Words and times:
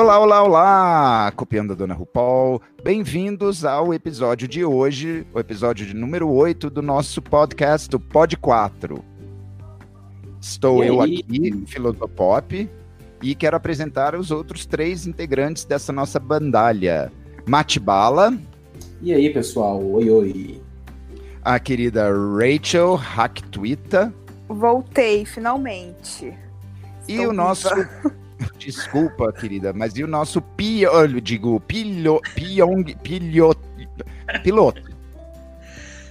Olá, 0.00 0.20
olá, 0.20 0.44
olá! 0.44 1.32
Copiando 1.34 1.72
a 1.72 1.74
Dona 1.74 1.92
RuPaul. 1.92 2.62
Bem-vindos 2.84 3.64
ao 3.64 3.92
episódio 3.92 4.46
de 4.46 4.64
hoje, 4.64 5.26
o 5.34 5.40
episódio 5.40 5.84
de 5.84 5.92
número 5.92 6.30
8 6.30 6.70
do 6.70 6.80
nosso 6.80 7.20
podcast, 7.20 7.96
o 7.96 7.98
Pod 7.98 8.36
4. 8.36 9.04
Estou 10.40 10.84
eu 10.84 11.00
aqui, 11.00 11.64
Filosopop, 11.66 12.70
e 13.20 13.34
quero 13.34 13.56
apresentar 13.56 14.14
os 14.14 14.30
outros 14.30 14.66
três 14.66 15.04
integrantes 15.04 15.64
dessa 15.64 15.92
nossa 15.92 16.20
bandalha. 16.20 17.10
Mate 17.44 17.80
Bala. 17.80 18.38
E 19.02 19.12
aí, 19.12 19.30
pessoal? 19.30 19.84
Oi, 19.84 20.08
oi. 20.08 20.62
A 21.42 21.58
querida 21.58 22.08
Rachel 22.08 22.94
Hacktwita. 22.94 24.14
Voltei, 24.46 25.24
finalmente. 25.24 26.32
E 27.08 27.14
Estou 27.14 27.30
o 27.30 27.32
nosso 27.32 27.68
Desculpa, 28.58 29.32
querida, 29.32 29.72
mas 29.72 29.96
e 29.96 30.04
o 30.04 30.06
nosso 30.06 30.40
pio, 30.40 30.90
eu 30.90 31.20
digo, 31.20 31.60
pilho, 31.60 32.20
piong, 32.34 32.84
pilho, 33.02 33.54
piloto? 34.42 34.82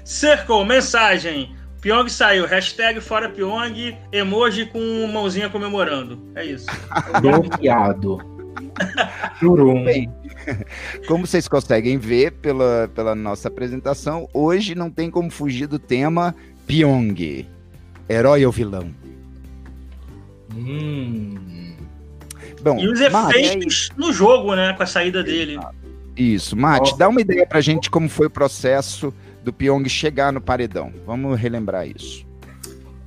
Circle, 0.03 0.65
mensagem. 0.65 1.55
Pyong 1.81 2.09
saiu, 2.09 2.45
hashtag 2.45 2.99
fora 2.99 3.29
Pyong, 3.29 3.95
emoji 4.11 4.65
com 4.65 5.07
mãozinha 5.07 5.49
comemorando. 5.49 6.19
É 6.35 6.43
isso. 6.43 6.65
Bloqueado. 7.21 8.17
Bem, 9.85 10.11
como 11.07 11.27
vocês 11.27 11.47
conseguem 11.47 11.97
ver 11.97 12.31
pela, 12.31 12.89
pela 12.93 13.13
nossa 13.13 13.47
apresentação, 13.47 14.27
hoje 14.33 14.75
não 14.75 14.89
tem 14.89 15.11
como 15.11 15.29
fugir 15.29 15.67
do 15.67 15.77
tema 15.77 16.35
Pyong. 16.65 17.45
Herói 18.09 18.45
ou 18.45 18.51
vilão? 18.51 18.89
Hum. 20.55 21.66
Bom, 22.61 22.79
e 22.79 22.87
os 22.87 22.99
efeitos 22.99 23.89
no 23.95 24.11
jogo, 24.11 24.55
né? 24.55 24.73
Com 24.73 24.83
a 24.83 24.85
saída 24.85 25.23
dele. 25.23 25.59
Isso, 26.15 26.55
Mate, 26.55 26.97
dá 26.97 27.07
uma 27.07 27.21
ideia 27.21 27.45
pra 27.45 27.61
gente 27.61 27.91
como 27.91 28.09
foi 28.09 28.25
o 28.27 28.29
processo 28.29 29.13
do 29.43 29.53
Pyong 29.53 29.87
chegar 29.87 30.33
no 30.33 30.41
paredão. 30.41 30.91
Vamos 31.05 31.39
relembrar 31.39 31.87
isso. 31.87 32.25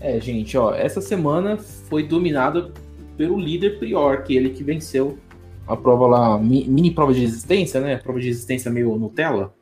É, 0.01 0.19
gente, 0.21 0.57
ó, 0.57 0.75
essa 0.75 1.01
semana 1.01 1.59
foi 1.59 2.05
dominada 2.05 2.73
pelo 3.17 3.39
líder 3.39 3.79
Prior, 3.79 4.23
que 4.23 4.35
ele 4.35 4.51
que 4.51 4.65
venceu 4.65 5.19
a 5.67 5.77
prova 5.77 6.07
lá, 6.07 6.39
mini 6.39 6.91
prova 6.91 7.13
de 7.13 7.21
resistência, 7.21 7.81
né? 7.81 7.97
Prova 7.97 8.19
de 8.19 8.29
resistência 8.29 8.71
meio 8.71 8.97
Nutella. 8.97 9.53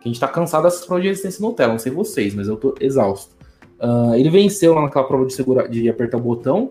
Que 0.00 0.08
a 0.08 0.12
gente 0.12 0.20
tá 0.20 0.28
cansado 0.28 0.64
dessas 0.64 0.84
provas 0.86 1.02
de 1.02 1.08
resistência 1.08 1.42
Nutella, 1.42 1.72
não 1.72 1.78
sei 1.78 1.90
vocês, 1.90 2.34
mas 2.34 2.46
eu 2.46 2.56
tô 2.56 2.74
exausto. 2.80 3.34
Uh, 3.80 4.14
ele 4.14 4.30
venceu 4.30 4.74
lá 4.74 4.82
naquela 4.82 5.04
prova 5.04 5.26
de, 5.26 5.34
segura, 5.34 5.68
de 5.68 5.88
apertar 5.88 6.18
o 6.18 6.20
botão, 6.20 6.70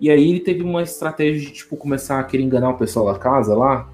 e 0.00 0.10
aí 0.10 0.30
ele 0.30 0.40
teve 0.40 0.62
uma 0.62 0.82
estratégia 0.82 1.40
de, 1.40 1.52
tipo, 1.52 1.76
começar 1.76 2.18
a 2.18 2.24
querer 2.24 2.42
enganar 2.42 2.70
o 2.70 2.78
pessoal 2.78 3.12
da 3.12 3.18
casa 3.18 3.54
lá, 3.54 3.88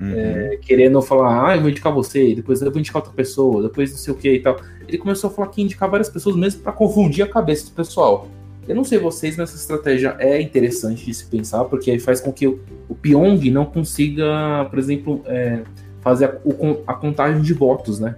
uhum. 0.00 0.12
é, 0.14 0.58
querendo 0.62 1.00
falar, 1.02 1.50
ah, 1.50 1.56
eu 1.56 1.60
vou 1.60 1.70
indicar 1.70 1.92
você, 1.92 2.34
depois 2.34 2.62
eu 2.62 2.70
vou 2.70 2.78
indicar 2.78 3.02
outra 3.02 3.12
pessoa, 3.12 3.62
depois 3.62 3.90
não 3.90 3.98
sei 3.98 4.14
o 4.14 4.16
que 4.16 4.32
e 4.32 4.40
tal. 4.40 4.56
Ele 4.86 4.98
começou 4.98 5.30
a 5.30 5.32
falar 5.32 5.48
que 5.48 5.60
ia 5.60 5.64
indicar 5.64 5.90
várias 5.90 6.08
pessoas 6.08 6.36
mesmo 6.36 6.62
para 6.62 6.72
confundir 6.72 7.24
a 7.24 7.28
cabeça 7.28 7.66
do 7.66 7.72
pessoal. 7.72 8.28
Eu 8.66 8.76
não 8.76 8.84
sei 8.84 8.98
vocês, 8.98 9.36
mas 9.36 9.50
essa 9.50 9.58
estratégia 9.58 10.16
é 10.18 10.40
interessante 10.40 11.04
de 11.04 11.12
se 11.12 11.26
pensar, 11.26 11.64
porque 11.64 11.98
faz 11.98 12.20
com 12.20 12.32
que 12.32 12.46
o, 12.46 12.60
o 12.88 12.94
Pyong 12.94 13.50
não 13.50 13.64
consiga, 13.64 14.66
por 14.70 14.78
exemplo, 14.78 15.20
é, 15.26 15.62
fazer 16.00 16.26
a, 16.26 16.36
o, 16.44 16.80
a, 16.86 16.94
contagem 16.94 17.42
de 17.42 17.52
votos, 17.52 17.98
né? 17.98 18.14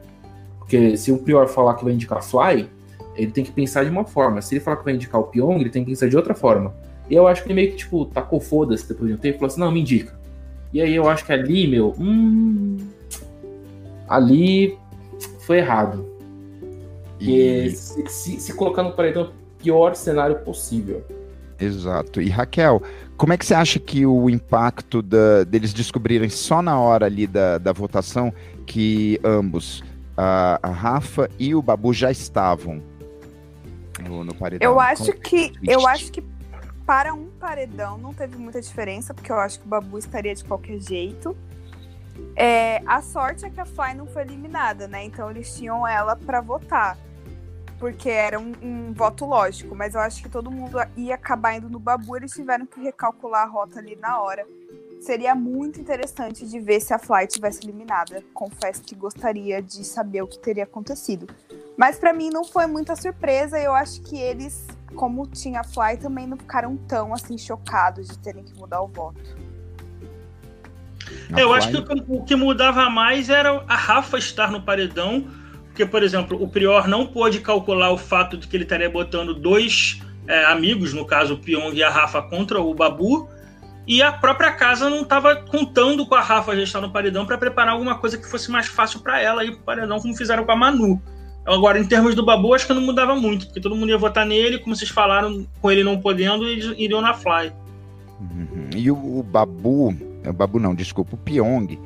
Porque 0.59 0.97
se 0.97 1.11
o 1.11 1.19
Prior 1.19 1.47
falar 1.49 1.75
que 1.75 1.85
vai 1.85 1.95
indicar 1.95 2.23
Fly, 2.23 2.69
ele 3.17 3.31
tem 3.31 3.45
que 3.45 3.53
pensar 3.53 3.85
de 3.85 3.91
uma 3.91 4.05
forma. 4.05 4.43
Se 4.43 4.55
ele 4.55 4.61
falar 4.61 4.77
que 4.77 4.85
vai 4.85 4.95
indicar 4.95 5.21
o 5.21 5.25
Pyong, 5.25 5.61
ele 5.61 5.71
tem 5.71 5.83
que 5.83 5.91
pensar 5.91 6.09
de 6.09 6.17
outra 6.17 6.35
forma. 6.35 6.75
E 7.09 7.15
eu 7.15 7.27
acho 7.27 7.43
que 7.43 7.49
ele 7.49 7.55
meio 7.55 7.71
que, 7.71 7.77
tipo, 7.77 8.07
tacou 8.07 8.41
foda-se 8.41 8.89
depois 8.89 9.09
de 9.09 9.15
um 9.15 9.19
tempo 9.19 9.37
e 9.37 9.39
falou 9.39 9.53
assim, 9.53 9.61
não, 9.61 9.71
me 9.71 9.81
indica. 9.81 10.19
E 10.73 10.81
aí 10.81 10.95
eu 10.95 11.09
acho 11.09 11.25
que 11.25 11.33
ali, 11.33 11.69
meu, 11.69 11.95
hum, 11.99 12.79
ali 14.09 14.77
foi 15.41 15.59
errado. 15.59 16.05
E 17.21 17.71
se, 17.71 18.07
se, 18.09 18.41
se 18.41 18.53
colocar 18.55 18.83
no 18.83 18.93
paredão 18.93 19.31
pior 19.59 19.95
cenário 19.95 20.37
possível. 20.41 21.05
Exato. 21.59 22.21
E 22.21 22.29
Raquel, 22.29 22.83
como 23.17 23.33
é 23.33 23.39
que 23.39 23.47
você 23.47 23.55
acha 23.55 23.79
que 23.79 24.05
o 24.05 24.29
impacto 24.29 25.01
da, 25.01 25.45
deles 25.45 25.73
descobrirem 25.73 26.29
só 26.29 26.61
na 26.61 26.79
hora 26.79 27.07
ali 27.07 27.27
da, 27.27 27.59
da 27.59 27.73
votação 27.73 28.33
que 28.67 29.21
ambos, 29.25 29.83
a, 30.17 30.59
a 30.63 30.71
Rafa 30.71 31.31
e 31.39 31.55
o 31.55 31.63
Babu 31.63 31.93
já 31.93 32.11
estavam 32.11 32.83
no, 34.07 34.25
no 34.25 34.35
paredão? 34.35 34.69
Eu 34.69 34.81
acho 34.81 35.13
que 35.13 35.53
eu 35.63 35.87
acho 35.87 36.11
que 36.11 36.21
para 36.87 37.15
um 37.15 37.31
paredão 37.31 37.97
não 37.97 38.13
teve 38.13 38.37
muita 38.37 38.61
diferença, 38.61 39.15
porque 39.15 39.33
eu 39.33 39.39
acho 39.39 39.59
que 39.59 39.67
o 39.67 39.69
Babu 39.69 39.99
estaria 39.99 40.35
de 40.35 40.45
qualquer 40.45 40.79
jeito. 40.79 41.37
É, 42.37 42.83
a 42.87 43.01
sorte 43.01 43.45
é 43.45 43.51
que 43.51 43.61
a 43.61 43.65
Fly 43.65 43.95
não 43.95 44.07
foi 44.07 44.23
eliminada, 44.23 44.87
né? 44.87 45.05
Então 45.05 45.31
eles 45.31 45.57
tinham 45.57 45.87
ela 45.87 46.15
para 46.15 46.41
votar. 46.41 46.99
Porque 47.79 48.09
era 48.09 48.39
um, 48.39 48.53
um, 48.63 48.93
voto 48.93 49.27
lógico, 49.27 49.75
mas 49.75 49.95
eu 49.95 50.01
acho 50.01 50.23
que 50.23 50.29
todo 50.29 50.51
mundo 50.51 50.79
ia 50.97 51.17
acabar 51.17 51.57
indo 51.57 51.69
no 51.69 51.79
Babu, 51.79 52.17
eles 52.17 52.33
tiveram 52.33 52.67
que 52.67 52.81
recalcular 52.81 53.43
a 53.43 53.51
rota 53.51 53.79
ali 53.79 53.97
na 53.97 54.21
hora. 54.21 54.47
Seria 55.01 55.35
muito 55.35 55.81
interessante 55.81 56.47
de 56.47 56.61
ver 56.61 56.81
se 56.81 56.95
a 56.95 56.99
Fly 56.99 57.27
tivesse 57.27 57.65
eliminada. 57.65 58.23
Confesso 58.33 58.83
que 58.83 58.95
gostaria 58.95 59.61
de 59.61 59.85
saber 59.85 60.23
o 60.23 60.27
que 60.27 60.39
teria 60.39 60.65
acontecido. 60.65 61.27
Mas 61.77 61.99
para 61.99 62.13
mim 62.13 62.31
não 62.31 62.45
foi 62.45 62.67
muita 62.67 62.95
surpresa, 62.95 63.59
eu 63.59 63.75
acho 63.75 64.01
que 64.03 64.17
eles 64.17 64.67
como 64.95 65.27
tinha 65.27 65.63
Fly, 65.63 65.99
também 66.01 66.27
não 66.27 66.37
ficaram 66.37 66.77
tão 66.77 67.13
assim 67.13 67.37
chocados 67.37 68.09
de 68.09 68.19
terem 68.19 68.45
que 68.45 68.55
mudar 68.55 68.81
o 68.81 68.89
voto. 68.89 69.21
Eu 71.37 71.53
acho 71.53 71.71
que 71.71 71.77
o, 72.09 72.25
que 72.25 72.37
mudava 72.37 72.89
mais 72.89 73.29
era 73.29 73.63
a 73.69 73.77
Rafa 73.77 74.19
estar 74.19 74.51
no 74.51 74.63
paredão, 74.63 75.27
porque, 75.67 75.85
por 75.85 76.03
exemplo, 76.03 76.43
o 76.43 76.49
Prior 76.49 76.89
não 76.89 77.07
pôde 77.07 77.41
calcular 77.41 77.91
o 77.91 77.99
fato 77.99 78.37
de 78.37 78.47
que 78.47 78.57
ele 78.57 78.65
estaria 78.65 78.89
botando 78.89 79.35
dois 79.35 80.01
é, 80.27 80.45
amigos, 80.47 80.95
no 80.95 81.05
caso 81.05 81.35
o 81.35 81.39
Pyong 81.39 81.75
e 81.75 81.83
a 81.83 81.91
Rafa, 81.91 82.23
contra 82.23 82.61
o 82.61 82.75
Babu, 82.75 83.29
e 83.87 84.03
a 84.03 84.13
própria 84.13 84.53
casa 84.53 84.89
não 84.89 85.03
estava 85.03 85.37
contando 85.37 86.07
com 86.07 86.15
a 86.15 86.21
Rafa 86.21 86.57
já 86.57 86.63
estar 86.63 86.81
no 86.81 86.91
paredão 86.91 87.27
para 87.27 87.37
preparar 87.37 87.75
alguma 87.75 87.99
coisa 87.99 88.17
que 88.17 88.27
fosse 88.27 88.51
mais 88.51 88.67
fácil 88.67 89.01
para 89.01 89.21
ela 89.21 89.45
ir 89.45 89.53
para 89.53 89.61
o 89.61 89.65
paredão, 89.65 90.01
como 90.01 90.17
fizeram 90.17 90.45
com 90.45 90.53
a 90.53 90.57
Manu. 90.57 91.03
Agora, 91.45 91.79
em 91.79 91.85
termos 91.85 92.15
do 92.15 92.25
Babu, 92.25 92.55
acho 92.55 92.67
que 92.67 92.73
não 92.73 92.81
mudava 92.81 93.15
muito, 93.15 93.47
porque 93.47 93.61
todo 93.61 93.77
mundo 93.77 93.91
ia 93.91 93.99
votar 93.99 94.25
nele, 94.25 94.59
como 94.59 94.75
vocês 94.75 94.91
falaram, 94.91 95.47
com 95.61 95.71
ele 95.71 95.85
não 95.85 96.01
podendo, 96.01 96.47
eles 96.47 96.75
iriam 96.79 97.03
na 97.03 97.13
Fly. 97.13 97.53
Uhum. 98.19 98.71
E 98.75 98.91
o, 98.91 99.19
o, 99.19 99.23
Babu, 99.23 99.95
o 100.27 100.33
Babu 100.33 100.59
não, 100.59 100.75
desculpa, 100.75 101.15
o 101.15 101.19
Pyong, 101.19 101.79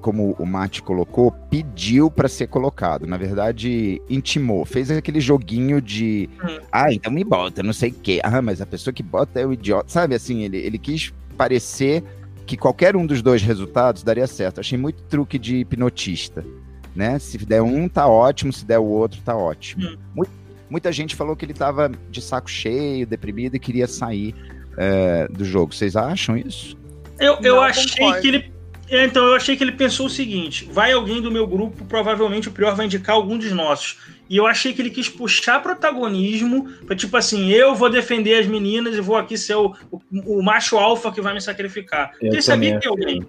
como 0.00 0.34
o 0.38 0.46
Mate 0.46 0.82
colocou, 0.82 1.30
pediu 1.50 2.10
para 2.10 2.26
ser 2.26 2.46
colocado. 2.46 3.06
Na 3.06 3.18
verdade, 3.18 4.00
intimou, 4.08 4.64
fez 4.64 4.90
aquele 4.90 5.20
joguinho 5.20 5.80
de, 5.80 6.28
hum. 6.42 6.58
ah, 6.72 6.92
então 6.92 7.12
me 7.12 7.22
bota, 7.22 7.62
não 7.62 7.72
sei 7.74 7.90
o 7.90 7.94
quê. 7.94 8.18
Ah, 8.24 8.40
mas 8.40 8.62
a 8.62 8.66
pessoa 8.66 8.94
que 8.94 9.02
bota 9.02 9.38
é 9.38 9.46
o 9.46 9.52
idiota. 9.52 9.90
Sabe 9.90 10.14
assim, 10.14 10.42
ele, 10.42 10.56
ele 10.56 10.78
quis 10.78 11.12
parecer 11.36 12.02
que 12.46 12.56
qualquer 12.56 12.96
um 12.96 13.04
dos 13.04 13.20
dois 13.20 13.42
resultados 13.42 14.02
daria 14.02 14.26
certo. 14.26 14.58
Achei 14.58 14.78
muito 14.78 15.02
truque 15.02 15.38
de 15.38 15.58
hipnotista 15.58 16.44
né? 16.94 17.18
Se 17.18 17.38
der 17.38 17.62
um, 17.62 17.88
tá 17.88 18.06
ótimo, 18.06 18.52
se 18.52 18.64
der 18.64 18.78
o 18.78 18.84
outro, 18.84 19.20
tá 19.24 19.36
ótimo. 19.36 19.98
Hum. 20.16 20.24
muita 20.68 20.92
gente 20.92 21.14
falou 21.14 21.36
que 21.36 21.44
ele 21.44 21.54
tava 21.54 21.90
de 22.10 22.20
saco 22.20 22.50
cheio, 22.50 23.06
deprimido 23.06 23.56
e 23.56 23.58
queria 23.58 23.86
sair 23.86 24.34
é, 24.76 25.28
do 25.28 25.44
jogo. 25.44 25.74
Vocês 25.74 25.96
acham 25.96 26.36
isso? 26.36 26.76
Eu, 27.18 27.38
eu 27.42 27.56
Não, 27.56 27.62
achei 27.62 27.98
concordo. 27.98 28.20
que 28.20 28.28
ele. 28.28 28.52
É, 28.90 29.04
então, 29.06 29.24
eu 29.24 29.34
achei 29.34 29.56
que 29.56 29.64
ele 29.64 29.72
pensou 29.72 30.06
o 30.06 30.10
seguinte: 30.10 30.68
vai 30.70 30.92
alguém 30.92 31.20
do 31.22 31.30
meu 31.30 31.46
grupo, 31.46 31.84
provavelmente 31.84 32.48
o 32.48 32.52
Prior 32.52 32.74
vai 32.74 32.86
indicar 32.86 33.16
algum 33.16 33.38
dos 33.38 33.52
nossos. 33.52 33.98
E 34.28 34.36
eu 34.36 34.46
achei 34.46 34.72
que 34.72 34.80
ele 34.80 34.90
quis 34.90 35.08
puxar 35.08 35.62
protagonismo, 35.62 36.66
para 36.86 36.96
tipo 36.96 37.16
assim, 37.16 37.50
eu 37.50 37.74
vou 37.74 37.90
defender 37.90 38.38
as 38.38 38.46
meninas 38.46 38.96
e 38.96 39.00
vou 39.00 39.16
aqui 39.16 39.36
ser 39.36 39.54
o, 39.56 39.74
o, 39.90 40.00
o 40.38 40.42
macho 40.42 40.78
alfa 40.78 41.12
que 41.12 41.20
vai 41.20 41.34
me 41.34 41.40
sacrificar. 41.40 42.12
Eu 42.20 42.32
ele 42.32 42.42
sabia 42.42 42.78
que 42.78 42.88
alguém. 42.88 43.26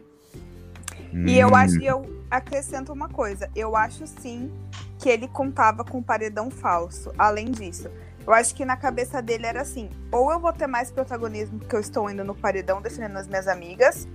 E 1.13 1.37
eu 1.37 1.53
acho, 1.53 1.79
eu, 1.81 2.22
acrescento 2.37 2.91
uma 2.91 3.07
coisa. 3.07 3.49
Eu 3.55 3.75
acho 3.75 4.05
sim 4.07 4.51
que 4.99 5.09
ele 5.09 5.27
contava 5.27 5.83
com 5.83 6.01
paredão 6.01 6.49
falso. 6.49 7.11
Além 7.17 7.51
disso, 7.51 7.89
eu 8.25 8.33
acho 8.33 8.55
que 8.55 8.65
na 8.65 8.75
cabeça 8.75 9.21
dele 9.21 9.45
era 9.45 9.61
assim: 9.61 9.89
ou 10.11 10.31
eu 10.31 10.39
vou 10.39 10.51
ter 10.53 10.67
mais 10.67 10.91
protagonismo 10.91 11.59
porque 11.59 11.75
eu 11.75 11.79
estou 11.79 12.09
indo 12.09 12.23
no 12.23 12.35
paredão 12.35 12.81
defendendo 12.81 13.17
as 13.17 13.27
minhas 13.27 13.47
amigas 13.47 14.07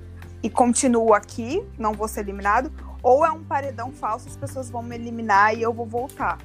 e 0.43 0.49
continuo 0.49 1.15
aqui, 1.15 1.65
não 1.79 1.93
vou 1.93 2.07
ser 2.07 2.21
eliminado, 2.21 2.73
ou 3.03 3.27
é 3.27 3.31
um 3.31 3.43
paredão 3.43 3.93
falso, 3.93 4.29
as 4.29 4.37
pessoas 4.37 4.71
vão 4.71 4.83
me 4.83 4.95
eliminar 4.95 5.55
e 5.55 5.63
eu 5.63 5.73
vou 5.73 5.87
voltar. 5.87 6.39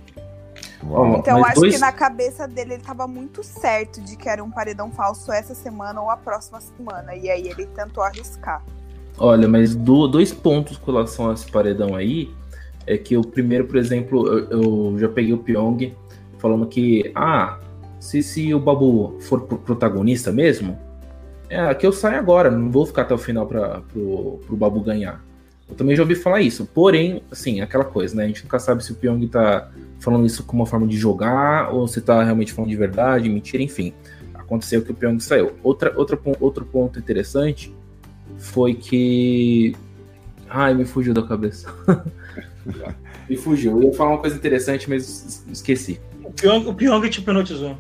Uau, 0.84 1.16
então 1.18 1.38
eu 1.38 1.46
acho 1.46 1.62
dois... 1.62 1.76
que 1.76 1.80
na 1.80 1.92
cabeça 1.92 2.48
dele 2.48 2.74
ele 2.74 2.82
estava 2.82 3.08
muito 3.08 3.44
certo 3.44 4.02
de 4.02 4.18
que 4.18 4.28
era 4.28 4.44
um 4.44 4.52
paredão 4.52 4.92
falso 4.92 5.32
essa 5.32 5.56
semana 5.56 6.02
ou 6.02 6.10
a 6.10 6.18
próxima 6.18 6.60
semana. 6.60 7.16
E 7.16 7.30
aí 7.30 7.48
ele 7.48 7.66
tentou 7.68 8.04
arriscar. 8.04 8.62
Olha, 9.18 9.48
mas 9.48 9.76
do, 9.76 10.08
dois 10.08 10.34
pontos 10.34 10.78
com 10.78 10.92
relação 10.92 11.30
a 11.30 11.34
esse 11.34 11.50
paredão 11.50 11.96
aí 11.96 12.32
é 12.86 12.98
que 12.98 13.16
o 13.16 13.22
primeiro, 13.22 13.66
por 13.66 13.78
exemplo, 13.78 14.28
eu, 14.28 14.62
eu 14.92 15.00
já 15.00 15.08
peguei 15.08 15.34
o 15.34 15.38
Pyong 15.38 15.94
falando 16.40 16.66
que, 16.66 17.12
ah, 17.16 17.60
se, 18.00 18.22
se 18.22 18.54
o 18.54 18.60
Babu 18.60 19.18
for 19.22 19.42
protagonista 19.42 20.32
mesmo, 20.32 20.78
É, 21.50 21.60
aqui 21.60 21.86
eu 21.86 21.92
saio 21.92 22.18
agora, 22.18 22.50
não 22.50 22.72
vou 22.72 22.86
ficar 22.86 23.04
até 23.04 23.14
o 23.14 23.18
final 23.18 23.46
para 23.46 23.82
pro 23.92 24.58
Babu 24.58 24.82
ganhar. 24.82 25.24
Eu 25.70 25.76
também 25.76 25.96
já 25.96 26.02
ouvi 26.02 26.16
falar 26.16 26.42
isso. 26.42 26.66
Porém, 26.66 27.22
assim, 27.32 27.62
aquela 27.62 27.86
coisa, 27.86 28.16
né? 28.16 28.24
A 28.24 28.28
gente 28.28 28.44
nunca 28.44 28.58
sabe 28.60 28.84
se 28.84 28.92
o 28.92 28.96
Pyong 28.96 29.28
tá 29.28 29.70
falando 30.00 30.26
isso 30.26 30.44
como 30.44 30.62
uma 30.64 30.66
forma 30.66 30.88
de 30.88 30.98
jogar 30.98 31.72
ou 31.72 31.88
se 31.88 32.02
tá 32.02 32.24
realmente 32.24 32.52
falando 32.52 32.72
de 32.72 32.76
verdade, 32.76 33.30
mentira, 33.30 33.62
enfim. 33.62 33.94
Aconteceu 34.34 34.82
que 34.82 34.92
o 34.92 34.96
Pyong 34.96 35.20
saiu. 35.20 35.52
Outra, 35.62 35.94
outra, 35.96 36.20
outro 36.40 36.66
ponto 36.66 36.98
interessante 36.98 37.72
foi 38.38 38.74
que. 38.74 39.76
Ai, 40.50 40.74
me 40.74 40.86
fugiu 40.86 41.14
da 41.14 41.24
cabeça. 41.24 41.74
me 43.30 43.38
fugiu. 43.38 43.82
Eu 43.82 43.90
ia 43.90 43.94
falar 43.94 44.12
uma 44.12 44.20
coisa 44.20 44.36
interessante, 44.36 44.90
mas 44.90 45.44
esqueci. 45.52 46.00
O 46.24 46.32
Pyong, 46.32 46.68
o 46.68 46.74
Pyong 46.74 47.10
te 47.10 47.20
hipnotizou. 47.20 47.78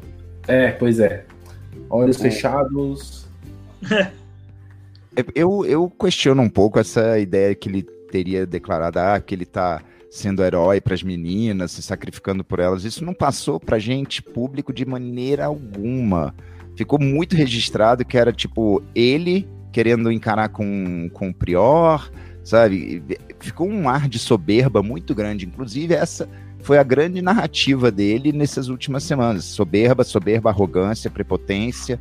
É, 0.47 0.71
pois 0.71 0.99
é. 0.99 1.25
Olhos 1.89 2.17
é. 2.19 2.29
fechados. 2.29 3.27
Eu, 5.35 5.63
eu 5.65 5.89
questiono 5.89 6.41
um 6.41 6.49
pouco 6.49 6.79
essa 6.79 7.19
ideia 7.19 7.53
que 7.53 7.69
ele 7.69 7.83
teria 7.83 8.47
declarado 8.47 8.99
ah, 8.99 9.19
que 9.19 9.35
ele 9.35 9.43
está 9.43 9.81
sendo 10.09 10.43
herói 10.43 10.79
para 10.79 10.93
as 10.93 11.01
meninas, 11.01 11.71
se 11.71 11.81
sacrificando 11.81 12.43
por 12.43 12.59
elas. 12.59 12.83
Isso 12.83 13.03
não 13.03 13.13
passou 13.13 13.59
para 13.59 13.79
gente 13.79 14.21
público 14.21 14.71
de 14.71 14.85
maneira 14.85 15.45
alguma. 15.45 16.35
Ficou 16.75 16.99
muito 16.99 17.35
registrado 17.35 18.05
que 18.05 18.17
era 18.17 18.31
tipo 18.31 18.81
ele 18.93 19.47
querendo 19.73 20.09
encarar 20.09 20.47
com, 20.47 21.09
com 21.11 21.29
o 21.29 21.33
Prior, 21.33 22.09
sabe? 22.45 23.03
Ficou 23.41 23.67
um 23.67 23.89
ar 23.89 24.07
de 24.07 24.17
soberba 24.17 24.81
muito 24.81 25.13
grande. 25.13 25.45
Inclusive, 25.45 25.93
essa 25.93 26.29
foi 26.59 26.77
a 26.77 26.83
grande 26.83 27.21
narrativa 27.21 27.91
dele 27.91 28.31
nessas 28.31 28.69
últimas 28.69 29.03
semanas. 29.03 29.43
Soberba, 29.43 30.05
soberba, 30.05 30.49
arrogância, 30.49 31.11
prepotência 31.11 31.99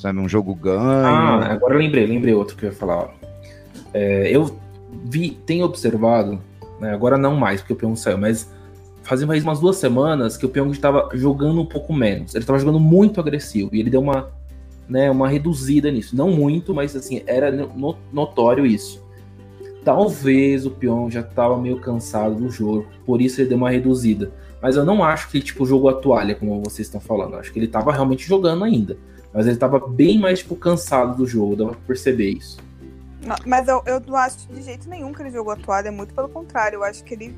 sabe? 0.00 0.18
Um 0.18 0.28
jogo 0.28 0.54
ganho. 0.54 0.80
Ah, 0.80 1.52
agora 1.52 1.74
eu 1.74 1.78
lembrei, 1.78 2.06
lembrei 2.06 2.34
outro 2.34 2.56
que 2.56 2.64
eu 2.64 2.70
ia 2.70 2.74
falar. 2.74 3.10
É, 3.92 4.34
eu 4.34 4.58
vi, 5.04 5.30
tenho 5.30 5.64
observado, 5.64 6.40
né, 6.80 6.92
agora 6.92 7.18
não 7.18 7.36
mais, 7.36 7.60
porque 7.60 7.74
o 7.74 7.76
Pyong 7.76 7.96
saiu, 7.96 8.18
mas 8.18 8.50
fazia 9.02 9.26
mais 9.26 9.42
umas 9.42 9.60
duas 9.60 9.76
semanas 9.76 10.36
que 10.36 10.46
o 10.46 10.48
Pyong 10.48 10.70
estava 10.70 11.08
jogando 11.12 11.60
um 11.60 11.66
pouco 11.66 11.92
menos. 11.92 12.34
Ele 12.34 12.42
estava 12.42 12.58
jogando 12.58 12.80
muito 12.80 13.20
agressivo 13.20 13.70
e 13.72 13.80
ele 13.80 13.90
deu 13.90 14.00
uma, 14.00 14.30
né, 14.90 15.10
uma 15.10 15.28
reduzida 15.28 15.90
nisso. 15.90 16.16
Não 16.16 16.30
muito, 16.30 16.74
mas 16.74 16.94
assim, 16.96 17.22
era 17.26 17.50
notório 18.12 18.66
isso. 18.66 19.02
Talvez 19.84 20.66
o 20.66 20.70
Pyong 20.70 21.10
já 21.10 21.20
estava 21.20 21.56
meio 21.56 21.80
cansado 21.80 22.34
do 22.34 22.50
jogo, 22.50 22.86
por 23.06 23.22
isso 23.22 23.40
ele 23.40 23.48
deu 23.48 23.56
uma 23.56 23.70
reduzida. 23.70 24.32
Mas 24.60 24.76
eu 24.76 24.84
não 24.84 25.02
acho 25.02 25.30
que 25.30 25.40
tipo 25.40 25.64
jogou 25.64 25.88
a 25.88 25.94
toalha, 25.94 26.34
como 26.34 26.60
vocês 26.62 26.86
estão 26.86 27.00
falando. 27.00 27.34
Eu 27.34 27.38
acho 27.38 27.52
que 27.52 27.58
ele 27.58 27.66
estava 27.66 27.92
realmente 27.92 28.26
jogando 28.26 28.64
ainda. 28.64 28.98
Mas 29.32 29.46
ele 29.46 29.56
tava 29.56 29.78
bem 29.78 30.18
mais, 30.18 30.40
tipo, 30.40 30.56
cansado 30.56 31.16
do 31.16 31.24
jogo, 31.24 31.54
dava 31.54 31.70
pra 31.70 31.80
perceber 31.86 32.30
isso. 32.30 32.58
Mas 33.46 33.68
eu, 33.68 33.80
eu 33.86 34.00
não 34.00 34.16
acho 34.16 34.48
de 34.48 34.60
jeito 34.60 34.88
nenhum 34.88 35.12
que 35.12 35.22
ele 35.22 35.30
jogou 35.30 35.52
a 35.52 35.56
toalha, 35.56 35.88
é 35.88 35.90
muito 35.90 36.12
pelo 36.12 36.28
contrário. 36.28 36.78
Eu 36.78 36.84
acho 36.84 37.04
que 37.04 37.14
ele 37.14 37.34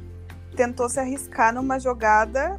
tentou 0.56 0.88
se 0.88 0.99
arriscar 0.99 1.52
numa 1.54 1.78
jogada 1.78 2.58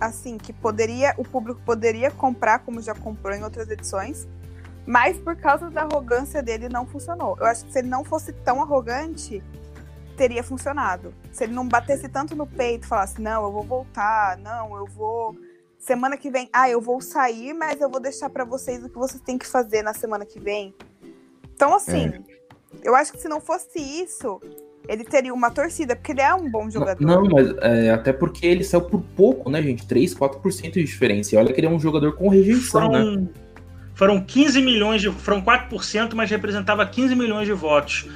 assim, 0.00 0.38
que 0.38 0.52
poderia, 0.52 1.14
o 1.18 1.24
público 1.24 1.60
poderia 1.64 2.10
comprar, 2.10 2.60
como 2.60 2.80
já 2.80 2.94
comprou 2.94 3.34
em 3.34 3.44
outras 3.44 3.68
edições, 3.68 4.26
mas 4.86 5.18
por 5.18 5.36
causa 5.36 5.70
da 5.70 5.82
arrogância 5.82 6.42
dele 6.42 6.68
não 6.68 6.86
funcionou. 6.86 7.36
Eu 7.38 7.46
acho 7.46 7.64
que 7.66 7.72
se 7.72 7.78
ele 7.78 7.88
não 7.88 8.04
fosse 8.04 8.32
tão 8.32 8.62
arrogante, 8.62 9.42
teria 10.16 10.42
funcionado. 10.42 11.14
Se 11.32 11.44
ele 11.44 11.52
não 11.52 11.68
batesse 11.68 12.08
tanto 12.08 12.34
no 12.34 12.46
peito, 12.46 12.86
falasse, 12.86 13.20
não, 13.20 13.44
eu 13.44 13.52
vou 13.52 13.62
voltar, 13.62 14.36
não, 14.38 14.76
eu 14.76 14.86
vou 14.86 15.36
semana 15.78 16.16
que 16.16 16.30
vem, 16.30 16.48
ah, 16.52 16.68
eu 16.68 16.80
vou 16.80 17.00
sair, 17.00 17.54
mas 17.54 17.80
eu 17.80 17.88
vou 17.88 18.00
deixar 18.00 18.28
para 18.28 18.44
vocês 18.44 18.84
o 18.84 18.88
que 18.88 18.98
vocês 18.98 19.20
têm 19.22 19.38
que 19.38 19.46
fazer 19.46 19.82
na 19.82 19.94
semana 19.94 20.26
que 20.26 20.38
vem. 20.38 20.74
Então, 21.54 21.74
assim, 21.74 22.08
é. 22.08 22.22
eu 22.82 22.94
acho 22.94 23.12
que 23.12 23.18
se 23.18 23.28
não 23.28 23.40
fosse 23.40 23.78
isso, 23.78 24.40
ele 24.90 25.04
teria 25.04 25.32
uma 25.32 25.52
torcida, 25.52 25.94
porque 25.94 26.10
ele 26.10 26.20
é 26.20 26.34
um 26.34 26.50
bom 26.50 26.68
jogador. 26.68 27.00
Não, 27.00 27.24
mas 27.24 27.54
é, 27.60 27.90
até 27.90 28.12
porque 28.12 28.44
ele 28.44 28.64
saiu 28.64 28.82
por 28.82 29.00
pouco, 29.00 29.48
né, 29.48 29.62
gente? 29.62 29.86
3, 29.86 30.14
4% 30.16 30.72
de 30.72 30.82
diferença. 30.82 31.34
E 31.34 31.38
olha 31.38 31.52
que 31.52 31.60
ele 31.60 31.68
é 31.68 31.70
um 31.70 31.78
jogador 31.78 32.16
com 32.16 32.28
rejeição, 32.28 32.90
foram, 32.90 33.16
né? 33.16 33.28
Foram 33.94 34.20
15 34.20 34.60
milhões 34.60 35.00
de. 35.00 35.08
Foram 35.12 35.40
4%, 35.40 36.14
mas 36.14 36.28
representava 36.28 36.84
15 36.84 37.14
milhões 37.14 37.46
de 37.46 37.52
votos. 37.52 38.08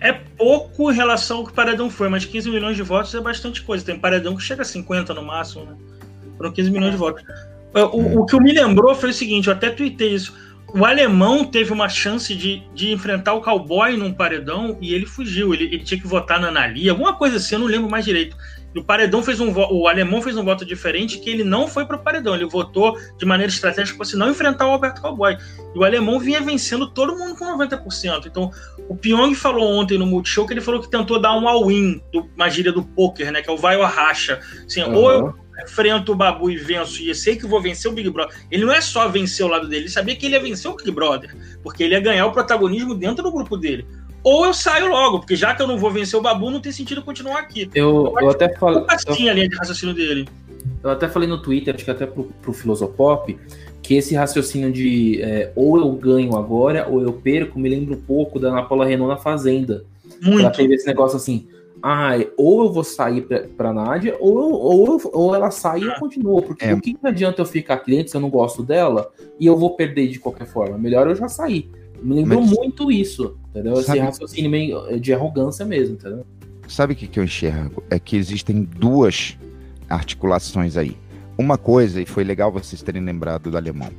É 0.00 0.12
pouco 0.12 0.92
em 0.92 0.94
relação 0.94 1.38
ao 1.38 1.44
que 1.44 1.50
o 1.50 1.54
Paredão 1.54 1.88
foi, 1.88 2.10
mas 2.10 2.26
15 2.26 2.50
milhões 2.50 2.76
de 2.76 2.82
votos 2.82 3.14
é 3.14 3.20
bastante 3.20 3.62
coisa. 3.62 3.84
Tem 3.84 3.98
Paredão 3.98 4.36
que 4.36 4.42
chega 4.42 4.60
a 4.60 4.66
50 4.66 5.14
no 5.14 5.22
máximo, 5.22 5.64
né? 5.64 5.76
Foram 6.36 6.52
15 6.52 6.70
milhões 6.70 6.92
de 6.92 6.98
votos. 6.98 7.24
O, 7.74 8.20
o, 8.20 8.26
que 8.26 8.38
me 8.38 8.52
lembrou 8.52 8.94
foi 8.94 9.10
o 9.10 9.12
seguinte, 9.14 9.48
eu 9.48 9.54
até 9.54 9.70
tuitei 9.70 10.14
isso. 10.14 10.34
O 10.74 10.84
alemão 10.84 11.44
teve 11.44 11.72
uma 11.72 11.88
chance 11.88 12.34
de, 12.34 12.62
de 12.74 12.92
enfrentar 12.92 13.32
o 13.32 13.40
cowboy 13.40 13.96
num 13.96 14.12
paredão 14.12 14.76
e 14.80 14.92
ele 14.92 15.06
fugiu. 15.06 15.54
Ele, 15.54 15.64
ele 15.64 15.82
tinha 15.82 16.00
que 16.00 16.06
votar 16.06 16.38
na 16.38 16.48
Analia, 16.48 16.90
alguma 16.92 17.14
coisa 17.14 17.36
assim, 17.36 17.54
eu 17.54 17.60
não 17.60 17.66
lembro 17.66 17.90
mais 17.90 18.04
direito. 18.04 18.36
E 18.74 18.78
o 18.78 18.84
paredão 18.84 19.22
fez 19.22 19.40
um 19.40 19.50
o 19.50 19.88
alemão 19.88 20.20
fez 20.20 20.36
um 20.36 20.44
voto 20.44 20.64
diferente 20.64 21.18
que 21.18 21.30
ele 21.30 21.42
não 21.42 21.66
foi 21.66 21.86
para 21.86 21.96
o 21.96 21.98
paredão. 22.00 22.34
Ele 22.34 22.44
votou 22.44 22.98
de 23.16 23.24
maneira 23.24 23.50
estratégica 23.50 23.96
para 23.96 24.18
não 24.18 24.30
enfrentar 24.30 24.66
o 24.66 24.70
Alberto 24.72 25.00
Cowboy. 25.00 25.38
E 25.74 25.78
o 25.78 25.84
alemão 25.84 26.20
vinha 26.20 26.40
vencendo 26.42 26.86
todo 26.90 27.16
mundo 27.16 27.34
com 27.34 27.46
90%. 27.56 28.26
Então, 28.26 28.50
o 28.88 28.94
Pyong 28.94 29.34
falou 29.34 29.66
ontem 29.80 29.96
no 29.96 30.06
Multishow 30.06 30.46
que 30.46 30.52
ele 30.52 30.60
falou 30.60 30.82
que 30.82 30.90
tentou 30.90 31.18
dar 31.18 31.34
um 31.34 31.48
all-in, 31.48 32.02
uma 32.36 32.50
gíria 32.50 32.72
do 32.72 32.82
poker, 32.82 33.32
né? 33.32 33.40
Que 33.40 33.48
é 33.48 33.52
o 33.52 33.56
vai 33.56 33.76
ou 33.76 33.84
racha. 33.86 34.38
Assim, 34.66 34.82
uhum. 34.82 34.94
ou 34.94 35.10
eu 35.10 35.47
enfrento 35.62 36.12
o 36.12 36.14
Babu 36.14 36.50
e 36.50 36.56
venço, 36.56 37.02
e 37.02 37.08
eu 37.08 37.14
sei 37.14 37.36
que 37.36 37.46
vou 37.46 37.60
vencer 37.60 37.90
o 37.90 37.94
Big 37.94 38.08
Brother. 38.10 38.36
Ele 38.50 38.64
não 38.64 38.72
é 38.72 38.80
só 38.80 39.08
vencer 39.08 39.44
o 39.44 39.48
lado 39.48 39.68
dele, 39.68 39.82
ele 39.82 39.90
sabia 39.90 40.16
que 40.16 40.26
ele 40.26 40.34
ia 40.34 40.42
vencer 40.42 40.70
o 40.70 40.76
Big 40.76 40.90
Brother, 40.90 41.34
porque 41.62 41.82
ele 41.82 41.94
ia 41.94 42.00
ganhar 42.00 42.26
o 42.26 42.32
protagonismo 42.32 42.94
dentro 42.94 43.22
do 43.22 43.32
grupo 43.32 43.56
dele. 43.56 43.86
Ou 44.22 44.44
eu 44.44 44.52
saio 44.52 44.88
logo, 44.88 45.20
porque 45.20 45.36
já 45.36 45.54
que 45.54 45.62
eu 45.62 45.66
não 45.66 45.78
vou 45.78 45.90
vencer 45.90 46.18
o 46.18 46.22
Babu, 46.22 46.50
não 46.50 46.60
tem 46.60 46.72
sentido 46.72 47.02
continuar 47.02 47.38
aqui. 47.38 47.70
Eu, 47.74 48.14
eu, 48.16 48.20
eu 48.20 48.30
até 48.30 48.54
falei. 48.56 48.84
Assim 48.88 49.26
eu... 49.26 49.30
a 49.30 49.34
linha 49.34 49.48
de 49.48 49.56
raciocínio 49.56 49.94
dele. 49.94 50.28
Eu 50.82 50.90
até 50.90 51.08
falei 51.08 51.28
no 51.28 51.40
Twitter, 51.40 51.74
acho 51.74 51.84
que 51.84 51.90
até 51.90 52.06
pro, 52.06 52.24
pro 52.42 52.52
Filosopop, 52.52 53.38
que 53.82 53.94
esse 53.94 54.14
raciocínio 54.14 54.72
de 54.72 55.20
é, 55.22 55.52
ou 55.56 55.78
eu 55.78 55.90
ganho 55.92 56.36
agora 56.36 56.86
ou 56.88 57.00
eu 57.00 57.12
perco 57.12 57.58
me 57.58 57.68
lembra 57.68 57.94
um 57.94 58.00
pouco 58.00 58.38
da 58.38 58.48
Ana 58.48 58.62
Paula 58.62 58.84
Renault 58.84 59.10
na 59.14 59.16
Fazenda. 59.16 59.84
Muito. 60.20 60.40
Ela 60.40 60.50
teve 60.50 60.74
esse 60.74 60.86
negócio 60.86 61.16
assim, 61.16 61.48
ah, 61.82 62.12
ou 62.36 62.64
eu 62.64 62.72
vou 62.72 62.84
sair 62.84 63.22
pra, 63.22 63.40
pra 63.56 63.72
Nádia, 63.72 64.16
ou, 64.20 64.52
ou, 64.52 65.00
ou 65.12 65.34
ela 65.34 65.50
sai 65.50 65.80
e 65.80 65.84
eu 65.84 65.94
continuo. 65.94 66.42
Porque 66.42 66.64
é. 66.64 66.74
o 66.74 66.80
que, 66.80 66.96
adianta 67.02 67.42
eu 67.42 67.46
ficar 67.46 67.74
aqui 67.74 67.92
dentro 67.92 68.10
se 68.10 68.16
eu 68.16 68.20
não 68.20 68.30
gosto 68.30 68.62
dela 68.62 69.10
e 69.38 69.46
eu 69.46 69.56
vou 69.56 69.76
perder 69.76 70.08
de 70.08 70.18
qualquer 70.18 70.46
forma? 70.46 70.76
Melhor 70.78 71.06
eu 71.06 71.14
já 71.14 71.28
sair. 71.28 71.70
Me 72.02 72.14
lembrou 72.14 72.40
Mas, 72.40 72.50
muito 72.50 72.90
isso, 72.90 73.36
entendeu? 73.50 73.74
Esse 73.74 73.98
raciocínio 73.98 74.50
meio 74.50 75.00
de 75.00 75.12
arrogância 75.12 75.64
mesmo, 75.64 75.94
entendeu? 75.94 76.24
Sabe 76.68 76.92
o 76.92 76.96
que, 76.96 77.06
que 77.06 77.18
eu 77.18 77.24
enxergo? 77.24 77.82
É 77.90 77.98
que 77.98 78.16
existem 78.16 78.62
duas 78.62 79.36
articulações 79.88 80.76
aí. 80.76 80.96
Uma 81.36 81.56
coisa, 81.56 82.00
e 82.00 82.06
foi 82.06 82.24
legal 82.24 82.52
vocês 82.52 82.82
terem 82.82 83.02
lembrado 83.02 83.50
do 83.50 83.56
alemão, 83.56 83.90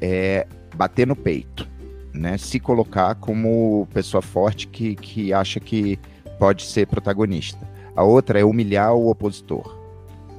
é 0.00 0.46
bater 0.74 1.06
no 1.06 1.14
peito, 1.14 1.68
né? 2.12 2.36
Se 2.36 2.58
colocar 2.58 3.14
como 3.16 3.86
pessoa 3.92 4.22
forte 4.22 4.66
que, 4.66 4.94
que 4.96 5.32
acha 5.32 5.60
que 5.60 5.98
pode 6.38 6.64
ser 6.64 6.86
protagonista. 6.86 7.66
A 7.94 8.02
outra 8.02 8.38
é 8.38 8.44
humilhar 8.44 8.94
o 8.94 9.08
opositor. 9.08 9.76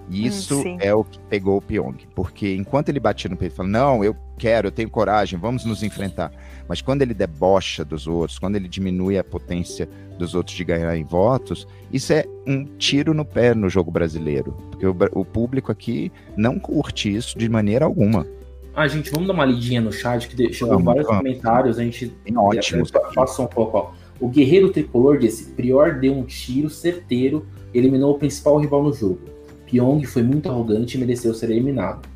Isso 0.09 0.61
hum, 0.61 0.77
é 0.79 0.93
o 0.93 1.03
que 1.03 1.19
pegou 1.19 1.57
o 1.57 1.61
Pyong. 1.61 1.97
Porque 2.15 2.55
enquanto 2.55 2.89
ele 2.89 2.99
batia 2.99 3.29
no 3.29 3.35
peito 3.35 3.53
e 3.53 3.55
fala, 3.55 3.69
não, 3.69 4.03
eu 4.03 4.15
quero, 4.37 4.67
eu 4.67 4.71
tenho 4.71 4.89
coragem, 4.89 5.37
vamos 5.37 5.65
nos 5.65 5.83
enfrentar. 5.83 6.31
Mas 6.67 6.81
quando 6.81 7.01
ele 7.01 7.13
debocha 7.13 7.83
dos 7.83 8.07
outros, 8.07 8.39
quando 8.39 8.55
ele 8.55 8.67
diminui 8.67 9.17
a 9.17 9.23
potência 9.23 9.89
dos 10.17 10.33
outros 10.33 10.55
de 10.55 10.63
ganhar 10.63 10.95
em 10.95 11.03
votos, 11.03 11.67
isso 11.91 12.13
é 12.13 12.25
um 12.45 12.63
tiro 12.63 13.13
no 13.13 13.25
pé 13.25 13.53
no 13.53 13.69
jogo 13.69 13.91
brasileiro. 13.91 14.51
Porque 14.71 14.85
o, 14.85 14.95
o 15.13 15.25
público 15.25 15.71
aqui 15.71 16.11
não 16.37 16.57
curte 16.57 17.13
isso 17.13 17.37
de 17.37 17.49
maneira 17.49 17.85
alguma. 17.85 18.25
Ah, 18.73 18.87
gente, 18.87 19.09
vamos 19.09 19.27
dar 19.27 19.33
uma 19.33 19.45
lidinha 19.45 19.81
no 19.81 19.91
chat, 19.91 20.27
que 20.27 20.53
chegou 20.53 20.79
vários 20.79 21.07
vamos. 21.07 21.21
comentários, 21.23 21.79
a 21.79 21.83
gente 21.83 22.15
ótimo. 22.35 22.85
passou 23.15 23.45
um 23.45 23.47
pouco, 23.47 23.77
ó. 23.77 23.91
O 24.19 24.27
guerreiro 24.27 24.71
tricolor 24.71 25.17
disse: 25.17 25.51
Prior 25.51 25.99
deu 25.99 26.13
um 26.13 26.23
tiro 26.23 26.69
certeiro, 26.69 27.45
eliminou 27.73 28.15
o 28.15 28.19
principal 28.19 28.57
rival 28.57 28.83
no 28.83 28.93
jogo. 28.93 29.19
Pyong 29.65 30.03
foi 30.05 30.23
muito 30.23 30.49
arrogante 30.49 30.97
e 30.97 30.99
mereceu 30.99 31.33
ser 31.33 31.49
eliminado. 31.51 32.07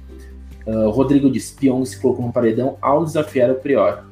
Uh, 0.66 0.90
Rodrigo 0.90 1.30
disse: 1.30 1.54
Pyong 1.56 1.86
se 1.86 2.00
colocou 2.00 2.26
no 2.26 2.32
paredão 2.32 2.78
ao 2.82 3.04
desafiar 3.04 3.52
o 3.52 3.56
Prior. 3.56 4.06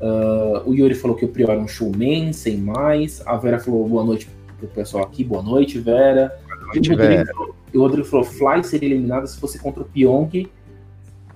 Uh, 0.00 0.68
o 0.68 0.74
Yuri 0.74 0.94
falou 0.94 1.16
que 1.16 1.24
o 1.24 1.28
Prior 1.28 1.50
é 1.50 1.58
um 1.58 1.66
showman, 1.66 2.32
sem 2.32 2.58
mais. 2.58 3.22
A 3.26 3.36
Vera 3.36 3.58
falou 3.58 3.88
boa 3.88 4.04
noite 4.04 4.28
pro 4.58 4.68
pessoal 4.68 5.04
aqui. 5.04 5.24
Boa 5.24 5.42
noite, 5.42 5.78
Vera. 5.78 6.32
Boa 6.46 6.74
noite, 6.74 6.90
e, 6.90 6.92
o 6.92 6.96
Rodrigo, 6.96 7.24
Vera. 7.24 7.32
e 7.72 7.78
o 7.78 7.80
Rodrigo 7.80 8.06
falou: 8.06 8.24
Fly 8.24 8.64
seria 8.64 8.88
eliminada 8.88 9.26
se 9.26 9.38
fosse 9.38 9.58
contra 9.58 9.82
o 9.82 9.86
Pyong. 9.86 10.48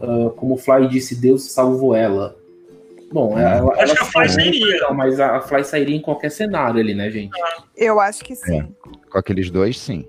Uh, 0.01 0.31
como 0.31 0.55
o 0.55 0.59
Fly 0.59 0.89
disse, 0.89 1.15
Deus 1.15 1.51
salvou 1.53 1.95
ela. 1.95 2.37
Bom, 3.13 3.37
ela, 3.37 3.73
acho 3.73 3.81
ela 3.81 3.95
que 3.95 4.03
a 4.03 4.07
Fly 4.07 4.29
sairia. 4.29 4.89
Mas 4.95 5.21
a 5.21 5.41
Fly 5.41 5.65
sairia 5.65 5.97
em 5.97 6.01
qualquer 6.01 6.31
cenário 6.31 6.81
ali, 6.81 6.95
né, 6.95 7.11
gente? 7.11 7.31
Eu 7.77 7.99
acho 7.99 8.25
que 8.25 8.37
sim. 8.37 8.61
É. 8.61 9.09
Com 9.11 9.19
aqueles 9.19 9.51
dois, 9.51 9.79
sim. 9.79 10.09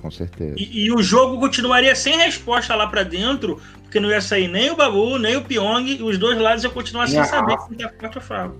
Com 0.00 0.10
certeza. 0.10 0.54
E, 0.56 0.84
e, 0.84 0.92
o 0.92 1.02
jogo 1.02 1.40
continuaria 1.40 1.94
sem 1.96 2.16
resposta 2.16 2.74
lá 2.76 2.86
para 2.86 3.02
dentro, 3.02 3.60
porque 3.82 3.98
não 3.98 4.08
ia 4.08 4.20
sair 4.20 4.46
nem 4.46 4.70
o 4.70 4.76
Babu, 4.76 5.18
nem 5.18 5.36
o 5.36 5.42
Pyong, 5.42 5.84
e 5.86 6.02
os 6.02 6.18
dois 6.18 6.38
lados 6.38 6.62
eu 6.62 6.70
continuar 6.70 7.08
sem 7.08 7.24
saber 7.24 7.56
quem 7.66 7.78
tá 7.78 7.90
forte 7.98 8.18
ou 8.18 8.22
fraco. 8.22 8.56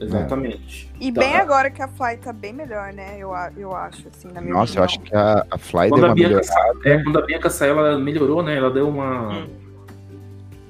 Exatamente. 0.00 0.88
E 1.00 1.10
bem 1.10 1.32
tá. 1.32 1.40
agora 1.40 1.70
que 1.70 1.82
a 1.82 1.88
Fly 1.88 2.16
tá 2.18 2.32
bem 2.32 2.52
melhor, 2.52 2.92
né? 2.92 3.16
Eu, 3.18 3.32
eu 3.56 3.74
acho, 3.74 4.08
assim, 4.08 4.28
na 4.32 4.40
minha 4.40 4.54
Nossa, 4.54 4.80
opinião. 4.80 4.82
eu 4.82 4.84
acho 4.84 5.00
que 5.00 5.14
a, 5.14 5.46
a 5.50 5.58
Fly 5.58 5.88
quando 5.88 6.00
deu 6.00 6.08
uma 6.08 6.14
Bianca, 6.14 6.40
melhorada. 6.40 6.88
É, 6.88 7.02
quando 7.02 7.18
a 7.18 7.26
Bianca 7.26 7.50
saiu, 7.50 7.78
ela 7.78 7.98
melhorou, 7.98 8.42
né? 8.42 8.56
Ela 8.56 8.70
deu 8.70 8.88
uma 8.88 9.30
hum. 9.30 9.67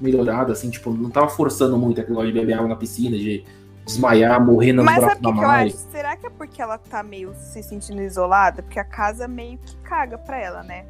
Melhorada, 0.01 0.53
assim, 0.53 0.69
tipo, 0.69 0.91
não 0.91 1.09
tava 1.09 1.29
forçando 1.29 1.77
muito 1.77 1.99
aquele 1.99 2.15
negócio 2.15 2.33
de 2.33 2.39
beber 2.39 2.53
água 2.53 2.67
na 2.67 2.75
piscina, 2.75 3.17
de 3.17 3.43
desmaiar, 3.85 4.43
morrer 4.43 4.73
nas 4.73 4.85
Mas 4.85 5.03
sabe 5.03 5.27
o 5.27 5.33
que 5.33 5.39
eu 5.39 5.49
acho? 5.49 5.77
Será 5.91 6.15
que 6.15 6.27
é 6.27 6.29
porque 6.29 6.61
ela 6.61 6.77
tá 6.77 7.01
meio 7.03 7.33
se 7.35 7.61
sentindo 7.63 8.01
isolada? 8.01 8.61
Porque 8.61 8.79
a 8.79 8.83
casa 8.83 9.27
meio 9.27 9.57
que 9.57 9.75
caga 9.77 10.17
pra 10.17 10.39
ela, 10.39 10.63
né? 10.63 10.85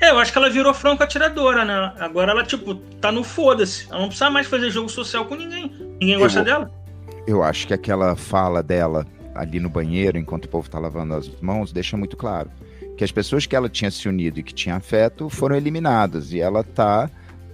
É, 0.00 0.10
eu 0.10 0.18
acho 0.18 0.32
que 0.32 0.38
ela 0.38 0.48
virou 0.48 0.72
franco 0.72 1.02
atiradora, 1.02 1.64
né? 1.64 1.92
Agora 1.98 2.32
ela, 2.32 2.44
tipo, 2.44 2.74
tá 2.74 3.12
no 3.12 3.22
foda-se. 3.22 3.86
Ela 3.90 4.00
não 4.00 4.08
precisa 4.08 4.30
mais 4.30 4.46
fazer 4.46 4.70
jogo 4.70 4.88
social 4.88 5.26
com 5.26 5.34
ninguém. 5.34 5.68
Ninguém 6.00 6.14
eu, 6.14 6.20
gosta 6.20 6.42
dela. 6.42 6.70
Eu 7.26 7.42
acho 7.42 7.66
que 7.66 7.74
aquela 7.74 8.16
fala 8.16 8.62
dela 8.62 9.06
ali 9.34 9.60
no 9.60 9.68
banheiro, 9.68 10.18
enquanto 10.18 10.46
o 10.46 10.48
povo 10.48 10.68
tá 10.68 10.78
lavando 10.78 11.14
as 11.14 11.28
mãos, 11.40 11.72
deixa 11.72 11.96
muito 11.96 12.16
claro 12.16 12.50
que 13.00 13.04
as 13.04 13.10
pessoas 13.10 13.46
que 13.46 13.56
ela 13.56 13.66
tinha 13.66 13.90
se 13.90 14.06
unido 14.06 14.40
e 14.40 14.42
que 14.42 14.52
tinha 14.52 14.76
afeto 14.76 15.30
foram 15.30 15.56
eliminadas. 15.56 16.32
E 16.32 16.40
ela 16.40 16.62
tá 16.62 17.10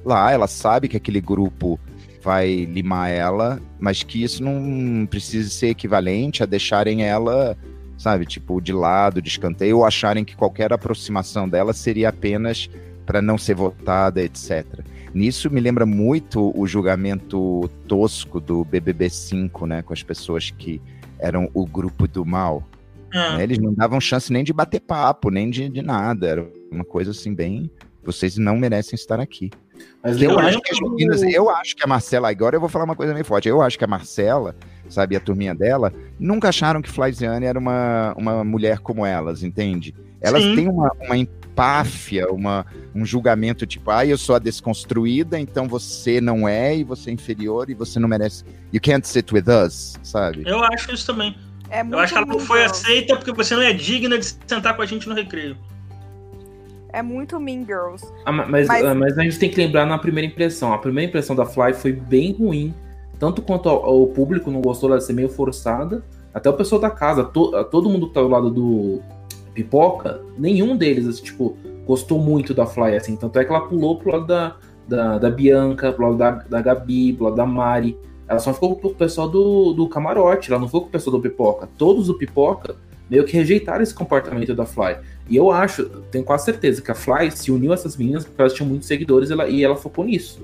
lá, 0.07 0.31
ela 0.33 0.47
sabe 0.47 0.89
que 0.89 0.97
aquele 0.97 1.21
grupo 1.21 1.79
vai 2.23 2.65
limar 2.65 3.11
ela, 3.11 3.61
mas 3.79 4.03
que 4.03 4.23
isso 4.23 4.43
não 4.43 5.07
precisa 5.07 5.49
ser 5.49 5.69
equivalente 5.69 6.43
a 6.43 6.47
deixarem 6.47 7.05
ela, 7.05 7.57
sabe, 7.97 8.27
tipo, 8.27 8.61
de 8.61 8.73
lado, 8.73 9.23
de 9.23 9.29
escanteio, 9.29 9.79
ou 9.79 9.85
acharem 9.85 10.25
que 10.25 10.37
qualquer 10.37 10.73
aproximação 10.73 11.49
dela 11.49 11.73
seria 11.73 12.09
apenas 12.09 12.69
para 13.05 13.23
não 13.23 13.39
ser 13.39 13.55
votada, 13.55 14.21
etc. 14.23 14.67
Nisso 15.15 15.49
me 15.51 15.61
lembra 15.61 15.87
muito 15.87 16.53
o 16.59 16.67
julgamento 16.67 17.71
tosco 17.87 18.41
do 18.41 18.65
BBB 18.65 19.09
5, 19.09 19.67
né, 19.67 19.83
com 19.83 19.93
as 19.93 20.03
pessoas 20.03 20.51
que 20.51 20.83
eram 21.19 21.49
o 21.55 21.65
grupo 21.65 22.09
do 22.09 22.25
mal. 22.25 22.63
Ah. 23.15 23.37
Né, 23.37 23.45
eles 23.45 23.59
não 23.59 23.73
davam 23.73 24.01
chance 24.01 24.33
nem 24.33 24.45
de 24.45 24.53
bater 24.53 24.81
papo, 24.81 25.31
nem 25.31 25.49
de, 25.49 25.69
de 25.69 25.81
nada. 25.81 26.27
Era 26.27 26.51
uma 26.71 26.85
coisa 26.85 27.13
assim, 27.13 27.33
bem. 27.33 27.71
Vocês 28.05 28.37
não 28.37 28.59
merecem 28.59 28.95
estar 28.95 29.21
aqui. 29.21 29.51
Mas 30.03 30.21
eu 30.21 30.39
acho 30.39 30.61
que 30.61 30.73
as 30.73 30.81
meninas, 30.81 31.23
eu 31.23 31.51
acho 31.51 31.75
que 31.75 31.83
a 31.83 31.87
Marcela, 31.87 32.31
agora 32.31 32.57
eu 32.57 32.61
vou 32.61 32.69
falar 32.69 32.85
uma 32.85 32.95
coisa 32.95 33.13
meio 33.13 33.25
forte. 33.25 33.49
Eu 33.49 33.61
acho 33.61 33.77
que 33.77 33.85
a 33.85 33.89
Marcela, 33.89 34.55
sabe, 34.89 35.17
a 35.17 35.21
turminha 35.21 35.55
dela, 35.55 35.93
nunca 36.19 36.49
acharam 36.49 36.81
que 36.81 36.91
Flaziane 36.91 37.45
era 37.45 37.59
uma, 37.59 38.15
uma 38.17 38.45
mulher 38.45 38.79
como 38.79 39.05
elas, 39.05 39.43
entende? 39.43 39.95
Elas 40.21 40.43
Sim. 40.43 40.57
têm 40.57 40.69
uma, 40.69 40.91
uma 41.01 41.17
empáfia, 41.17 42.31
uma, 42.31 42.65
um 42.95 43.05
julgamento 43.05 43.67
tipo, 43.67 43.91
ah, 43.91 44.07
eu 44.07 44.17
sou 44.17 44.35
a 44.35 44.39
desconstruída, 44.39 45.39
então 45.39 45.69
você 45.69 46.21
não 46.21 46.49
é, 46.49 46.77
e 46.77 46.85
você 46.85 47.11
é 47.11 47.13
inferior, 47.13 47.69
e 47.71 47.75
você 47.75 47.99
não 47.99 48.09
merece. 48.09 48.45
You 48.73 48.81
can't 48.81 49.07
sit 49.07 49.31
with 49.33 49.45
us, 49.49 49.99
sabe? 50.03 50.45
Eu 50.47 50.63
acho 50.65 50.93
isso 50.93 51.07
também. 51.07 51.37
É 51.69 51.83
eu 51.83 51.99
acho 51.99 52.13
que 52.13 52.19
ela 52.19 52.27
não 52.27 52.39
foi 52.39 52.65
aceita 52.65 53.17
porque 53.17 53.33
você 53.33 53.55
não 53.55 53.63
é 53.63 53.73
digna 53.73 54.19
de 54.19 54.27
sentar 54.47 54.77
com 54.77 54.83
a 54.83 54.87
gente 54.87 55.09
no 55.09 55.15
recreio. 55.15 55.57
É 56.97 57.03
muito 57.03 57.39
Mean 57.39 57.63
Girls. 57.67 58.11
Ah, 58.25 58.33
mas, 58.33 58.67
mas... 58.67 58.71
Ah, 58.71 58.95
mas... 58.95 59.19
a 59.19 59.23
gente 59.23 59.39
tem 59.39 59.51
que 59.51 59.59
lembrar 59.59 59.85
na 59.85 59.99
primeira 59.99 60.27
impressão. 60.27 60.73
A 60.73 60.79
primeira 60.79 61.11
impressão 61.11 61.37
da 61.37 61.45
Fly 61.45 61.75
foi 61.75 61.93
bem 61.93 62.33
ruim. 62.33 62.75
Tanto 63.19 63.43
quanto 63.43 63.69
o 63.69 64.07
público 64.07 64.51
não 64.51 64.63
gostou 64.63 64.89
dela 64.89 65.01
ser 65.03 65.13
meio 65.13 65.29
forçada. 65.29 66.03
Até 66.33 66.49
o 66.49 66.55
pessoal 66.55 66.81
da 66.81 66.89
casa, 66.89 67.23
to, 67.23 67.53
todo 67.65 67.91
mundo 67.91 68.09
que 68.09 68.15
tá 68.15 68.23
do 68.23 68.29
lado 68.29 68.51
do 68.51 69.03
Pipoca, 69.53 70.23
nenhum 70.39 70.75
deles, 70.75 71.07
assim, 71.07 71.23
tipo, 71.23 71.55
gostou 71.87 72.19
muito 72.19 72.55
da 72.55 72.65
Fly, 72.65 72.97
assim. 72.97 73.15
Tanto 73.15 73.39
é 73.39 73.45
que 73.45 73.51
ela 73.51 73.69
pulou 73.69 73.99
pro 73.99 74.13
lado 74.13 74.27
da, 74.27 74.57
da, 74.89 75.19
da 75.19 75.31
Bianca, 75.31 75.93
pro 75.93 76.07
lado 76.07 76.17
da, 76.17 76.31
da 76.31 76.63
Gabi, 76.63 77.13
pro 77.13 77.25
lado 77.25 77.37
da 77.37 77.45
Mari. 77.45 77.95
Ela 78.27 78.39
só 78.39 78.55
ficou 78.55 78.75
com 78.75 78.89
o 78.89 78.95
pessoal 78.95 79.29
do, 79.29 79.75
do 79.75 79.87
camarote, 79.87 80.51
ela 80.51 80.59
não 80.59 80.67
ficou 80.67 80.81
com 80.81 80.89
o 80.89 80.91
pessoal 80.91 81.15
do 81.15 81.23
Pipoca. 81.23 81.69
Todos 81.77 82.07
do 82.07 82.15
Pipoca 82.15 82.75
meio 83.11 83.25
que 83.25 83.37
rejeitaram 83.37 83.83
esse 83.83 83.95
comportamento 83.95 84.55
da 84.55 84.65
Fly. 84.65 84.97
E 85.29 85.37
eu 85.37 85.51
acho, 85.51 85.85
tenho 86.11 86.25
quase 86.25 86.45
certeza 86.45 86.81
que 86.81 86.91
a 86.91 86.95
Fly 86.95 87.31
se 87.31 87.51
uniu 87.51 87.73
a 87.73 87.75
essas 87.75 87.97
meninas 87.97 88.25
porque 88.25 88.41
elas 88.41 88.53
tinham 88.53 88.69
muitos 88.69 88.87
seguidores 88.87 89.31
ela, 89.31 89.49
e 89.49 89.65
ela 89.65 89.77
focou 89.77 90.05
nisso. 90.05 90.41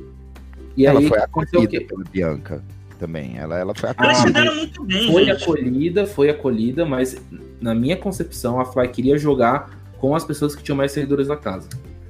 E 0.76 0.86
ela 0.86 0.98
aí, 0.98 1.08
foi 1.08 1.18
acolhida 1.18 1.80
pela 1.82 2.04
Bianca 2.04 2.64
também. 2.98 3.38
Ela, 3.38 3.58
ela 3.58 3.74
foi 3.74 3.90
acolhida. 3.90 4.54
muito 4.54 4.84
bem, 4.84 5.12
foi 5.12 5.24
gente. 5.24 5.42
acolhida, 5.42 6.06
foi 6.06 6.30
acolhida, 6.30 6.84
mas 6.84 7.16
na 7.60 7.74
minha 7.74 7.96
concepção 7.96 8.60
a 8.60 8.64
Fly 8.64 8.88
queria 8.88 9.16
jogar 9.16 9.70
com 9.98 10.16
as 10.16 10.24
pessoas 10.24 10.56
que 10.56 10.62
tinham 10.62 10.76
mais 10.76 10.90
seguidores 10.90 11.28
na 11.28 11.36
casa. 11.36 11.68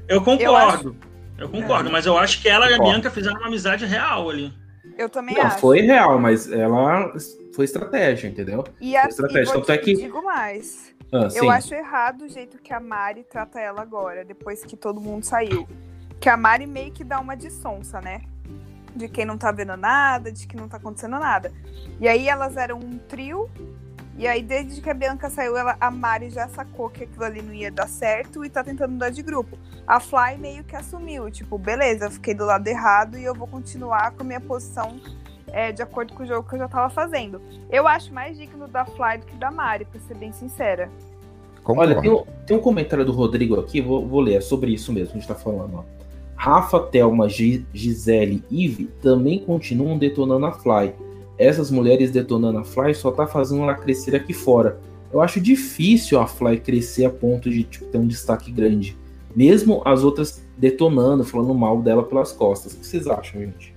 Eu 0.09 0.21
concordo. 0.21 0.45
Eu, 0.45 0.57
acho... 0.57 0.97
eu 1.39 1.49
concordo, 1.49 1.89
é. 1.89 1.93
mas 1.93 2.07
eu 2.07 2.17
acho 2.17 2.41
que 2.41 2.49
ela 2.49 2.71
e 2.71 2.75
a 2.75 2.79
Bianca 2.79 3.11
fizeram 3.11 3.37
uma 3.37 3.49
amizade 3.49 3.85
real 3.85 4.31
ali. 4.31 4.53
Eu 4.97 5.09
também 5.09 5.35
Não, 5.35 5.43
acho. 5.43 5.59
Foi 5.59 5.81
real, 5.81 6.19
mas 6.19 6.51
ela 6.51 7.13
foi 7.55 7.65
estratégia, 7.65 8.29
entendeu? 8.29 8.65
E 8.81 8.97
a, 8.97 9.07
estratégia. 9.07 9.53
Tanto 9.53 9.73
é 9.73 9.79
que... 9.79 9.95
digo 9.95 10.23
mais. 10.23 10.92
Ah, 11.13 11.29
eu 11.35 11.51
acho 11.51 11.75
errado 11.75 12.23
o 12.23 12.29
jeito 12.29 12.59
que 12.59 12.73
a 12.73 12.81
Mari 12.81 13.25
trata 13.25 13.61
ela 13.61 13.83
agora, 13.83 14.25
depois 14.25 14.65
que 14.65 14.77
todo 14.77 15.01
mundo 15.01 15.25
saiu. 15.25 15.69
Que 16.19 16.29
a 16.29 16.37
Mari 16.37 16.67
meio 16.67 16.93
que 16.93 17.05
dá 17.05 17.21
uma 17.21 17.37
de 17.37 17.51
sonsa, 17.51 18.01
né? 18.01 18.23
De 18.95 19.09
quem 19.09 19.25
não 19.25 19.37
tá 19.37 19.53
vendo 19.53 19.77
nada, 19.77 20.33
de 20.33 20.47
que 20.47 20.57
não 20.57 20.69
tá 20.69 20.77
acontecendo 20.77 21.19
nada. 21.19 21.53
E 22.01 22.09
aí 22.09 22.29
elas 22.29 22.57
eram 22.57 22.79
um 22.79 22.99
trio 22.99 23.51
e 24.17 24.27
aí, 24.27 24.43
desde 24.43 24.81
que 24.81 24.91
a 24.91 24.95
Bianca 24.95 25.31
saiu, 25.31 25.57
ela, 25.57 25.77
a 25.81 25.91
Mari 25.91 26.29
já 26.29 26.47
sacou 26.49 26.91
que 26.91 27.05
aquilo 27.05 27.25
ali 27.25 27.41
não 27.41 27.53
ia 27.53 27.71
dar 27.71 27.89
certo 27.89 28.45
e 28.45 28.51
tá 28.51 28.63
tentando 28.63 28.93
mudar 28.93 29.11
de 29.11 29.23
grupo. 29.23 29.59
A 29.87 29.99
Fly 29.99 30.37
meio 30.39 30.63
que 30.65 30.77
assumiu, 30.77 31.31
tipo, 31.31 31.57
beleza, 31.57 32.07
eu 32.07 32.11
fiquei 32.11 32.35
do 32.35 32.45
lado 32.45 32.67
errado 32.69 33.19
e 33.19 33.25
eu 33.25 33.35
vou 33.35 33.49
continuar 33.49 34.13
com 34.13 34.23
a 34.23 34.25
minha 34.25 34.41
posição 34.41 35.01
é, 35.53 35.71
de 35.71 35.83
acordo 35.83 36.13
com 36.15 36.23
o 36.23 36.27
jogo 36.27 36.49
que 36.49 36.55
eu 36.55 36.59
já 36.59 36.69
tava 36.69 36.91
fazendo. 36.91 37.41
Eu 37.71 37.87
acho 37.87 38.13
mais 38.13 38.37
digno 38.37 38.67
da 38.67 38.85
Fly 38.85 39.19
do 39.19 39.27
que 39.27 39.37
da 39.37 39.51
Mari, 39.51 39.85
pra 39.85 40.01
ser 40.01 40.15
bem 40.15 40.33
sincera. 40.33 40.91
Olha, 41.65 42.01
tem 42.01 42.11
um, 42.11 42.25
tem 42.45 42.57
um, 42.57 42.61
comentário 42.61 43.05
do 43.05 43.13
Rodrigo 43.13 43.59
aqui, 43.61 43.81
vou, 43.81 44.07
vou 44.07 44.21
ler, 44.21 44.35
é 44.35 44.41
sobre 44.41 44.73
isso 44.73 44.93
mesmo 44.93 45.13
que 45.13 45.19
a 45.19 45.21
gente 45.21 45.29
tá 45.29 45.35
falando, 45.35 45.77
ó. 45.77 45.85
Rafa, 46.35 46.81
Thelma, 46.81 47.29
Gisele 47.29 48.43
e 48.51 48.65
Ive 48.65 48.87
também 49.01 49.39
continuam 49.39 49.97
detonando 49.97 50.47
a 50.47 50.53
Fly 50.53 50.93
essas 51.39 51.71
mulheres 51.71 52.11
detonando 52.11 52.59
a 52.59 52.65
Fly 52.65 52.95
só 52.95 53.11
tá 53.11 53.27
fazendo 53.27 53.63
ela 53.63 53.75
crescer 53.75 54.15
aqui 54.15 54.33
fora. 54.33 54.79
Eu 55.13 55.21
acho 55.21 55.41
difícil 55.41 56.21
a 56.21 56.27
Fly 56.27 56.61
crescer 56.61 57.05
a 57.05 57.11
ponto 57.11 57.51
de 57.51 57.65
tipo, 57.65 57.87
ter 57.87 57.99
um 57.99 58.07
destaque 58.07 58.51
grande. 58.51 58.97
Mesmo 59.35 59.83
as 59.85 60.05
outras 60.05 60.43
detonando, 60.57 61.25
falando 61.25 61.55
mal 61.55 61.81
dela 61.81 62.05
pelas 62.05 62.33
costas. 62.33 62.75
O 62.75 62.79
que 62.79 62.87
vocês 62.87 63.07
acham, 63.07 63.41
gente? 63.41 63.72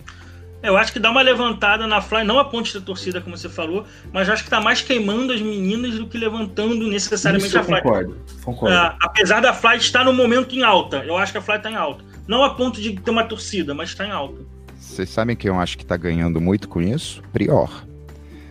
Eu 0.64 0.78
acho 0.78 0.92
que 0.92 1.00
dá 1.00 1.12
uma 1.12 1.22
levantada 1.22 1.86
na 1.86 2.02
Fly, 2.02 2.24
não 2.24 2.40
a 2.40 2.46
ponte 2.46 2.74
da 2.74 2.84
torcida, 2.84 3.22
como 3.22 3.38
você 3.38 3.48
falou, 3.48 3.86
mas 4.12 4.30
acho 4.30 4.44
que 4.44 4.50
tá 4.50 4.60
mais 4.60 4.82
queimando 4.82 5.32
as 5.32 5.42
meninas 5.42 5.96
do 5.96 6.08
que 6.08 6.18
levantando 6.18 6.88
necessariamente 6.88 7.50
Isso 7.50 7.60
a 7.60 7.64
Fly. 7.64 7.82
Concordo, 7.82 8.18
concordo. 8.44 8.76
É, 8.76 8.96
apesar 9.00 9.42
da 9.42 9.54
Fly 9.54 9.78
estar 9.78 10.04
no 10.04 10.12
momento 10.12 10.56
em 10.56 10.64
alta, 10.64 11.04
eu 11.06 11.18
acho 11.18 11.32
que 11.32 11.38
a 11.38 11.42
Fly 11.42 11.60
tá 11.60 11.70
em 11.70 11.76
alta. 11.76 12.04
Não 12.28 12.44
a 12.44 12.56
ponto 12.56 12.82
de 12.82 12.94
ter 13.00 13.12
uma 13.12 13.24
torcida, 13.24 13.76
mas 13.76 13.90
está 13.90 14.06
em 14.08 14.12
alta. 14.12 14.42
Vocês 14.76 15.10
sabem 15.10 15.36
quem 15.36 15.50
eu 15.50 15.60
acho 15.60 15.78
que 15.78 15.84
está 15.84 15.98
ganhando 15.98 16.42
muito 16.42 16.68
com 16.68 16.82
isso? 16.82 17.22
Prior. 17.32 17.86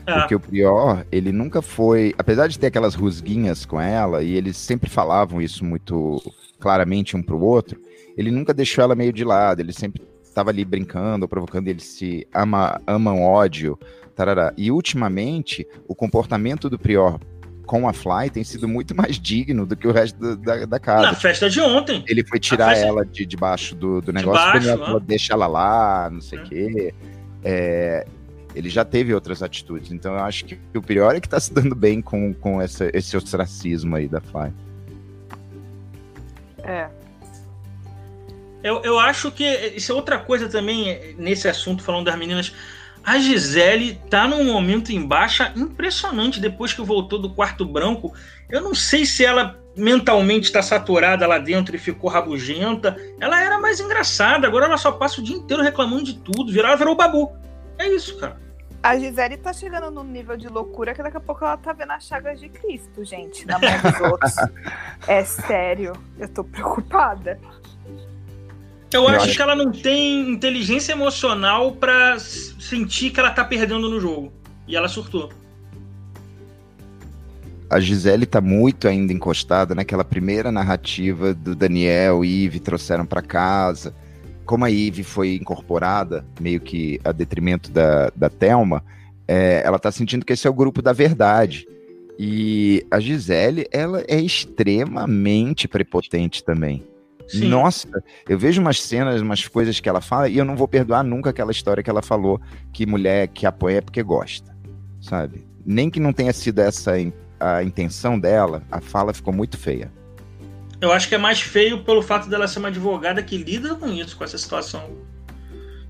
É. 0.06 0.20
Porque 0.20 0.34
o 0.34 0.40
Prior, 0.40 1.04
ele 1.10 1.32
nunca 1.32 1.62
foi. 1.62 2.14
Apesar 2.18 2.46
de 2.46 2.58
ter 2.58 2.68
aquelas 2.68 2.94
rusguinhas 2.94 3.64
com 3.64 3.80
ela, 3.80 4.22
e 4.22 4.34
eles 4.34 4.56
sempre 4.56 4.88
falavam 4.88 5.40
isso 5.40 5.64
muito 5.64 6.20
claramente 6.60 7.16
um 7.16 7.22
pro 7.22 7.40
outro, 7.40 7.80
ele 8.16 8.30
nunca 8.30 8.54
deixou 8.54 8.84
ela 8.84 8.94
meio 8.94 9.12
de 9.12 9.24
lado, 9.24 9.60
ele 9.60 9.72
sempre 9.72 10.02
estava 10.34 10.50
ali 10.50 10.64
brincando, 10.64 11.28
provocando, 11.28 11.68
eles 11.68 11.84
se 11.84 12.26
ama, 12.34 12.80
amam 12.86 13.22
ódio. 13.22 13.78
Tarará. 14.14 14.52
E 14.56 14.70
ultimamente, 14.70 15.66
o 15.88 15.94
comportamento 15.94 16.68
do 16.68 16.78
Prior 16.78 17.18
com 17.64 17.88
a 17.88 17.92
Fly 17.92 18.30
tem 18.30 18.44
sido 18.44 18.68
muito 18.68 18.94
mais 18.94 19.18
digno 19.18 19.64
do 19.64 19.74
que 19.74 19.88
o 19.88 19.92
resto 19.92 20.18
do, 20.18 20.36
da, 20.36 20.66
da 20.66 20.78
casa. 20.78 21.06
Na 21.06 21.14
festa 21.14 21.48
de 21.48 21.60
ontem. 21.60 22.04
Ele 22.06 22.24
foi 22.24 22.38
tirar 22.38 22.70
festa... 22.70 22.86
ela 22.86 23.04
de 23.04 23.24
debaixo 23.24 23.74
do, 23.74 24.00
do 24.00 24.12
negócio, 24.12 24.60
de 24.60 24.76
baixo, 24.76 25.00
deixa 25.00 25.32
ela 25.32 25.46
lá, 25.46 26.10
não 26.10 26.20
sei 26.20 26.38
o 26.38 26.42
é. 26.42 26.44
quê. 26.44 26.94
É, 27.42 28.06
ele 28.54 28.68
já 28.68 28.84
teve 28.84 29.12
outras 29.14 29.42
atitudes, 29.42 29.90
então 29.90 30.14
eu 30.14 30.20
acho 30.20 30.44
que 30.44 30.58
o 30.76 30.82
pior 30.82 31.16
é 31.16 31.20
que 31.20 31.28
tá 31.28 31.40
se 31.40 31.52
dando 31.52 31.74
bem 31.74 32.00
com, 32.00 32.32
com 32.34 32.60
essa, 32.60 32.88
esse 32.92 33.16
ostracismo 33.16 33.96
aí 33.96 34.08
da 34.08 34.20
Fly. 34.20 34.52
É. 36.62 36.88
Eu, 38.64 38.80
eu 38.82 38.98
acho 38.98 39.30
que 39.30 39.44
isso 39.76 39.92
é 39.92 39.94
outra 39.94 40.18
coisa 40.18 40.48
também 40.48 41.14
nesse 41.18 41.46
assunto, 41.46 41.82
falando 41.82 42.06
das 42.06 42.16
meninas. 42.16 42.54
A 43.04 43.18
Gisele 43.18 44.00
tá 44.08 44.26
num 44.26 44.42
momento 44.50 44.90
em 44.90 45.06
baixa 45.06 45.52
impressionante 45.54 46.40
depois 46.40 46.72
que 46.72 46.80
voltou 46.80 47.18
do 47.18 47.28
quarto 47.28 47.66
branco. 47.66 48.14
Eu 48.48 48.62
não 48.62 48.74
sei 48.74 49.04
se 49.04 49.22
ela 49.22 49.60
mentalmente 49.76 50.46
está 50.46 50.62
saturada 50.62 51.26
lá 51.26 51.36
dentro 51.36 51.76
e 51.76 51.78
ficou 51.78 52.08
rabugenta. 52.08 52.96
Ela 53.20 53.44
era 53.44 53.60
mais 53.60 53.80
engraçada, 53.80 54.46
agora 54.46 54.64
ela 54.64 54.78
só 54.78 54.90
passa 54.90 55.20
o 55.20 55.24
dia 55.24 55.36
inteiro 55.36 55.62
reclamando 55.62 56.04
de 56.04 56.14
tudo. 56.14 56.50
Virou, 56.50 56.74
virou 56.78 56.96
babu. 56.96 57.36
É 57.78 57.86
isso, 57.86 58.16
cara. 58.16 58.42
A 58.82 58.98
Gisele 58.98 59.36
tá 59.36 59.52
chegando 59.52 59.90
num 59.90 60.04
nível 60.04 60.38
de 60.38 60.48
loucura 60.48 60.94
que 60.94 61.02
daqui 61.02 61.18
a 61.18 61.20
pouco 61.20 61.44
ela 61.44 61.58
tá 61.58 61.74
vendo 61.74 61.92
as 61.92 62.04
chagas 62.04 62.40
de 62.40 62.48
Cristo, 62.48 63.04
gente, 63.04 63.46
na 63.46 63.58
mão 63.58 63.70
dos 63.82 64.00
outros. 64.00 64.34
É 65.06 65.22
sério, 65.22 65.92
eu 66.18 66.28
tô 66.28 66.42
preocupada. 66.42 67.38
Eu, 68.96 69.02
eu 69.02 69.08
acho, 69.08 69.24
acho, 69.26 69.36
que 69.36 69.42
ela 69.42 69.56
não 69.56 69.72
tem 69.72 70.30
inteligência 70.30 70.92
emocional 70.92 71.72
para 71.72 72.18
sentir 72.18 73.10
que 73.10 73.18
ela 73.18 73.30
tá 73.30 73.44
perdendo 73.44 73.88
no 73.88 74.00
jogo. 74.00 74.32
E 74.66 74.76
ela 74.76 74.88
surtou. 74.88 75.30
A 77.68 77.80
Gisele 77.80 78.24
tá 78.24 78.40
muito 78.40 78.86
ainda 78.86 79.12
encostada 79.12 79.74
naquela 79.74 80.04
primeira 80.04 80.52
narrativa 80.52 81.34
do 81.34 81.56
Daniel 81.56 82.24
e 82.24 82.44
Eve 82.44 82.60
trouxeram 82.60 83.04
para 83.04 83.20
casa. 83.20 83.94
Como 84.44 84.64
a 84.64 84.70
Eve 84.70 85.02
foi 85.02 85.34
incorporada, 85.34 86.24
meio 86.40 86.60
que 86.60 87.00
a 87.02 87.10
detrimento 87.10 87.72
da, 87.72 88.12
da 88.14 88.28
Thelma, 88.28 88.84
é, 89.26 89.62
ela 89.64 89.78
tá 89.78 89.90
sentindo 89.90 90.24
que 90.24 90.34
esse 90.34 90.46
é 90.46 90.50
o 90.50 90.54
grupo 90.54 90.80
da 90.80 90.92
verdade. 90.92 91.66
E 92.18 92.86
a 92.90 93.00
Gisele, 93.00 93.66
ela 93.72 94.04
é 94.06 94.20
extremamente 94.20 95.66
prepotente 95.66 96.44
também. 96.44 96.84
Sim. 97.28 97.48
Nossa, 97.48 97.88
eu 98.28 98.38
vejo 98.38 98.60
umas 98.60 98.80
cenas, 98.80 99.20
umas 99.20 99.46
coisas 99.48 99.80
que 99.80 99.88
ela 99.88 100.00
fala 100.00 100.28
e 100.28 100.36
eu 100.36 100.44
não 100.44 100.56
vou 100.56 100.68
perdoar 100.68 101.02
nunca 101.02 101.30
aquela 101.30 101.52
história 101.52 101.82
que 101.82 101.90
ela 101.90 102.02
falou 102.02 102.40
que 102.72 102.84
mulher 102.86 103.28
que 103.28 103.46
apoia 103.46 103.78
é 103.78 103.80
porque 103.80 104.02
gosta, 104.02 104.54
sabe? 105.00 105.46
Nem 105.64 105.88
que 105.88 105.98
não 105.98 106.12
tenha 106.12 106.32
sido 106.32 106.58
essa 106.58 106.92
a 107.40 107.62
intenção 107.62 108.18
dela, 108.18 108.62
a 108.70 108.80
fala 108.80 109.12
ficou 109.12 109.32
muito 109.32 109.58
feia. 109.58 109.90
Eu 110.80 110.92
acho 110.92 111.08
que 111.08 111.14
é 111.14 111.18
mais 111.18 111.40
feio 111.40 111.82
pelo 111.82 112.02
fato 112.02 112.28
dela 112.28 112.46
ser 112.46 112.58
uma 112.58 112.68
advogada 112.68 113.22
que 113.22 113.36
lida 113.36 113.74
com 113.74 113.88
isso, 113.88 114.16
com 114.16 114.24
essa 114.24 114.36
situação. 114.36 114.90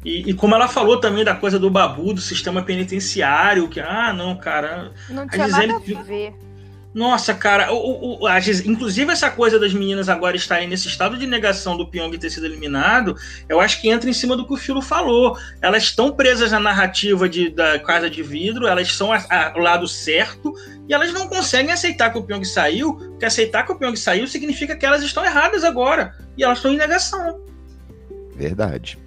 E, 0.04 0.30
e, 0.30 0.34
como 0.34 0.54
ela 0.54 0.68
falou 0.68 1.00
também 1.00 1.24
da 1.24 1.34
coisa 1.34 1.58
do 1.58 1.70
babu, 1.70 2.12
do 2.12 2.20
sistema 2.20 2.62
penitenciário, 2.62 3.68
que, 3.68 3.80
ah, 3.80 4.12
não, 4.12 4.36
cara. 4.36 4.92
Não 5.08 5.26
tinha 5.26 5.46
Gisele... 5.46 5.66
nada 5.68 5.98
a 5.98 6.02
ver. 6.02 6.34
Nossa, 6.94 7.34
cara, 7.34 7.72
o, 7.72 8.20
o, 8.22 8.26
a, 8.28 8.38
inclusive 8.38 9.10
essa 9.10 9.28
coisa 9.28 9.58
das 9.58 9.74
meninas 9.74 10.08
agora 10.08 10.36
estarem 10.36 10.68
nesse 10.68 10.86
estado 10.86 11.18
de 11.18 11.26
negação 11.26 11.76
do 11.76 11.88
Pyong 11.88 12.16
ter 12.16 12.30
sido 12.30 12.46
eliminado, 12.46 13.16
eu 13.48 13.60
acho 13.60 13.80
que 13.80 13.90
entra 13.90 14.08
em 14.08 14.12
cima 14.12 14.36
do 14.36 14.46
que 14.46 14.54
o 14.54 14.56
Filo 14.56 14.80
falou. 14.80 15.36
Elas 15.60 15.82
estão 15.82 16.12
presas 16.12 16.52
na 16.52 16.60
narrativa 16.60 17.28
de, 17.28 17.50
da 17.50 17.80
Casa 17.80 18.08
de 18.08 18.22
Vidro, 18.22 18.68
elas 18.68 18.92
são 18.94 19.10
ao 19.12 19.58
lado 19.58 19.88
certo, 19.88 20.54
e 20.88 20.94
elas 20.94 21.12
não 21.12 21.26
conseguem 21.26 21.72
aceitar 21.72 22.12
que 22.12 22.18
o 22.18 22.22
Pyong 22.22 22.44
saiu, 22.44 22.94
porque 22.94 23.24
aceitar 23.24 23.66
que 23.66 23.72
o 23.72 23.76
Pyong 23.76 23.96
saiu 23.96 24.28
significa 24.28 24.76
que 24.76 24.86
elas 24.86 25.02
estão 25.02 25.24
erradas 25.24 25.64
agora, 25.64 26.14
e 26.38 26.44
elas 26.44 26.58
estão 26.58 26.72
em 26.72 26.76
negação. 26.76 27.40
Verdade. 28.36 28.98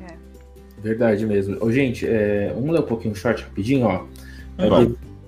É. 0.00 0.14
Verdade 0.80 1.26
mesmo. 1.26 1.56
Ô, 1.60 1.72
gente, 1.72 2.06
é, 2.06 2.52
vamos 2.54 2.70
ler 2.70 2.80
um 2.80 2.86
pouquinho 2.86 3.14
o 3.14 3.16
short 3.16 3.42
rapidinho, 3.42 3.84
ó. 3.84 4.04
É, 4.58 4.68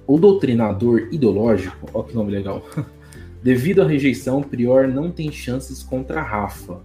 o 0.08 0.18
doutrinador 0.18 1.08
ideológico, 1.12 1.88
ó 1.92 2.02
que 2.02 2.14
nome 2.14 2.32
legal. 2.32 2.64
Devido 3.42 3.82
à 3.82 3.86
rejeição, 3.86 4.38
o 4.38 4.44
Prior 4.44 4.88
não 4.88 5.12
tem 5.12 5.30
chances 5.30 5.82
contra 5.82 6.20
a 6.20 6.22
Rafa. 6.22 6.80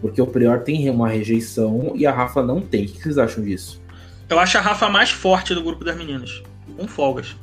Porque 0.00 0.20
o 0.20 0.26
Prior 0.26 0.60
tem 0.60 0.90
uma 0.90 1.08
rejeição 1.08 1.92
e 1.94 2.04
a 2.04 2.12
Rafa 2.12 2.42
não 2.42 2.60
tem. 2.60 2.84
O 2.84 2.88
que 2.88 3.00
vocês 3.00 3.16
acham 3.16 3.42
disso? 3.44 3.80
Eu 4.28 4.38
acho 4.38 4.58
a 4.58 4.60
Rafa 4.60 4.88
mais 4.88 5.10
forte 5.10 5.54
do 5.54 5.62
grupo 5.62 5.84
das 5.84 5.96
meninas. 5.96 6.42
Com 6.76 6.88
folgas. 6.88 7.36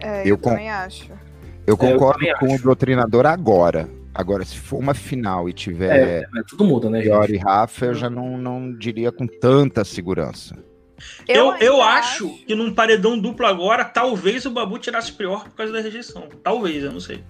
É, 0.00 0.22
eu, 0.22 0.30
eu 0.30 0.36
também 0.36 0.68
acho. 0.68 1.08
Eu 1.66 1.76
concordo 1.76 2.26
é, 2.26 2.32
eu 2.32 2.38
com 2.38 2.46
acho. 2.46 2.56
o 2.56 2.62
doutrinador 2.62 3.26
agora. 3.26 3.88
Agora, 4.12 4.44
se 4.44 4.58
for 4.58 4.78
uma 4.78 4.92
final 4.92 5.48
e 5.48 5.52
tiver 5.52 5.96
é, 5.96 6.38
é 6.38 6.42
tudo 6.46 6.64
muda, 6.64 6.90
né, 6.90 7.00
Prior 7.00 7.30
e 7.30 7.36
Rafa, 7.36 7.86
eu 7.86 7.94
já 7.94 8.10
não, 8.10 8.36
não 8.36 8.76
diria 8.76 9.10
com 9.10 9.26
tanta 9.26 9.84
segurança. 9.84 10.56
Eu, 11.26 11.52
eu, 11.52 11.56
eu 11.56 11.82
acho, 11.82 12.26
acho 12.26 12.44
que 12.46 12.54
num 12.54 12.74
paredão 12.74 13.18
duplo 13.18 13.46
agora, 13.46 13.84
talvez 13.84 14.44
o 14.44 14.50
Babu 14.50 14.78
tirasse 14.78 15.12
o 15.12 15.14
Prior 15.14 15.44
por 15.44 15.52
causa 15.52 15.72
da 15.72 15.80
rejeição. 15.80 16.28
Talvez, 16.42 16.84
eu 16.84 16.92
não 16.92 17.00
sei. 17.00 17.22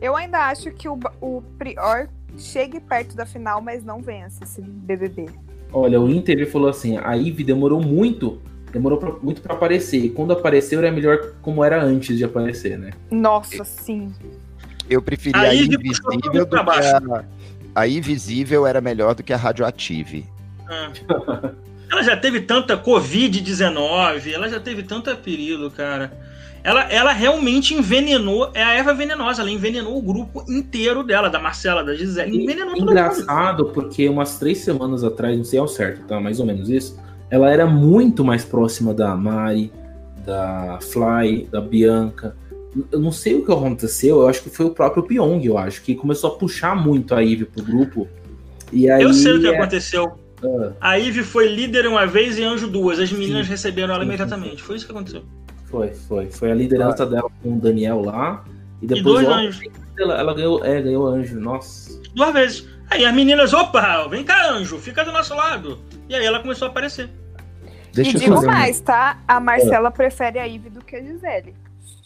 Eu 0.00 0.16
ainda 0.16 0.48
acho 0.48 0.70
que 0.72 0.88
o, 0.88 0.98
o 1.20 1.42
Prior 1.58 2.08
chegue 2.38 2.80
perto 2.80 3.14
da 3.14 3.26
final, 3.26 3.60
mas 3.60 3.84
não 3.84 4.00
vença 4.00 4.44
esse 4.44 4.60
BBB. 4.62 5.26
Olha, 5.72 6.00
o 6.00 6.08
Inter 6.08 6.50
falou 6.50 6.68
assim: 6.68 6.96
a 6.98 7.12
Ivy 7.14 7.44
demorou 7.44 7.80
muito, 7.80 8.40
demorou 8.72 8.98
pra, 8.98 9.12
muito 9.22 9.40
para 9.40 9.54
aparecer. 9.54 10.04
E 10.04 10.10
quando 10.10 10.32
apareceu, 10.32 10.78
era 10.78 10.90
melhor 10.90 11.34
como 11.42 11.64
era 11.64 11.82
antes 11.82 12.16
de 12.16 12.24
aparecer, 12.24 12.78
né? 12.78 12.90
Nossa, 13.10 13.64
sim. 13.64 14.12
Eu 14.88 15.00
preferia 15.00 15.40
a, 15.40 15.50
a 15.50 15.54
Invisível 15.54 16.46
do 16.46 16.46
que 16.46 16.56
a. 16.56 17.24
A 17.72 17.86
Invisível 17.86 18.66
era 18.66 18.80
melhor 18.80 19.14
do 19.14 19.22
que 19.22 19.32
a 19.32 19.36
Radioative. 19.36 20.26
Ah. 20.68 20.92
Ela 21.90 22.02
já 22.02 22.16
teve 22.16 22.40
tanta 22.40 22.76
Covid-19, 22.76 24.32
ela 24.32 24.48
já 24.48 24.60
teve 24.60 24.82
tanta 24.82 25.14
perigo, 25.16 25.70
cara. 25.70 26.12
Ela, 26.62 26.82
ela 26.92 27.12
realmente 27.12 27.74
envenenou, 27.74 28.50
é 28.52 28.62
a 28.62 28.74
erva 28.74 28.92
venenosa, 28.92 29.40
ela 29.40 29.50
envenenou 29.50 29.96
o 29.96 30.02
grupo 30.02 30.44
inteiro 30.48 31.02
dela, 31.02 31.30
da 31.30 31.38
Marcela, 31.38 31.82
da 31.82 31.94
Gisele, 31.94 32.42
envenenou 32.42 32.76
Engraçado, 32.76 33.64
mundo. 33.64 33.72
porque 33.72 34.08
umas 34.08 34.38
três 34.38 34.58
semanas 34.58 35.02
atrás, 35.02 35.36
não 35.36 35.44
sei 35.44 35.58
ao 35.58 35.66
certo, 35.66 36.06
tá? 36.06 36.20
Mais 36.20 36.38
ou 36.38 36.44
menos 36.46 36.68
isso. 36.68 36.98
Ela 37.30 37.50
era 37.50 37.66
muito 37.66 38.22
mais 38.22 38.44
próxima 38.44 38.92
da 38.92 39.16
Mari, 39.16 39.72
da 40.24 40.78
Fly, 40.82 41.48
da 41.50 41.60
Bianca. 41.62 42.36
Eu 42.92 43.00
não 43.00 43.10
sei 43.10 43.36
o 43.36 43.44
que 43.44 43.50
aconteceu, 43.50 44.20
eu 44.20 44.28
acho 44.28 44.42
que 44.42 44.50
foi 44.50 44.66
o 44.66 44.70
próprio 44.70 45.02
Pyong, 45.02 45.42
eu 45.44 45.56
acho, 45.56 45.82
que 45.82 45.94
começou 45.94 46.30
a 46.30 46.34
puxar 46.34 46.76
muito 46.76 47.14
a 47.14 47.20
Ivy 47.20 47.46
pro 47.46 47.64
grupo. 47.64 48.06
E 48.70 48.88
aí, 48.88 49.02
eu 49.02 49.14
sei 49.14 49.32
o 49.32 49.40
que 49.40 49.46
é... 49.46 49.56
aconteceu. 49.56 50.19
Ah. 50.42 50.72
A 50.80 50.94
Ivy 50.94 51.22
foi 51.22 51.48
líder 51.48 51.86
uma 51.86 52.06
vez 52.06 52.38
e 52.38 52.44
Anjo 52.44 52.68
duas. 52.68 52.98
As 52.98 53.12
meninas 53.12 53.46
sim. 53.46 53.52
receberam 53.52 53.94
ela 53.94 54.04
imediatamente. 54.04 54.62
Foi 54.62 54.76
isso 54.76 54.86
que 54.86 54.92
aconteceu. 54.92 55.22
Foi, 55.66 55.88
foi. 55.92 56.30
Foi 56.30 56.50
a 56.50 56.54
liderança 56.54 57.02
ah. 57.02 57.06
dela 57.06 57.30
com 57.42 57.56
o 57.56 57.60
Daniel 57.60 58.02
lá. 58.02 58.44
E 58.82 58.86
depois 58.86 59.22
e 59.22 59.24
dois 59.24 59.28
anjos. 59.28 59.60
Ela, 59.98 60.18
ela, 60.18 60.34
ganhou, 60.34 60.64
é, 60.64 60.80
ganhou 60.80 61.06
anjo. 61.06 61.38
Nossa. 61.38 62.00
Duas 62.14 62.32
vezes. 62.32 62.68
Aí 62.88 63.04
as 63.04 63.14
meninas, 63.14 63.52
opa, 63.52 64.08
vem 64.08 64.24
cá, 64.24 64.50
anjo, 64.50 64.76
fica 64.78 65.04
do 65.04 65.12
nosso 65.12 65.34
lado. 65.34 65.78
E 66.08 66.14
aí 66.14 66.24
ela 66.24 66.40
começou 66.40 66.66
a 66.66 66.70
aparecer. 66.70 67.08
Deixa 67.92 68.16
e 68.16 68.20
digo 68.20 68.44
mais, 68.44 68.80
tá? 68.80 69.22
A 69.28 69.38
Marcela 69.38 69.88
é. 69.88 69.92
prefere 69.92 70.38
a 70.38 70.44
Ivy 70.44 70.70
do 70.70 70.84
que 70.84 70.96
a 70.96 71.02
Gisele. 71.02 71.54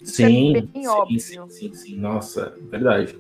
Isso 0.01 0.23
é 0.23 0.27
sim, 0.27 0.51
é 0.51 0.61
bem 0.61 0.71
sim, 0.75 0.87
óbvio. 0.87 1.21
Sim, 1.21 1.49
sim, 1.49 1.75
sim, 1.75 1.97
Nossa, 1.97 2.55
verdade. 2.71 3.17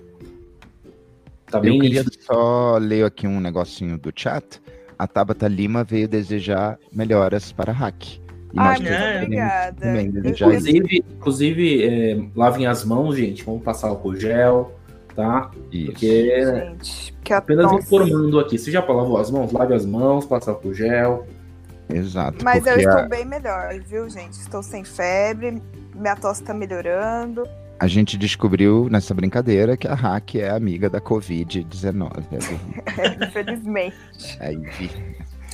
Tá 1.46 1.60
bem 1.60 1.76
Eu 1.76 1.80
queria 1.80 2.04
só 2.20 2.76
ler 2.76 3.04
aqui 3.04 3.26
um 3.26 3.40
negocinho 3.40 3.96
do 3.96 4.12
chat 4.14 4.60
a 4.98 5.06
Tabata 5.06 5.48
Lima 5.48 5.84
veio 5.84 6.08
desejar 6.08 6.78
melhoras 6.92 7.52
para 7.52 7.72
a 7.72 7.74
Hack. 7.74 8.04
E 8.04 8.20
Ai, 8.56 8.76
obrigada. 8.76 9.80
Também 9.80 10.06
inclusive, 10.06 11.04
inclusive 11.16 11.84
é, 11.84 12.24
lavem 12.36 12.66
as 12.66 12.84
mãos, 12.84 13.16
gente. 13.16 13.44
Vamos 13.44 13.62
passar 13.62 13.88
álcool 13.88 14.14
gel, 14.14 14.72
tá? 15.14 15.50
Isso. 15.72 15.92
Porque, 15.92 16.44
gente, 16.44 17.14
apenas 17.30 17.64
nossa. 17.66 17.78
informando 17.78 18.38
aqui. 18.38 18.56
Você 18.56 18.70
já 18.70 18.80
lavou 18.80 19.18
as 19.18 19.30
mãos? 19.30 19.52
Lave 19.52 19.74
as 19.74 19.84
mãos, 19.84 20.24
passa 20.24 20.52
álcool 20.52 20.72
gel. 20.72 21.26
Exato. 21.88 22.44
Mas 22.44 22.64
eu 22.64 22.76
estou 22.76 23.00
a... 23.00 23.08
bem 23.08 23.24
melhor, 23.24 23.74
viu, 23.80 24.08
gente? 24.08 24.34
Estou 24.34 24.62
sem 24.62 24.84
febre, 24.84 25.60
minha 25.94 26.14
tosse 26.14 26.40
está 26.40 26.54
melhorando 26.54 27.42
a 27.78 27.86
gente 27.86 28.16
descobriu 28.16 28.88
nessa 28.90 29.12
brincadeira 29.14 29.76
que 29.76 29.88
a 29.88 29.94
Hack 29.94 30.36
é 30.36 30.50
amiga 30.50 30.88
da 30.88 31.00
Covid-19. 31.00 32.24
Infelizmente. 33.28 33.96
Aí 34.40 34.56
vi. 34.56 34.90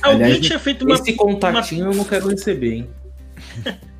Alguém 0.01 0.25
Aliás, 0.25 0.45
tinha 0.45 0.59
feito 0.59 0.85
uma. 0.85 0.95
Esse 0.95 1.13
contatinho 1.13 1.85
uma... 1.85 1.93
eu 1.93 1.97
não 1.97 2.05
quero 2.05 2.27
receber, 2.29 2.73
hein? 2.73 2.89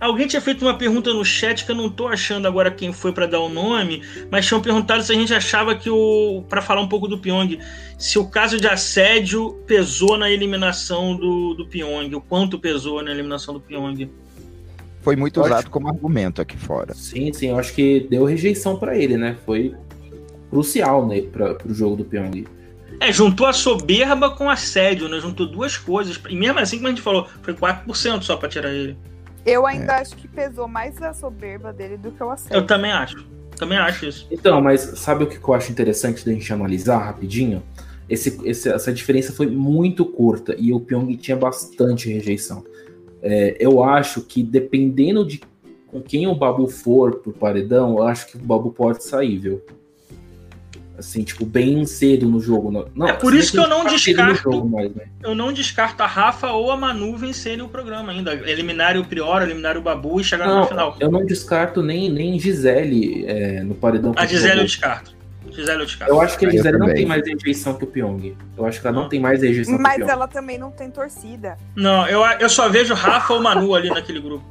Alguém 0.00 0.26
tinha 0.26 0.42
feito 0.42 0.62
uma 0.62 0.76
pergunta 0.76 1.14
no 1.14 1.24
chat 1.24 1.64
que 1.64 1.70
eu 1.70 1.74
não 1.74 1.88
tô 1.88 2.08
achando 2.08 2.46
agora 2.46 2.70
quem 2.70 2.92
foi 2.92 3.10
para 3.10 3.26
dar 3.26 3.40
o 3.40 3.48
nome, 3.48 4.02
mas 4.30 4.46
tinham 4.46 4.60
perguntado 4.60 5.02
se 5.02 5.10
a 5.10 5.14
gente 5.14 5.32
achava 5.32 5.74
que 5.74 5.88
o. 5.88 6.44
para 6.46 6.60
falar 6.60 6.82
um 6.82 6.88
pouco 6.88 7.08
do 7.08 7.16
Pyong, 7.16 7.58
se 7.96 8.18
o 8.18 8.26
caso 8.26 8.60
de 8.60 8.66
assédio 8.66 9.62
pesou 9.66 10.18
na 10.18 10.30
eliminação 10.30 11.16
do, 11.16 11.54
do 11.54 11.66
Pyong, 11.66 12.14
o 12.14 12.20
quanto 12.20 12.58
pesou 12.58 13.02
na 13.02 13.12
eliminação 13.12 13.54
do 13.54 13.60
Pyong 13.60 14.10
foi 15.04 15.14
muito 15.14 15.38
eu 15.38 15.44
usado 15.44 15.58
acho... 15.58 15.70
como 15.70 15.86
argumento 15.86 16.40
aqui 16.40 16.56
fora. 16.56 16.94
Sim, 16.94 17.30
sim, 17.32 17.50
eu 17.50 17.58
acho 17.58 17.74
que 17.74 18.06
deu 18.10 18.24
rejeição 18.24 18.76
para 18.76 18.96
ele, 18.96 19.18
né? 19.18 19.36
Foi 19.44 19.76
crucial, 20.50 21.06
né, 21.06 21.20
para 21.20 21.58
o 21.66 21.74
jogo 21.74 21.96
do 21.96 22.04
Pyong. 22.04 22.46
É, 23.00 23.12
juntou 23.12 23.46
a 23.46 23.52
soberba 23.52 24.30
com 24.30 24.48
assédio, 24.48 25.08
né? 25.08 25.20
Juntou 25.20 25.46
duas 25.46 25.76
coisas. 25.76 26.18
E 26.28 26.34
mesmo 26.34 26.58
assim, 26.58 26.76
como 26.76 26.88
a 26.88 26.90
gente 26.90 27.02
falou, 27.02 27.28
foi 27.42 27.52
4% 27.52 28.22
só 28.22 28.36
para 28.36 28.48
tirar 28.48 28.70
ele. 28.70 28.96
Eu 29.44 29.66
ainda 29.66 29.92
é. 29.92 30.00
acho 30.00 30.16
que 30.16 30.26
pesou 30.26 30.66
mais 30.66 31.00
a 31.02 31.12
soberba 31.12 31.72
dele 31.72 31.98
do 31.98 32.10
que 32.10 32.22
o 32.22 32.30
assédio. 32.30 32.56
Eu 32.56 32.66
também 32.66 32.92
acho. 32.92 33.26
Também 33.56 33.76
acho 33.76 34.06
isso. 34.06 34.26
Então, 34.30 34.60
mas 34.60 34.80
sabe 34.80 35.24
o 35.24 35.26
que 35.26 35.36
eu 35.36 35.54
acho 35.54 35.70
interessante 35.70 36.24
da 36.24 36.32
gente 36.32 36.50
analisar 36.52 36.98
rapidinho? 36.98 37.62
Esse, 38.08 38.40
esse, 38.44 38.68
essa 38.68 38.92
diferença 38.92 39.32
foi 39.32 39.46
muito 39.46 40.04
curta 40.04 40.54
e 40.58 40.72
o 40.72 40.80
Pyong 40.80 41.14
tinha 41.16 41.36
bastante 41.36 42.10
rejeição. 42.10 42.64
É, 43.26 43.56
eu 43.58 43.82
acho 43.82 44.20
que 44.20 44.42
dependendo 44.42 45.24
de 45.24 45.40
com 45.86 46.02
quem 46.02 46.26
o 46.26 46.34
Babu 46.34 46.68
for 46.68 47.20
pro 47.20 47.32
paredão, 47.32 47.96
eu 47.96 48.02
acho 48.02 48.26
que 48.26 48.36
o 48.36 48.40
Babu 48.40 48.70
pode 48.70 49.02
sair, 49.02 49.38
viu? 49.38 49.62
Assim, 50.98 51.24
tipo, 51.24 51.46
bem 51.46 51.86
cedo 51.86 52.28
no 52.28 52.38
jogo. 52.38 52.70
Não, 52.94 53.08
é 53.08 53.14
por 53.14 53.34
isso 53.34 53.52
que 53.52 53.58
eu 53.58 53.66
não 53.66 53.84
descarto. 53.84 54.52
Jogo, 54.52 54.80
né? 54.80 55.06
Eu 55.22 55.34
não 55.34 55.52
descarto 55.52 56.02
a 56.02 56.06
Rafa 56.06 56.52
ou 56.52 56.70
a 56.70 56.76
Manu 56.76 57.16
vencerem 57.16 57.62
o 57.62 57.68
programa 57.68 58.12
ainda. 58.12 58.34
Eliminarem 58.34 59.00
o 59.00 59.04
Prior, 59.04 59.42
eliminarem 59.42 59.80
o 59.80 59.84
Babu 59.84 60.20
e 60.20 60.24
chegar 60.24 60.46
no 60.46 60.66
final. 60.66 60.96
Eu 61.00 61.10
não 61.10 61.24
descarto 61.24 61.82
nem, 61.82 62.10
nem 62.10 62.38
Gisele 62.38 63.24
é, 63.26 63.62
no 63.62 63.74
paredão. 63.74 64.12
A 64.16 64.26
Gisele 64.26 64.60
eu 64.60 64.64
descarto. 64.64 65.16
Gisele 65.54 65.82
eu 65.82 65.86
descarto. 65.86 66.12
Eu 66.14 66.20
acho 66.20 66.38
que 66.38 66.46
a 66.46 66.50
Gisele 66.50 66.78
não 66.78 66.92
tem 66.92 67.06
mais 67.06 67.26
rejeição 67.26 67.74
que 67.74 67.84
o 67.84 67.86
Pyong. 67.86 68.36
Eu 68.56 68.66
acho 68.66 68.80
que 68.80 68.86
ela 68.86 69.00
não 69.00 69.08
tem 69.08 69.20
mais 69.20 69.42
rejeição 69.42 69.74
que 69.74 69.80
o 69.80 69.82
Mas 69.82 69.96
Pyong. 69.96 70.10
ela 70.10 70.28
também 70.28 70.58
não 70.58 70.70
tem 70.70 70.90
torcida. 70.90 71.56
Não, 71.76 72.06
eu, 72.08 72.22
eu 72.40 72.48
só 72.48 72.68
vejo 72.68 72.94
Rafa 72.94 73.32
ou 73.34 73.40
Manu 73.42 73.74
ali 73.74 73.88
naquele 73.90 74.20
grupo. 74.20 74.44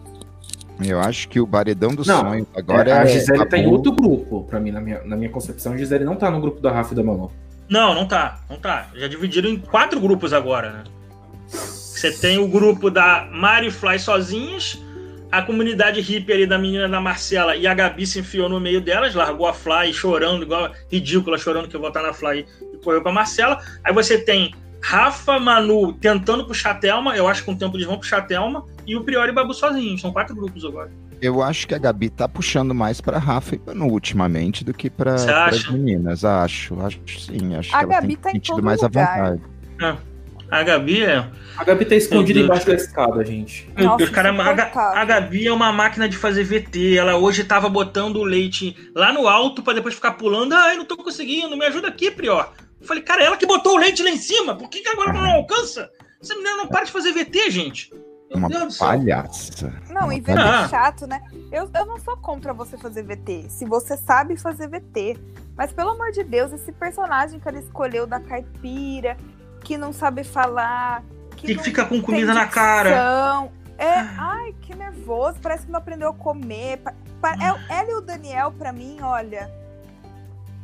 Eu 0.84 1.00
acho 1.00 1.30
que 1.30 1.40
o 1.40 1.48
Paredão 1.48 1.94
do 1.94 2.04
Não, 2.06 2.22
Sonho 2.22 2.48
agora 2.56 2.90
É, 2.90 2.94
é. 2.94 2.98
a 2.98 3.06
Gisele 3.06 3.46
tá 3.46 3.58
em 3.58 3.68
outro 3.68 3.92
grupo, 3.92 4.44
pra 4.50 4.60
mim, 4.60 4.72
na 4.72 4.82
minha, 4.82 5.02
na 5.04 5.16
minha 5.16 5.30
concepção. 5.30 5.74
A 5.74 5.78
Gisele 5.78 6.04
não 6.04 6.16
tá 6.16 6.32
no 6.32 6.42
grupo 6.42 6.60
da 6.60 6.72
Rafa 6.72 6.94
e 6.94 6.96
da 6.98 7.04
Manu. 7.04 7.32
Não, 7.70 7.94
não 7.94 8.08
tá, 8.08 8.40
não 8.50 8.58
tá. 8.58 8.88
Já 8.96 9.08
dividiram 9.08 9.50
em 9.50 9.58
quatro 9.60 10.00
grupos 10.00 10.34
agora, 10.34 10.72
né? 10.72 10.84
Você 11.48 12.12
tem 12.12 12.38
o 12.38 12.48
grupo 12.48 12.90
da 12.90 13.28
Mari 13.32 13.72
Fly 13.72 14.00
sozinhas, 14.00 14.82
a 15.34 15.42
comunidade 15.42 16.00
hippie 16.00 16.32
ali 16.32 16.46
da 16.46 16.60
menina 16.60 16.88
da 16.88 17.02
Marcela 17.02 17.56
e 17.56 17.66
a 17.66 17.74
Gabi 17.74 18.06
se 18.06 18.20
enfiou 18.20 18.48
no 18.48 18.60
meio 18.60 18.80
delas, 18.80 19.16
largou 19.16 19.48
a 19.48 19.54
Fly 19.54 19.92
chorando, 19.92 20.44
igual 20.44 20.72
ridícula, 20.92 21.40
chorando 21.40 21.68
que 21.68 21.76
ia 21.76 21.80
votar 21.80 22.04
na 22.04 22.14
Fly 22.14 22.46
e 22.72 22.78
correu 22.84 23.02
pra 23.02 23.12
Marcela. 23.12 23.60
Aí 23.84 23.92
você 23.92 24.20
tem 24.20 24.54
Rafa, 24.80 25.40
Manu 25.40 25.92
tentando 25.94 26.46
puxar 26.46 26.72
a 26.72 26.76
Thelma, 26.76 27.18
eu 27.18 27.28
acho 27.28 27.42
que 27.42 27.48
com 27.48 27.54
o 27.54 27.58
tempo 27.58 27.76
eles 27.76 27.88
vão 27.88 27.98
puxar 27.98 28.20
a 28.20 28.22
Thelma, 28.22 28.64
e 28.86 28.96
o 28.96 29.04
Priori 29.04 29.32
e 29.32 29.34
Babu 29.34 29.56
sozinhos. 29.56 30.02
São 30.02 30.14
quatro 30.14 30.36
grupos 30.36 30.64
agora. 30.64 30.92
Eu 31.20 31.42
acho 31.42 31.68
que 31.68 31.74
a 31.74 31.80
Gabi 31.80 32.12
tá 32.12 32.30
puxando 32.30 32.76
mais 32.76 33.02
pra 33.02 33.18
Rafa 33.18 33.56
e 33.56 33.62
Manu 33.66 33.88
ultimamente 33.88 34.64
do 34.64 34.72
que 34.72 34.88
pra 34.88 35.18
Você 35.18 35.32
as 35.32 35.68
meninas. 35.68 36.24
Acho, 36.24 36.80
acho 36.82 37.00
sim. 37.08 37.56
Acho 37.56 37.76
A 37.76 37.80
que 37.80 37.86
ela 37.86 37.94
Gabi 37.96 38.08
tem 38.08 38.18
tá 38.18 38.30
em 38.30 38.34
sentido 38.34 38.62
mais 38.62 38.82
lugar. 38.84 39.20
à 39.20 39.32
vontade. 39.32 39.42
A 40.54 40.64
Gabi 40.64 41.04
é. 41.04 41.28
A 41.58 41.64
Gabi 41.64 41.86
tá 41.86 41.96
escondida 41.96 42.40
embaixo 42.40 42.68
da 42.68 42.76
escada, 42.76 43.26
gente. 43.26 43.68
Meu 43.76 43.86
Nossa, 43.86 43.98
Deus, 43.98 44.10
cara, 44.12 44.30
a, 44.30 44.34
Ga- 44.54 44.64
insuportável. 44.66 45.02
a 45.02 45.06
Gabi 45.06 45.48
é 45.48 45.52
uma 45.52 45.72
máquina 45.72 46.08
de 46.08 46.16
fazer 46.16 46.44
VT. 46.44 46.96
Ela 46.96 47.18
hoje 47.18 47.44
tava 47.44 47.68
botando 47.70 48.18
o 48.18 48.24
leite 48.24 48.76
lá 48.96 49.12
no 49.12 49.28
alto 49.28 49.64
pra 49.64 49.74
depois 49.74 49.96
ficar 49.96 50.12
pulando. 50.12 50.54
Ai, 50.54 50.76
não 50.76 50.86
tô 50.86 50.96
conseguindo, 50.96 51.58
me 51.58 51.66
ajuda 51.66 51.88
aqui, 51.88 52.12
Prior. 52.12 52.52
Eu 52.80 52.86
falei, 52.88 53.02
cara, 53.02 53.24
ela 53.24 53.36
que 53.38 53.46
botou 53.48 53.74
o 53.74 53.78
leite 53.78 54.04
lá 54.04 54.10
em 54.10 54.18
cima. 54.18 54.56
Por 54.56 54.70
que, 54.70 54.82
que 54.82 54.90
agora 54.90 55.12
não 55.14 55.26
alcança? 55.26 55.90
Essa 56.22 56.36
menina 56.36 56.58
não 56.58 56.68
para 56.68 56.86
de 56.86 56.92
fazer 56.92 57.12
VT, 57.14 57.50
gente. 57.50 57.92
Meu 58.36 58.48
Uma 58.48 58.68
palhaça. 58.78 59.74
Não, 59.90 60.04
Uma 60.06 60.16
e 60.16 60.20
VT 60.22 60.32
é 60.32 60.68
chato, 60.70 61.08
né? 61.08 61.22
Eu, 61.52 61.70
eu 61.74 61.86
não 61.86 62.00
sou 62.00 62.18
contra 62.18 62.52
você 62.54 62.78
fazer 62.78 63.04
VT, 63.04 63.46
se 63.50 63.66
você 63.66 63.96
sabe 63.96 64.38
fazer 64.38 64.68
VT. 64.68 65.18
Mas 65.56 65.72
pelo 65.72 65.92
amor 65.92 66.12
de 66.12 66.24
Deus, 66.24 66.52
esse 66.52 66.72
personagem 66.72 67.40
que 67.40 67.48
ela 67.48 67.60
escolheu 67.60 68.08
da 68.08 68.20
caipira, 68.20 69.16
que 69.64 69.78
não 69.78 69.94
sabe 69.94 70.24
falar, 70.24 71.04
que, 71.36 71.48
Que 71.48 71.56
não 71.56 71.64
fica 71.64 71.86
com 71.86 72.02
comida 72.02 72.34
na 72.34 72.46
cara. 72.48 73.50
É, 73.78 74.00
ai, 74.18 74.54
que 74.62 74.76
nervoso, 74.76 75.38
parece 75.42 75.66
que 75.66 75.72
não 75.72 75.80
aprendeu 75.80 76.10
a 76.10 76.14
comer. 76.14 76.80
É- 77.24 77.74
Ela 77.80 77.92
e 77.92 77.96
o 77.96 78.02
Daniel, 78.02 78.52
pra 78.52 78.72
mim, 78.72 78.98
olha, 79.02 79.50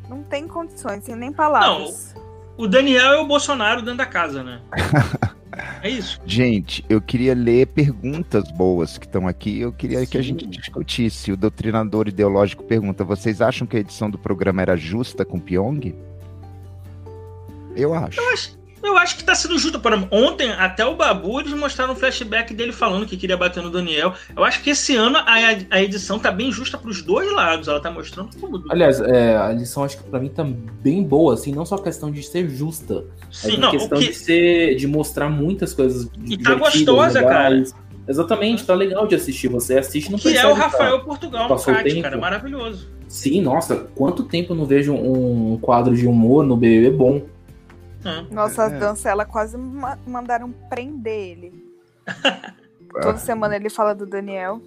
não 0.07 0.23
tem 0.23 0.47
condições, 0.47 1.03
sem 1.03 1.15
nem 1.15 1.31
palavras. 1.31 2.13
O 2.57 2.67
Daniel 2.67 3.13
é 3.13 3.17
o 3.19 3.25
Bolsonaro 3.25 3.81
dentro 3.81 3.97
da 3.97 4.05
casa, 4.05 4.43
né? 4.43 4.61
É 5.81 5.89
isso. 5.89 6.21
Gente, 6.25 6.85
eu 6.87 7.01
queria 7.01 7.33
ler 7.33 7.67
perguntas 7.67 8.49
boas 8.51 8.97
que 8.97 9.05
estão 9.05 9.27
aqui. 9.27 9.59
Eu 9.59 9.73
queria 9.73 10.05
que 10.05 10.17
a 10.17 10.21
gente 10.21 10.45
discutisse. 10.45 11.31
O 11.31 11.37
doutrinador 11.37 12.07
ideológico 12.07 12.63
pergunta: 12.63 13.03
vocês 13.03 13.41
acham 13.41 13.65
que 13.67 13.75
a 13.75 13.79
edição 13.79 14.09
do 14.09 14.17
programa 14.17 14.61
era 14.61 14.77
justa 14.77 15.25
com 15.25 15.39
Pyong? 15.39 15.93
Eu 17.75 17.93
acho. 17.93 18.19
Eu 18.19 18.33
acho, 18.33 18.58
eu 18.83 18.97
acho 18.97 19.17
que 19.17 19.23
tá 19.23 19.35
sendo 19.35 19.57
justo. 19.57 19.79
Exemplo, 19.79 20.07
Ontem, 20.11 20.51
até 20.51 20.85
o 20.85 20.95
Babu, 20.95 21.39
eles 21.39 21.53
mostraram 21.53 21.93
um 21.93 21.95
flashback 21.95 22.53
dele 22.53 22.71
falando 22.71 23.05
que 23.05 23.17
queria 23.17 23.37
bater 23.37 23.61
no 23.61 23.69
Daniel. 23.69 24.13
Eu 24.35 24.43
acho 24.43 24.61
que 24.61 24.71
esse 24.71 24.95
ano 24.95 25.17
a, 25.17 25.35
a 25.69 25.81
edição 25.81 26.19
tá 26.19 26.31
bem 26.31 26.51
justa 26.51 26.77
pros 26.77 27.01
dois 27.01 27.31
lados. 27.31 27.67
Ela 27.67 27.79
tá 27.79 27.91
mostrando 27.91 28.29
tudo. 28.29 28.63
Aliás, 28.69 28.99
é, 28.99 29.37
a 29.37 29.51
lição 29.51 29.83
acho 29.83 29.97
que 29.97 30.03
pra 30.03 30.19
mim 30.19 30.29
tá 30.29 30.43
bem 30.43 31.03
boa, 31.03 31.33
assim, 31.33 31.51
não 31.51 31.65
só 31.65 31.77
questão 31.77 32.11
de 32.11 32.23
ser 32.23 32.49
justa, 32.49 33.05
Sim, 33.31 33.51
mas 33.51 33.59
não, 33.59 33.71
questão 33.71 33.97
o 33.97 34.01
que, 34.01 34.07
de 34.07 34.13
ser, 34.13 34.75
de 34.75 34.87
mostrar 34.87 35.29
muitas 35.29 35.73
coisas 35.73 36.09
E 36.25 36.37
tá 36.37 36.55
gostosa, 36.55 37.19
legais. 37.19 37.73
Exatamente, 38.07 38.65
tá 38.65 38.73
legal 38.73 39.05
de 39.05 39.13
assistir. 39.13 39.47
Você 39.49 39.77
assiste 39.77 40.11
não 40.11 40.17
que 40.17 40.35
é 40.35 40.45
o 40.47 40.55
tá? 40.55 40.63
Rafael 40.63 40.99
Portugal 41.01 41.47
no 41.47 41.83
tempo. 41.83 42.01
cara. 42.01 42.17
Maravilhoso. 42.17 42.87
Sim, 43.07 43.41
nossa, 43.41 43.75
quanto 43.95 44.23
tempo 44.23 44.53
eu 44.53 44.57
não 44.57 44.65
vejo 44.65 44.93
um 44.93 45.57
quadro 45.61 45.95
de 45.95 46.07
humor 46.07 46.43
no 46.43 46.57
BBB 46.57 46.95
bom. 46.95 47.21
É. 48.05 48.33
Nossa, 48.33 48.65
as 48.65 48.73
É. 48.73 48.79
dancelas 48.79 49.27
quase 49.27 49.57
ma- 49.57 49.97
mandaram 50.07 50.51
prender 50.69 51.29
ele. 51.29 51.65
Toda 53.01 53.17
semana 53.17 53.55
ele 53.55 53.69
fala 53.69 53.93
do 53.93 54.05
Daniel. 54.05 54.61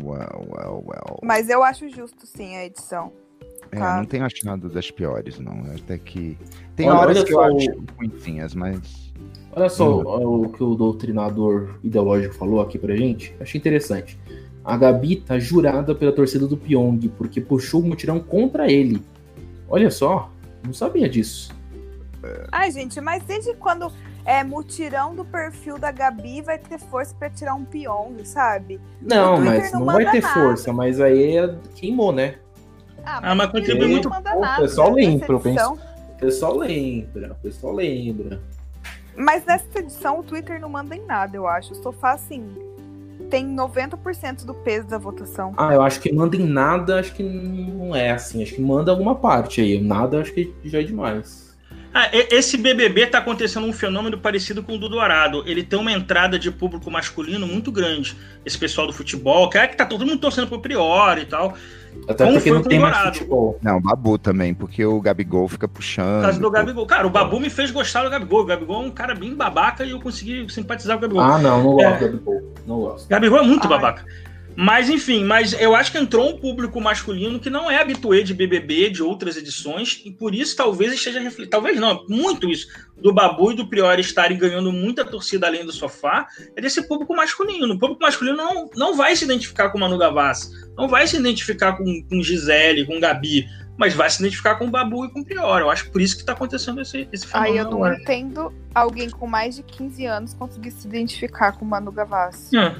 Well, 0.00 0.46
well, 0.48 0.84
well. 0.86 1.18
Mas 1.22 1.48
eu 1.48 1.62
acho 1.62 1.88
justo, 1.88 2.26
sim, 2.26 2.56
a 2.56 2.64
edição. 2.64 3.12
É, 3.70 3.78
Tá. 3.78 3.96
não 3.98 4.04
tenho 4.04 4.24
achado 4.24 4.68
das 4.68 4.90
piores, 4.90 5.38
não. 5.38 5.62
Até 5.74 5.96
que. 5.98 6.36
Tem 6.76 6.88
Olha, 6.90 6.98
horas 6.98 7.16
olha 7.18 7.26
que 7.26 7.32
eu 7.34 7.40
acho 7.40 7.84
ruimzinhas, 7.96 8.54
mas. 8.54 9.12
Olha 9.54 9.68
só 9.68 10.00
Hum. 10.00 10.44
o 10.44 10.48
que 10.52 10.62
o 10.62 10.74
doutrinador 10.74 11.78
ideológico 11.82 12.34
falou 12.34 12.60
aqui 12.60 12.78
pra 12.78 12.96
gente. 12.96 13.34
Achei 13.40 13.58
interessante. 13.58 14.18
A 14.64 14.76
Gabi 14.76 15.16
tá 15.16 15.38
jurada 15.38 15.94
pela 15.94 16.12
torcida 16.12 16.46
do 16.46 16.56
Pyong, 16.56 17.08
porque 17.16 17.40
puxou 17.40 17.80
o 17.80 17.86
mutirão 17.86 18.18
contra 18.20 18.70
ele. 18.70 19.02
Olha 19.68 19.90
só, 19.90 20.30
não 20.64 20.72
sabia 20.72 21.08
disso. 21.08 21.50
Ai, 22.50 22.70
gente, 22.70 23.00
mas 23.00 23.22
desde 23.24 23.54
quando 23.54 23.92
é 24.24 24.44
mutirão 24.44 25.14
do 25.14 25.24
perfil 25.24 25.78
da 25.78 25.90
Gabi 25.90 26.42
vai 26.42 26.58
ter 26.58 26.78
força 26.78 27.14
pra 27.18 27.28
tirar 27.28 27.54
um 27.54 27.64
Pyong, 27.64 28.24
sabe? 28.24 28.80
Não, 29.00 29.36
O 29.36 29.44
mas 29.44 29.72
não 29.72 29.80
não, 29.80 29.86
vai 29.86 30.10
ter 30.10 30.22
nada. 30.22 30.34
força, 30.34 30.72
mas 30.72 31.00
aí 31.00 31.36
é- 31.36 31.54
queimou, 31.74 32.12
né? 32.12 32.36
Ah, 33.04 33.34
mas 33.34 33.48
o 33.48 33.52
contribui 33.52 33.78
Twitter 33.78 33.88
muito. 33.90 34.08
Não 34.08 34.16
manda 34.16 34.36
O 34.36 34.40
nada, 34.40 34.62
pessoal 34.62 34.94
né? 34.94 35.02
lembra, 35.02 35.26
penso. 35.40 35.48
edição- 35.48 35.74
O 35.74 36.16
pessoal 36.24 36.56
lembra, 36.56 37.32
o 37.32 37.34
pessoal 37.42 37.72
lembra. 37.74 38.40
Mas 39.16 39.44
nessa 39.44 39.66
edição 39.78 40.20
o 40.20 40.22
Twitter 40.22 40.60
não 40.60 40.68
manda 40.68 40.94
em 40.94 41.04
nada, 41.04 41.36
eu 41.36 41.46
acho. 41.48 41.72
O 41.72 41.82
sofá, 41.82 42.12
assim, 42.12 42.46
tem 43.28 43.44
90% 43.44 44.44
do 44.46 44.54
peso 44.54 44.86
da 44.86 44.98
votação. 44.98 45.52
Ah, 45.56 45.74
eu 45.74 45.82
acho 45.82 46.00
que 46.00 46.12
manda 46.12 46.36
em 46.36 46.46
nada, 46.46 47.00
acho 47.00 47.12
que 47.12 47.22
não 47.24 47.94
é 47.96 48.10
assim. 48.12 48.40
Acho 48.42 48.54
que 48.54 48.62
manda 48.62 48.92
alguma 48.92 49.16
parte 49.16 49.60
aí. 49.60 49.80
Nada, 49.82 50.20
acho 50.20 50.32
que 50.32 50.54
já 50.64 50.78
é 50.80 50.82
demais. 50.84 51.51
Ah, 51.94 52.08
esse 52.12 52.56
BBB 52.56 53.06
tá 53.06 53.18
acontecendo 53.18 53.66
um 53.66 53.72
fenômeno 53.72 54.16
parecido 54.16 54.62
com 54.62 54.74
o 54.74 54.78
do 54.78 54.88
Dourado. 54.88 55.42
Ele 55.46 55.62
tem 55.62 55.78
uma 55.78 55.92
entrada 55.92 56.38
de 56.38 56.50
público 56.50 56.90
masculino 56.90 57.46
muito 57.46 57.70
grande. 57.70 58.16
Esse 58.46 58.56
pessoal 58.56 58.86
do 58.86 58.92
futebol, 58.94 59.50
que 59.50 59.58
é 59.58 59.66
que 59.66 59.76
tá 59.76 59.84
todo 59.84 60.06
mundo 60.06 60.18
torcendo 60.18 60.46
pro 60.46 60.58
Priori 60.60 61.22
e 61.22 61.26
tal. 61.26 61.54
Até 62.08 62.24
Como 62.24 62.36
porque 62.36 62.48
foi 62.48 62.58
não 62.58 62.64
tem 62.64 62.78
o 62.78 62.82
mais 62.82 62.96
futebol. 62.96 63.58
Não, 63.60 63.78
Babu 63.78 64.16
também, 64.16 64.54
porque 64.54 64.82
o 64.82 64.98
Gabigol 65.02 65.46
fica 65.46 65.68
puxando. 65.68 66.16
Por 66.16 66.22
causa 66.22 66.40
do 66.40 66.50
Gabigol. 66.50 66.86
Cara, 66.86 67.06
o 67.06 67.10
Babu 67.10 67.38
me 67.38 67.50
fez 67.50 67.70
gostar 67.70 68.02
do 68.04 68.08
Gabigol. 68.10 68.40
O 68.40 68.46
Gabigol 68.46 68.82
é 68.82 68.86
um 68.86 68.90
cara 68.90 69.14
bem 69.14 69.34
babaca 69.34 69.84
e 69.84 69.90
eu 69.90 70.00
consegui 70.00 70.50
simpatizar 70.50 70.96
com 70.98 71.04
o 71.04 71.08
Gabigol. 71.08 71.22
Ah, 71.22 71.38
não, 71.38 71.62
não 71.62 71.72
gosto 71.74 71.86
É. 71.86 71.98
do 71.98 72.00
Gabigol. 72.06 72.54
Não 72.66 72.80
gosto. 72.80 73.08
Gabigol 73.08 73.38
é 73.40 73.42
muito 73.42 73.64
Ai. 73.64 73.68
babaca. 73.68 74.06
Mas, 74.56 74.88
enfim, 74.88 75.24
mas 75.24 75.52
eu 75.54 75.74
acho 75.74 75.92
que 75.92 75.98
entrou 75.98 76.30
um 76.30 76.38
público 76.38 76.80
masculino 76.80 77.40
que 77.40 77.50
não 77.50 77.70
é 77.70 77.80
habituê 77.80 78.22
de 78.22 78.34
BBB, 78.34 78.90
de 78.90 79.02
outras 79.02 79.36
edições, 79.36 80.00
e 80.04 80.10
por 80.10 80.34
isso 80.34 80.56
talvez 80.56 80.92
esteja 80.92 81.20
refletindo. 81.20 81.50
Talvez 81.50 81.78
não, 81.78 82.04
muito 82.08 82.48
isso. 82.48 82.68
Do 82.96 83.12
Babu 83.12 83.52
e 83.52 83.56
do 83.56 83.66
Priori 83.66 84.00
estarem 84.00 84.38
ganhando 84.38 84.72
muita 84.72 85.04
torcida 85.04 85.46
além 85.46 85.64
do 85.64 85.72
sofá, 85.72 86.26
é 86.56 86.60
desse 86.60 86.86
público 86.86 87.14
masculino. 87.14 87.74
O 87.74 87.78
público 87.78 88.02
masculino 88.02 88.36
não, 88.36 88.70
não 88.76 88.96
vai 88.96 89.16
se 89.16 89.24
identificar 89.24 89.70
com 89.70 89.78
Manu 89.78 89.98
Gavassi, 89.98 90.50
não 90.76 90.88
vai 90.88 91.06
se 91.06 91.16
identificar 91.16 91.76
com, 91.76 91.84
com 92.08 92.22
Gisele, 92.22 92.86
com 92.86 93.00
Gabi, 93.00 93.46
mas 93.76 93.94
vai 93.94 94.08
se 94.10 94.20
identificar 94.20 94.56
com 94.56 94.66
o 94.66 94.70
Babu 94.70 95.04
e 95.04 95.10
com 95.10 95.20
o 95.20 95.24
Priori. 95.24 95.62
Eu 95.62 95.70
acho 95.70 95.90
por 95.90 96.00
isso 96.00 96.14
que 96.14 96.22
está 96.22 96.32
acontecendo 96.32 96.80
esse, 96.80 97.08
esse 97.12 97.26
Aí 97.32 97.54
fenômeno 97.54 97.86
eu 97.86 97.92
não 97.92 97.94
entendo 97.94 98.52
alguém 98.74 99.10
com 99.10 99.26
mais 99.26 99.56
de 99.56 99.62
15 99.62 100.06
anos 100.06 100.34
conseguir 100.34 100.70
se 100.70 100.86
identificar 100.86 101.52
com 101.52 101.64
o 101.64 101.68
Manu 101.68 101.90
Gavassi. 101.90 102.56
É. 102.56 102.76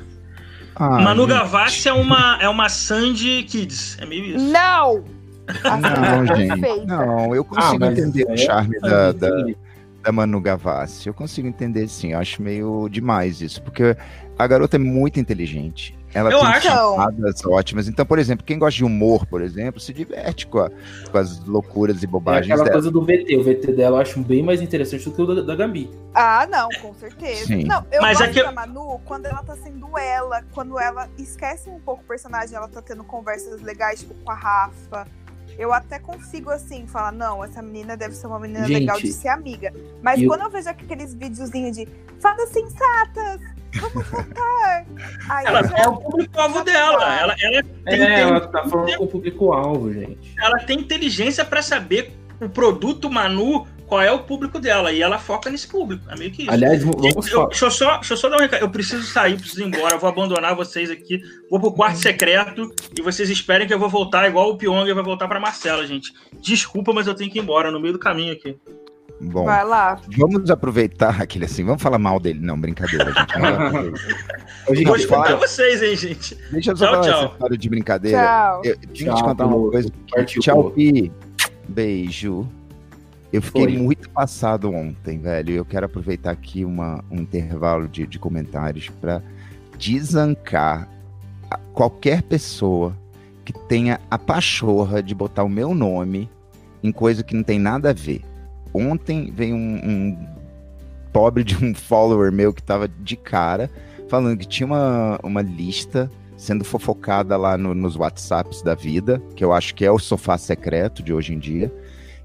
Ah, 0.75 1.01
Manu 1.01 1.23
gente, 1.23 1.35
Gavassi 1.35 1.89
é 1.89 1.93
uma, 1.93 2.39
é 2.41 2.49
uma 2.49 2.69
Sandy 2.69 3.43
Kids, 3.45 3.99
é 4.01 4.07
meio 4.07 4.37
isso. 4.37 4.45
Não! 4.51 5.05
Não, 5.65 6.37
gente. 6.37 6.61
Perfeita. 6.61 6.87
Não, 6.87 7.35
eu 7.35 7.45
consigo 7.45 7.81
mas 7.81 7.99
entender 7.99 8.25
o 8.25 8.33
é 8.33 8.37
charme 8.37 8.81
da, 8.81 9.13
da, 9.13 9.31
da 10.03 10.13
Manu 10.13 10.41
Gavassi. 10.41 11.07
Eu 11.07 11.15
consigo 11.15 11.49
entender 11.49 11.89
sim. 11.89 12.13
Eu 12.13 12.19
acho 12.19 12.43
meio 12.43 12.89
demais 12.89 13.41
isso. 13.41 13.63
Porque 13.63 13.97
a 14.39 14.47
garota 14.47 14.77
é 14.77 14.79
muito 14.79 15.21
inteligente. 15.21 15.97
Ela 16.15 16.31
Eu 16.31 16.39
tem 16.41 16.49
acho. 16.49 16.67
chamadas 16.69 17.45
ótimas. 17.47 17.89
Então, 17.89 18.05
por 18.05 18.19
exemplo, 18.19 18.45
quem 18.45 18.59
gosta 18.59 18.77
de 18.77 18.85
humor, 18.85 19.25
por 19.27 19.41
exemplo, 19.41 19.81
se 19.81 19.93
diverte 19.93 20.47
com, 20.47 20.59
a- 20.59 20.71
com 21.11 21.19
as 21.19 21.39
loucuras 21.47 22.03
e 22.03 22.05
É 22.05 22.09
bobagens 22.09 22.51
aquela 22.51 22.65
dela. 22.65 22.73
coisa 22.75 22.91
do 22.91 23.03
VT. 23.05 23.37
O 23.37 23.43
VT 23.43 23.73
dela 23.73 23.97
eu 23.97 24.01
acho 24.03 24.21
bem 24.21 24.43
mais 24.43 24.61
interessante 24.61 25.05
do 25.09 25.13
que 25.15 25.23
o 25.23 25.35
da, 25.35 25.43
da 25.43 25.57
Gabi. 25.57 25.91
Ah, 26.15 26.47
não, 26.51 26.69
com 26.83 26.93
certeza. 26.95 27.47
Sim. 27.47 27.65
Não, 27.65 27.85
eu 27.91 28.03
Mas 28.03 28.21
é 28.21 28.27
gosto 28.27 28.35
que- 28.39 28.43
da 28.45 28.53
Manu 28.53 29.01
quando 29.05 29.27
ela 29.27 29.43
tá 29.43 29.57
sendo 29.57 29.97
ela, 29.99 30.43
quando 30.53 30.79
ela 30.79 31.09
esquece 31.19 31.71
um 31.71 31.81
pouco 31.81 32.03
o 32.03 32.07
personagem, 32.07 32.55
ela 32.57 32.69
tá 32.69 32.83
tendo 32.83 33.03
conversas 33.05 33.63
legais, 33.63 34.01
tipo, 34.01 34.15
com 34.23 34.31
a 34.31 34.35
Rafa, 34.35 35.07
eu 35.59 35.73
até 35.73 35.99
consigo, 35.99 36.51
assim, 36.51 36.87
falar, 36.87 37.13
não, 37.13 37.45
essa 37.45 37.61
menina 37.63 37.97
deve 37.97 38.15
ser 38.15 38.27
uma 38.27 38.39
menina 38.39 38.67
Gente, 38.67 38.81
legal 38.81 38.99
de 39.01 39.13
ser 39.13 39.29
amiga. 39.29 39.73
Mas 40.03 40.21
eu- 40.21 40.29
quando 40.29 40.43
eu 40.43 40.51
vejo 40.51 40.69
aqueles 40.69 41.15
videozinhos 41.15 41.77
de 41.77 41.89
fadas 42.21 42.49
sensatas, 42.51 43.41
vamos 43.81 44.07
votar. 44.09 44.87
Aí 45.29 45.47
Ela 45.47 45.63
já- 45.65 45.77
é 45.79 45.89
o 45.89 45.97
público-alvo 45.97 46.63
dela. 46.65 47.19
Ela, 47.19 47.35
ela, 47.41 47.63
tem, 47.85 48.03
É, 48.03 48.07
tem- 48.07 48.21
ela 48.21 48.41
tá 48.49 48.65
falando 48.69 48.97
com 48.97 49.05
o 49.05 49.09
público-alvo, 49.09 49.93
gente. 49.93 50.35
ela 50.41 50.59
tem 50.61 50.79
inteligência 50.81 51.45
pra 51.45 51.63
saber 51.63 52.13
o 52.41 52.49
produto 52.49 53.11
Manu, 53.11 53.67
qual 53.93 54.01
é 54.01 54.11
o 54.11 54.21
público 54.21 54.59
dela. 54.59 54.91
E 54.91 55.03
ela 55.03 55.19
foca 55.19 55.51
nesse 55.51 55.69
público. 55.69 56.03
É 56.09 56.17
meio 56.19 56.31
que 56.31 56.43
isso. 56.45 56.51
Aliás, 56.51 56.83
vamos 56.83 56.97
eu- 57.05 57.47
deixa, 57.49 57.67
eu 57.67 57.71
só, 57.71 57.97
deixa 57.97 58.15
eu 58.15 58.17
só 58.17 58.29
dar 58.31 58.37
um 58.39 58.41
recado. 58.41 58.63
Eu 58.63 58.71
preciso 58.71 59.03
sair, 59.03 59.37
preciso 59.39 59.61
ir 59.63 59.67
embora. 59.67 59.95
Eu 59.97 59.99
vou 59.99 60.09
abandonar 60.09 60.55
vocês 60.57 60.91
aqui. 60.91 61.21
Vou 61.51 61.61
pro 61.61 61.73
quarto 61.73 61.99
secreto. 61.99 62.75
E 62.99 63.03
vocês 63.03 63.29
esperem 63.29 63.67
que 63.67 63.75
eu 63.75 63.79
vou 63.79 63.91
voltar 63.91 64.27
igual 64.27 64.49
o 64.51 64.57
Pyong 64.57 64.91
vai 64.95 65.05
voltar 65.05 65.29
pra 65.29 65.39
Marcela, 65.39 65.87
gente. 65.87 66.11
Desculpa, 66.41 66.93
mas 66.95 67.07
eu 67.07 67.15
tenho 67.15 67.31
que 67.31 67.39
ir 67.39 67.43
embora 67.43 67.71
no 67.71 67.79
meio 67.79 67.93
do 67.93 67.99
caminho 67.99 68.33
aqui. 68.33 68.57
Bom, 69.21 69.45
Vai 69.45 69.65
lá. 69.65 70.01
vamos 70.17 70.51
aproveitar 70.51 71.21
aquele 71.23 71.45
assim, 71.45 71.63
vamos 71.65 71.81
falar 71.83 71.99
mal 71.99 72.19
dele. 72.19 72.41
Não, 72.41 72.59
brincadeira, 72.59 73.05
gente. 73.13 74.75
Gente, 74.75 74.85
Vou 74.87 74.97
escutar 74.97 75.25
fala. 75.27 75.37
vocês, 75.37 75.83
hein, 75.83 75.95
gente. 75.97 76.35
Deixa 76.51 76.71
eu 76.73 76.77
só 76.77 76.87
Tchau, 76.87 76.95
falar 76.95 77.05
tchau. 77.13 77.25
essa 77.25 77.33
história 77.35 77.59
de 77.59 77.69
brincadeira. 77.69 78.19
Tchau. 78.19 78.57
Eu 78.65 78.77
tenho 78.79 78.81
que 78.81 78.87
te 78.95 79.05
Tchau, 79.05 79.23
contar 79.25 79.47
uma 79.47 79.71
coisa. 79.71 79.93
Tchau, 80.27 80.71
Pi. 80.71 81.13
Beijo. 81.69 82.49
Eu 83.33 83.41
fiquei 83.41 83.65
Foi. 83.65 83.77
muito 83.79 84.11
passado 84.11 84.71
ontem, 84.71 85.19
velho. 85.19 85.55
Eu 85.55 85.65
quero 85.65 85.87
aproveitar 85.87 86.31
aqui 86.31 86.65
uma, 86.65 87.03
um 87.11 87.17
intervalo 87.21 87.89
de, 87.89 88.07
de 88.07 88.19
comentários 88.19 88.91
para 89.01 89.23
desancar 89.79 90.89
qualquer 91.73 92.23
pessoa 92.23 92.97
que 93.45 93.53
tenha 93.67 93.99
a 94.11 94.19
pachorra 94.19 95.03
de 95.03 95.15
botar 95.15 95.45
o 95.45 95.49
meu 95.49 95.75
nome 95.75 96.29
em 96.83 96.93
coisa 96.93 97.23
que 97.23 97.35
não 97.35 97.43
tem 97.43 97.59
nada 97.59 97.91
a 97.91 97.93
ver. 97.93 98.23
Ontem 98.73 99.31
veio 99.35 99.55
um, 99.57 99.81
um 99.83 100.27
pobre 101.13 101.43
de 101.45 101.57
um 101.63 101.75
follower 101.75 102.31
meu 102.31 102.53
que 102.53 102.63
tava 102.63 102.87
de 102.87 103.17
cara 103.17 103.71
falando 104.09 104.39
que 104.39 104.47
tinha 104.47 104.67
uma, 104.67 105.19
uma 105.23 105.43
lista 105.43 106.11
sendo 106.37 106.65
fofocada 106.65 107.37
lá 107.37 107.57
no- 107.57 107.75
nos 107.75 107.97
WhatsApps 107.97 108.63
da 108.63 108.75
vida, 108.75 109.23
que 109.35 109.45
eu 109.45 109.53
acho 109.53 109.75
que 109.75 109.85
é 109.85 109.91
o 109.91 109.99
sofá 109.99 110.37
secreto 110.37 111.03
de 111.03 111.13
hoje 111.13 111.33
em 111.35 111.39
dia, 111.39 111.73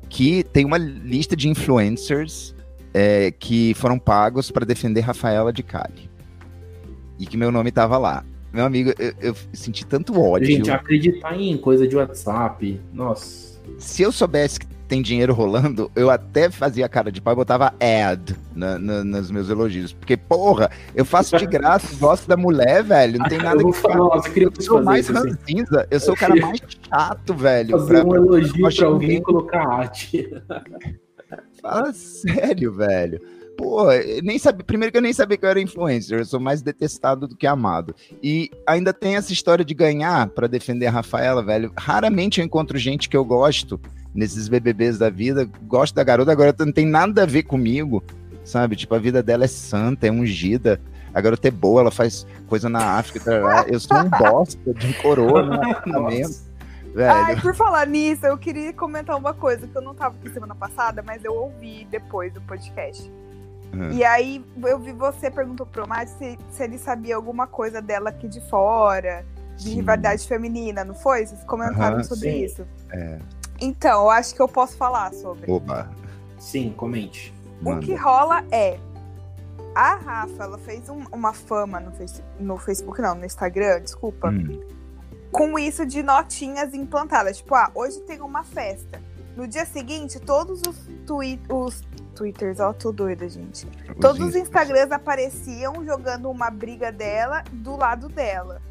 que 0.09 0.43
tem 0.43 0.65
uma 0.65 0.77
lista 0.77 1.35
de 1.35 1.47
influencers 1.49 2.55
é, 2.93 3.31
que 3.31 3.73
foram 3.75 3.99
pagos 3.99 4.49
para 4.51 4.65
defender 4.65 5.01
Rafaela 5.01 5.51
de 5.51 5.63
Cali. 5.63 6.09
E 7.19 7.25
que 7.25 7.37
meu 7.37 7.51
nome 7.51 7.71
tava 7.71 7.97
lá. 7.97 8.23
Meu 8.53 8.65
amigo, 8.65 8.93
eu, 8.97 9.13
eu 9.19 9.35
senti 9.53 9.85
tanto 9.85 10.19
ódio. 10.19 10.47
Gente, 10.47 10.71
acreditar 10.71 11.39
em 11.39 11.57
coisa 11.57 11.87
de 11.87 11.95
WhatsApp. 11.95 12.79
Nossa. 12.93 13.59
Se 13.77 14.01
eu 14.01 14.11
soubesse 14.11 14.59
que 14.59 14.67
tem 14.87 15.01
dinheiro 15.01 15.33
rolando, 15.33 15.91
eu 15.95 16.09
até 16.09 16.49
fazia 16.49 16.87
cara 16.87 17.11
de 17.11 17.19
pau 17.21 17.33
e 17.33 17.35
botava 17.35 17.73
ad 17.79 18.35
na, 18.55 18.79
na- 18.79 19.03
nos 19.03 19.29
meus 19.29 19.49
elogios. 19.49 19.91
Porque, 19.93 20.15
porra, 20.15 20.71
eu 20.95 21.03
faço 21.03 21.37
de 21.37 21.45
graça, 21.45 21.95
gosto 21.97 22.27
da 22.27 22.37
mulher, 22.37 22.83
velho. 22.83 23.19
Não 23.19 23.27
tem 23.27 23.37
nada 23.37 23.61
eu 23.61 23.71
que 23.71 23.77
falar, 23.77 23.97
nossa, 23.97 24.29
eu 24.39 24.51
Eu 24.55 24.61
sou 24.61 24.81
mais 24.83 25.09
isso, 25.09 25.17
assim. 25.17 25.29
ranzinza, 25.31 25.87
eu 25.91 25.99
sou 25.99 26.13
o 26.13 26.17
cara 26.17 26.35
mais 26.35 26.59
chato, 26.89 27.33
velho. 27.33 27.71
Fazer 27.79 27.93
pra- 28.01 28.05
um 28.05 28.15
elogio 28.15 28.75
pra- 28.75 28.85
alguém 28.87 29.21
colocar 29.21 29.67
arte. 29.67 30.29
Fala 31.61 31.91
sério, 31.93 32.71
velho. 32.73 33.19
Pô, 33.57 33.87
nem 34.23 34.37
sabia. 34.37 34.63
Primeiro 34.63 34.91
que 34.91 34.97
eu 34.99 35.01
nem 35.01 35.11
sabia 35.11 35.35
que 35.35 35.43
eu 35.43 35.49
era 35.49 35.59
influencer, 35.59 36.19
eu 36.19 36.25
sou 36.25 36.39
mais 36.39 36.61
detestado 36.61 37.27
do 37.27 37.35
que 37.35 37.47
amado. 37.47 37.95
E 38.21 38.51
ainda 38.67 38.93
tem 38.93 39.15
essa 39.15 39.33
história 39.33 39.65
de 39.65 39.73
ganhar 39.73 40.27
pra 40.29 40.45
defender 40.45 40.85
a 40.85 40.91
Rafaela, 40.91 41.43
velho. 41.43 41.71
Raramente 41.75 42.39
eu 42.39 42.45
encontro 42.45 42.77
gente 42.77 43.09
que 43.09 43.17
eu 43.17 43.25
gosto 43.25 43.79
nesses 44.17 44.49
BBBs 44.49 44.97
da 44.97 45.11
vida. 45.11 45.47
Gosto 45.67 45.93
da 45.93 46.03
garota, 46.03 46.31
agora 46.31 46.53
não 46.57 46.71
tem 46.71 46.87
nada 46.87 47.21
a 47.21 47.25
ver 47.25 47.43
comigo, 47.43 48.03
sabe? 48.43 48.75
Tipo, 48.75 48.95
a 48.95 48.99
vida 48.99 49.21
dela 49.21 49.45
é 49.45 49.47
santa, 49.47 50.07
é 50.07 50.11
ungida. 50.11 50.81
A 51.13 51.21
garota 51.21 51.47
é 51.47 51.51
boa, 51.51 51.81
ela 51.81 51.91
faz 51.91 52.25
coisa 52.47 52.67
na 52.67 52.97
África. 52.97 53.19
tarará. 53.19 53.65
Eu 53.69 53.79
sou 53.79 53.95
um 53.95 54.09
bosta 54.09 54.73
de 54.73 54.87
um 54.87 54.93
coroa 54.93 55.43
no 55.43 55.53
apartamento, 55.61 56.35
velho. 56.95 57.11
Ai, 57.11 57.39
por 57.39 57.53
falar 57.55 57.85
nisso, 57.85 58.25
eu 58.25 58.37
queria 58.39 58.73
comentar 58.73 59.15
uma 59.15 59.35
coisa 59.35 59.67
que 59.67 59.75
eu 59.75 59.81
não 59.83 59.93
tava 59.93 60.15
aqui 60.19 60.31
semana 60.31 60.55
passada, 60.55 61.03
mas 61.05 61.23
eu 61.23 61.33
ouvi 61.35 61.87
depois 61.89 62.33
do 62.33 62.41
podcast. 62.41 63.11
Hum. 63.71 63.91
E 63.91 64.03
aí 64.03 64.43
eu 64.63 64.79
vi 64.79 64.93
você 64.93 65.29
perguntou 65.29 65.65
pro 65.65 65.87
Mate 65.87 66.09
se, 66.11 66.39
se 66.51 66.63
ele 66.63 66.77
sabia 66.79 67.15
alguma 67.15 67.45
coisa 67.45 67.81
dela 67.81 68.09
aqui 68.09 68.27
de 68.27 68.41
fora, 68.49 69.25
de 69.57 69.63
Sim. 69.63 69.75
rivalidade 69.75 70.25
feminina, 70.25 70.83
não 70.83 70.95
foi? 70.95 71.25
Vocês 71.25 71.43
comentaram 71.43 71.95
Aham, 71.95 72.03
sobre 72.03 72.31
sim. 72.31 72.43
isso. 72.45 72.67
É. 72.91 73.19
Então, 73.59 74.03
eu 74.03 74.09
acho 74.09 74.33
que 74.35 74.41
eu 74.41 74.47
posso 74.47 74.75
falar 74.77 75.13
sobre. 75.13 75.51
Oba, 75.51 75.89
Sim, 76.39 76.73
comente. 76.75 77.33
O 77.61 77.79
que 77.79 77.91
manda. 77.91 78.01
rola 78.01 78.43
é. 78.51 78.79
A 79.75 79.95
Rafa, 79.95 80.43
ela 80.43 80.57
fez 80.57 80.89
um- 80.89 81.05
uma 81.11 81.33
fama 81.33 81.79
no, 81.79 81.91
face, 81.91 82.23
no 82.39 82.57
Facebook, 82.57 83.01
não, 83.01 83.15
no 83.15 83.25
Instagram, 83.25 83.81
desculpa. 83.81 84.29
Hum. 84.29 84.59
com 85.31 85.59
isso 85.59 85.85
de 85.85 86.01
notinhas 86.01 86.73
implantadas. 86.73 87.37
Tipo, 87.37 87.53
ah, 87.53 87.69
hoje 87.75 87.99
tem 88.01 88.21
uma 88.21 88.43
festa. 88.43 88.99
No 89.35 89.45
dia 89.47 89.65
seguinte, 89.65 90.19
todos 90.19 90.61
os, 90.67 90.75
twi 91.05 91.39
os 91.49 91.83
twitters, 92.15 92.59
ó, 92.59 92.73
tô 92.73 92.91
doida, 92.91 93.29
gente. 93.29 93.67
Todos 94.01 94.19
os 94.19 94.35
Instagrams 94.35 94.91
apareciam 94.91 95.85
jogando 95.85 96.29
uma 96.31 96.49
briga 96.49 96.91
dela 96.91 97.43
do 97.51 97.75
lado 97.75 98.07
dela. 98.09 98.61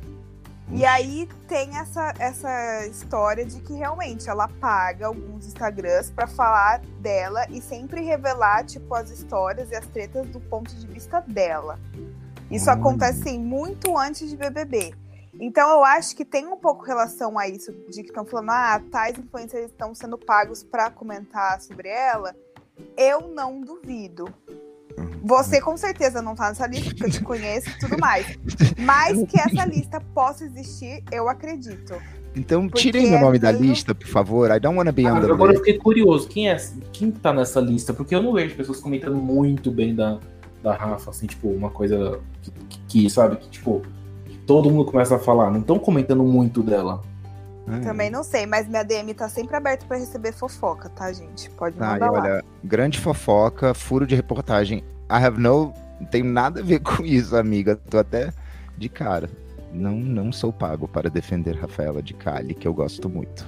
E 0.70 0.84
aí 0.84 1.28
tem 1.46 1.76
essa, 1.76 2.12
essa 2.18 2.86
história 2.86 3.46
de 3.46 3.60
que 3.60 3.72
realmente 3.72 4.28
ela 4.28 4.48
paga 4.48 5.06
alguns 5.06 5.46
Instagrams 5.46 6.10
pra 6.10 6.26
falar 6.26 6.80
dela 7.00 7.46
e 7.50 7.60
sempre 7.60 8.02
revelar, 8.02 8.64
tipo, 8.64 8.92
as 8.94 9.10
histórias 9.10 9.70
e 9.70 9.76
as 9.76 9.86
tretas 9.86 10.26
do 10.28 10.40
ponto 10.40 10.74
de 10.74 10.86
vista 10.86 11.20
dela. 11.20 11.78
Isso 12.50 12.68
acontece, 12.68 13.22
sim, 13.22 13.38
muito 13.38 13.96
antes 13.96 14.28
de 14.28 14.36
BBB. 14.36 14.92
Então 15.38 15.70
eu 15.70 15.84
acho 15.84 16.16
que 16.16 16.24
tem 16.24 16.46
um 16.46 16.56
pouco 16.56 16.84
relação 16.84 17.38
a 17.38 17.46
isso, 17.46 17.72
de 17.88 18.02
que 18.02 18.08
estão 18.08 18.24
falando, 18.24 18.50
ah, 18.50 18.82
tais 18.90 19.18
influencers 19.18 19.66
estão 19.66 19.94
sendo 19.94 20.18
pagos 20.18 20.64
pra 20.64 20.90
comentar 20.90 21.60
sobre 21.60 21.88
ela. 21.88 22.34
Eu 22.96 23.28
não 23.28 23.60
duvido. 23.60 24.26
Você 25.22 25.60
com 25.60 25.76
certeza 25.76 26.22
não 26.22 26.34
tá 26.34 26.48
nessa 26.48 26.66
lista, 26.66 26.90
porque 26.90 27.04
eu 27.04 27.10
te 27.10 27.20
conheço 27.22 27.68
e 27.68 27.78
tudo 27.78 27.98
mais. 27.98 28.38
Mas 28.78 29.22
que 29.28 29.38
essa 29.40 29.64
lista 29.66 30.00
possa 30.14 30.44
existir, 30.44 31.02
eu 31.12 31.28
acredito. 31.28 31.94
Então, 32.34 32.68
Porque 32.68 32.82
tirem 32.82 33.08
meu 33.10 33.18
é 33.18 33.20
nome 33.22 33.38
da 33.38 33.50
meio- 33.52 33.64
lista, 33.64 33.94
por 33.94 34.06
favor. 34.06 34.50
I 34.54 34.60
don't 34.60 34.76
wanna 34.76 34.92
be 34.92 35.06
on 35.06 35.20
the 35.20 35.26
Agora 35.32 35.52
eu 35.54 35.58
fiquei 35.58 35.78
curioso, 35.78 36.28
quem 36.28 36.50
é 36.50 36.56
quem 36.92 37.10
tá 37.10 37.32
nessa 37.32 37.60
lista? 37.60 37.94
Porque 37.94 38.14
eu 38.14 38.22
não 38.22 38.32
vejo 38.34 38.54
pessoas 38.54 38.78
comentando 38.78 39.16
muito 39.16 39.70
bem 39.70 39.94
da, 39.94 40.18
da 40.62 40.74
Rafa, 40.74 41.10
assim, 41.10 41.26
tipo, 41.26 41.48
uma 41.48 41.70
coisa 41.70 42.20
que, 42.42 42.50
que- 42.50 42.78
que, 42.86 43.10
sabe, 43.10 43.36
que 43.36 43.48
tipo, 43.48 43.82
que 44.26 44.36
todo 44.38 44.70
mundo 44.70 44.84
começa 44.84 45.16
a 45.16 45.18
falar, 45.18 45.50
não 45.50 45.60
estão 45.60 45.78
comentando 45.78 46.22
muito 46.24 46.62
dela. 46.62 47.02
É. 47.68 47.80
Também 47.80 48.10
não 48.10 48.22
sei, 48.22 48.46
mas 48.46 48.68
minha 48.68 48.84
DM 48.84 49.12
tá 49.12 49.28
sempre 49.28 49.56
aberta 49.56 49.84
pra 49.86 49.96
receber 49.96 50.32
fofoca, 50.32 50.88
tá, 50.88 51.12
gente? 51.12 51.50
Pode 51.50 51.76
e 51.76 51.80
mandar 51.80 52.10
lá. 52.10 52.20
olha, 52.22 52.44
grande 52.62 52.98
fofoca, 53.00 53.74
furo 53.74 54.06
de 54.06 54.14
reportagem. 54.14 54.84
I 55.10 55.24
have 55.24 55.40
no. 55.40 55.72
Não 56.00 56.06
tenho 56.06 56.26
nada 56.26 56.60
a 56.60 56.62
ver 56.62 56.78
com 56.80 57.04
isso, 57.04 57.36
amiga. 57.36 57.76
Tô 57.90 57.98
até 57.98 58.32
de 58.76 58.88
cara. 58.88 59.28
Não, 59.72 59.96
não 59.96 60.32
sou 60.32 60.52
pago 60.52 60.86
para 60.86 61.10
defender 61.10 61.56
Rafaela 61.56 62.02
de 62.02 62.14
Cali, 62.14 62.54
que 62.54 62.68
eu 62.68 62.72
gosto 62.72 63.08
muito. 63.08 63.46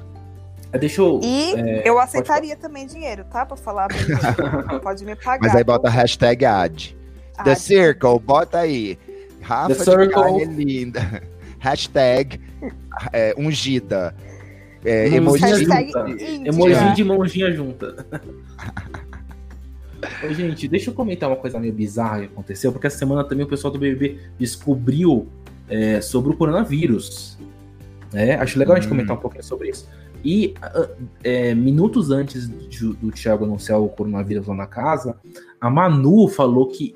É, 0.73 0.79
Deixa 0.79 1.01
eu. 1.01 1.21
E 1.23 1.55
É, 1.55 1.89
eu 1.89 1.99
aceitaria 1.99 2.57
também 2.57 2.87
dinheiro, 2.87 3.25
tá? 3.25 3.47
Pra 3.47 3.57
falar. 3.57 3.89
Pode 4.83 5.05
me 5.05 5.15
pagar. 5.15 5.47
Mas 5.47 5.55
aí 5.57 5.65
bota 5.65 5.89
a 5.89 5.91
hashtag 5.91 6.45
ad. 6.45 6.97
Ah, 7.37 7.45
The 7.45 7.55
Circle, 7.55 8.19
bota 8.19 8.59
aí. 8.59 8.99
Rafa 9.41 9.69
The 9.69 9.75
de 9.75 9.85
Circle. 9.85 10.09
Cali 10.11 10.43
é 10.43 10.47
linda. 10.47 11.23
Hashtag 11.61 12.41
é, 13.13 13.35
ungida. 13.37 14.15
É, 14.85 15.21
Mãozinha 15.21 15.51
emoji. 15.51 16.47
Emoji 16.47 16.95
de 16.95 17.05
mãozinha 17.05 17.53
junta. 17.53 18.07
Ô, 20.25 20.33
gente, 20.33 20.69
deixa 20.69 20.91
eu 20.91 20.95
comentar 20.95 21.29
uma 21.29 21.37
coisa 21.37 21.59
meio 21.59 21.73
bizarra 21.73 22.21
que 22.21 22.27
aconteceu, 22.27 22.71
porque 22.71 22.87
essa 22.87 22.99
semana 22.99 23.25
também 23.25 23.45
o 23.45 23.49
pessoal 23.49 23.73
do 23.73 23.79
BBB 23.79 24.19
descobriu 24.39 25.27
é, 25.69 26.01
sobre 26.01 26.31
o 26.31 26.37
coronavírus. 26.37 27.37
né? 28.13 28.37
acho 28.37 28.59
legal 28.59 28.77
a 28.77 28.81
gente 28.81 28.87
Hum. 28.87 28.91
comentar 28.91 29.17
um 29.17 29.21
pouquinho 29.21 29.43
sobre 29.45 29.69
isso. 29.71 29.89
E 30.25 30.55
ah, 30.63 30.89
é, 31.23 31.55
minutos 31.55 32.11
antes 32.11 32.49
de- 32.49 32.95
do 32.95 33.11
Thiago 33.13 33.45
anunciar 33.45 33.81
o 33.81 33.89
coronavírus 33.89 34.47
lá 34.47 34.55
na 34.55 34.67
casa, 34.67 35.17
a 35.61 35.69
Manu 35.69 36.29
falou 36.29 36.69
que 36.69 36.95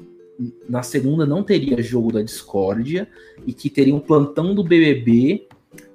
na 0.69 0.83
segunda 0.83 1.27
não 1.27 1.43
teria 1.43 1.81
jogo 1.83 2.13
da 2.13 2.23
discórdia 2.23 3.07
e 3.47 3.53
que 3.53 3.69
teria 3.69 3.95
um 3.95 4.01
plantão 4.01 4.55
do 4.55 4.65
BBB 4.65 5.47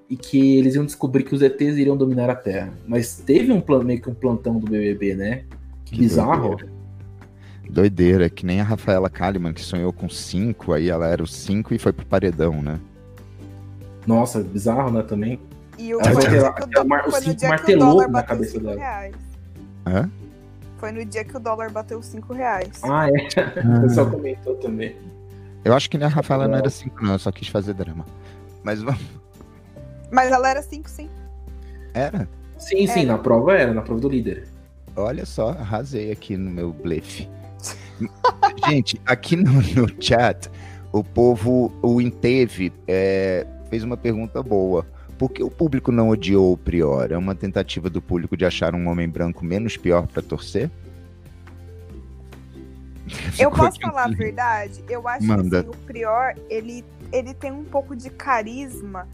e 0.10 0.16
que 0.16 0.58
eles 0.58 0.76
iam 0.76 0.86
descobrir 0.86 1.24
que 1.24 1.36
os 1.36 1.42
ETs 1.42 1.78
iriam 1.78 1.98
dominar 1.98 2.30
a 2.30 2.36
Terra. 2.36 2.72
Mas 2.88 3.18
teve 3.18 3.52
um 3.52 3.60
plan- 3.62 3.84
meio 3.84 4.02
que 4.02 4.10
um 4.10 4.14
plantão 4.14 4.60
do 4.60 4.68
BBB, 4.70 5.16
né? 5.16 5.44
Que, 5.86 5.92
Que 5.96 5.98
bizarro. 6.00 6.50
doideira. 6.56 6.78
Doideira, 7.70 8.30
que 8.30 8.46
nem 8.46 8.62
a 8.62 8.64
Rafaela 8.64 9.10
Kalimann, 9.10 9.54
que 9.54 9.62
sonhou 9.62 9.92
com 9.92 10.08
cinco, 10.08 10.72
aí 10.72 10.90
ela 10.90 11.08
era 11.08 11.22
o 11.22 11.28
cinco 11.28 11.74
e 11.74 11.78
foi 11.80 11.92
pro 11.92 12.06
paredão, 12.06 12.62
né? 12.62 12.80
Nossa, 14.06 14.42
bizarro, 14.42 14.90
né? 14.92 15.02
Também. 15.04 15.40
E 15.78 15.94
o, 15.94 16.00
Ela 16.00 16.14
vai 16.14 16.24
ter 16.24 16.30
que 16.30 16.38
o 16.38 17.12
cinco 17.22 17.48
martelou 17.48 18.08
na 18.10 18.24
cabeça 18.24 18.52
5 18.54 18.64
dela. 18.64 18.78
reais. 18.80 19.16
Hã? 19.86 20.10
Foi 20.78 20.92
no 20.92 21.04
dia 21.04 21.24
que 21.26 21.36
o 21.36 21.40
dólar 21.40 21.70
bateu 21.72 22.02
5 22.02 22.34
reais. 22.34 22.82
Ah, 22.84 23.10
é. 23.10 23.78
O 23.78 23.82
pessoal 23.82 24.10
comentou 24.10 24.56
também. 24.56 24.96
Eu 25.66 25.74
acho 25.74 25.90
que 25.90 25.98
a 25.98 26.08
Rafaela 26.08 26.48
não 26.48 26.58
era 26.58 26.70
5, 26.70 27.04
não, 27.04 27.14
eu 27.14 27.20
só 27.20 27.32
quis 27.32 27.50
fazer 27.50 27.74
drama. 27.74 28.06
Mas 28.64 28.82
vamos. 28.82 29.02
Mas 30.12 30.32
ela 30.32 30.50
era 30.50 30.62
5, 30.62 30.90
sim. 30.90 31.10
Era? 31.94 32.28
Sim, 32.58 32.88
sim, 32.88 33.02
Era. 33.02 33.14
na 33.14 33.18
prova 33.18 33.56
era, 33.56 33.74
na 33.74 33.82
prova 33.82 34.02
do 34.02 34.10
líder. 34.10 34.48
Olha 34.96 35.26
só, 35.26 35.50
arrasei 35.50 36.12
aqui 36.12 36.36
no 36.36 36.50
meu 36.50 36.72
blefe. 36.72 37.30
Gente, 38.68 39.00
aqui 39.06 39.36
no, 39.36 39.52
no 39.52 40.02
chat, 40.02 40.50
o 40.92 41.04
povo, 41.04 41.72
o 41.82 42.02
Inteve, 42.02 42.74
é, 42.88 43.46
fez 43.70 43.84
uma 43.84 43.98
pergunta 43.98 44.42
boa. 44.42 44.86
Por 45.18 45.32
que 45.32 45.44
o 45.44 45.50
público 45.50 45.92
não 45.92 46.10
odiou 46.10 46.54
o 46.54 46.58
Prior? 46.58 47.12
É 47.12 47.18
uma 47.18 47.34
tentativa 47.34 47.90
do 47.90 48.02
público 48.02 48.38
de 48.38 48.46
achar 48.46 48.76
um 48.76 48.88
homem 48.88 49.10
branco 49.10 49.44
menos 49.44 49.76
pior 49.76 50.06
pra 50.08 50.22
torcer? 50.22 50.70
Eu 53.40 53.50
posso 53.50 53.80
falar 53.80 54.06
a 54.06 54.10
verdade? 54.10 54.84
Eu 54.90 55.08
acho 55.08 55.26
Manda. 55.26 55.64
que 55.64 55.70
assim, 55.70 55.80
o 55.80 55.86
Prior, 55.86 56.36
ele, 56.50 56.84
ele 57.12 57.34
tem 57.34 57.52
um 57.52 57.64
pouco 57.64 57.96
de 57.96 58.10
carisma 58.10 59.08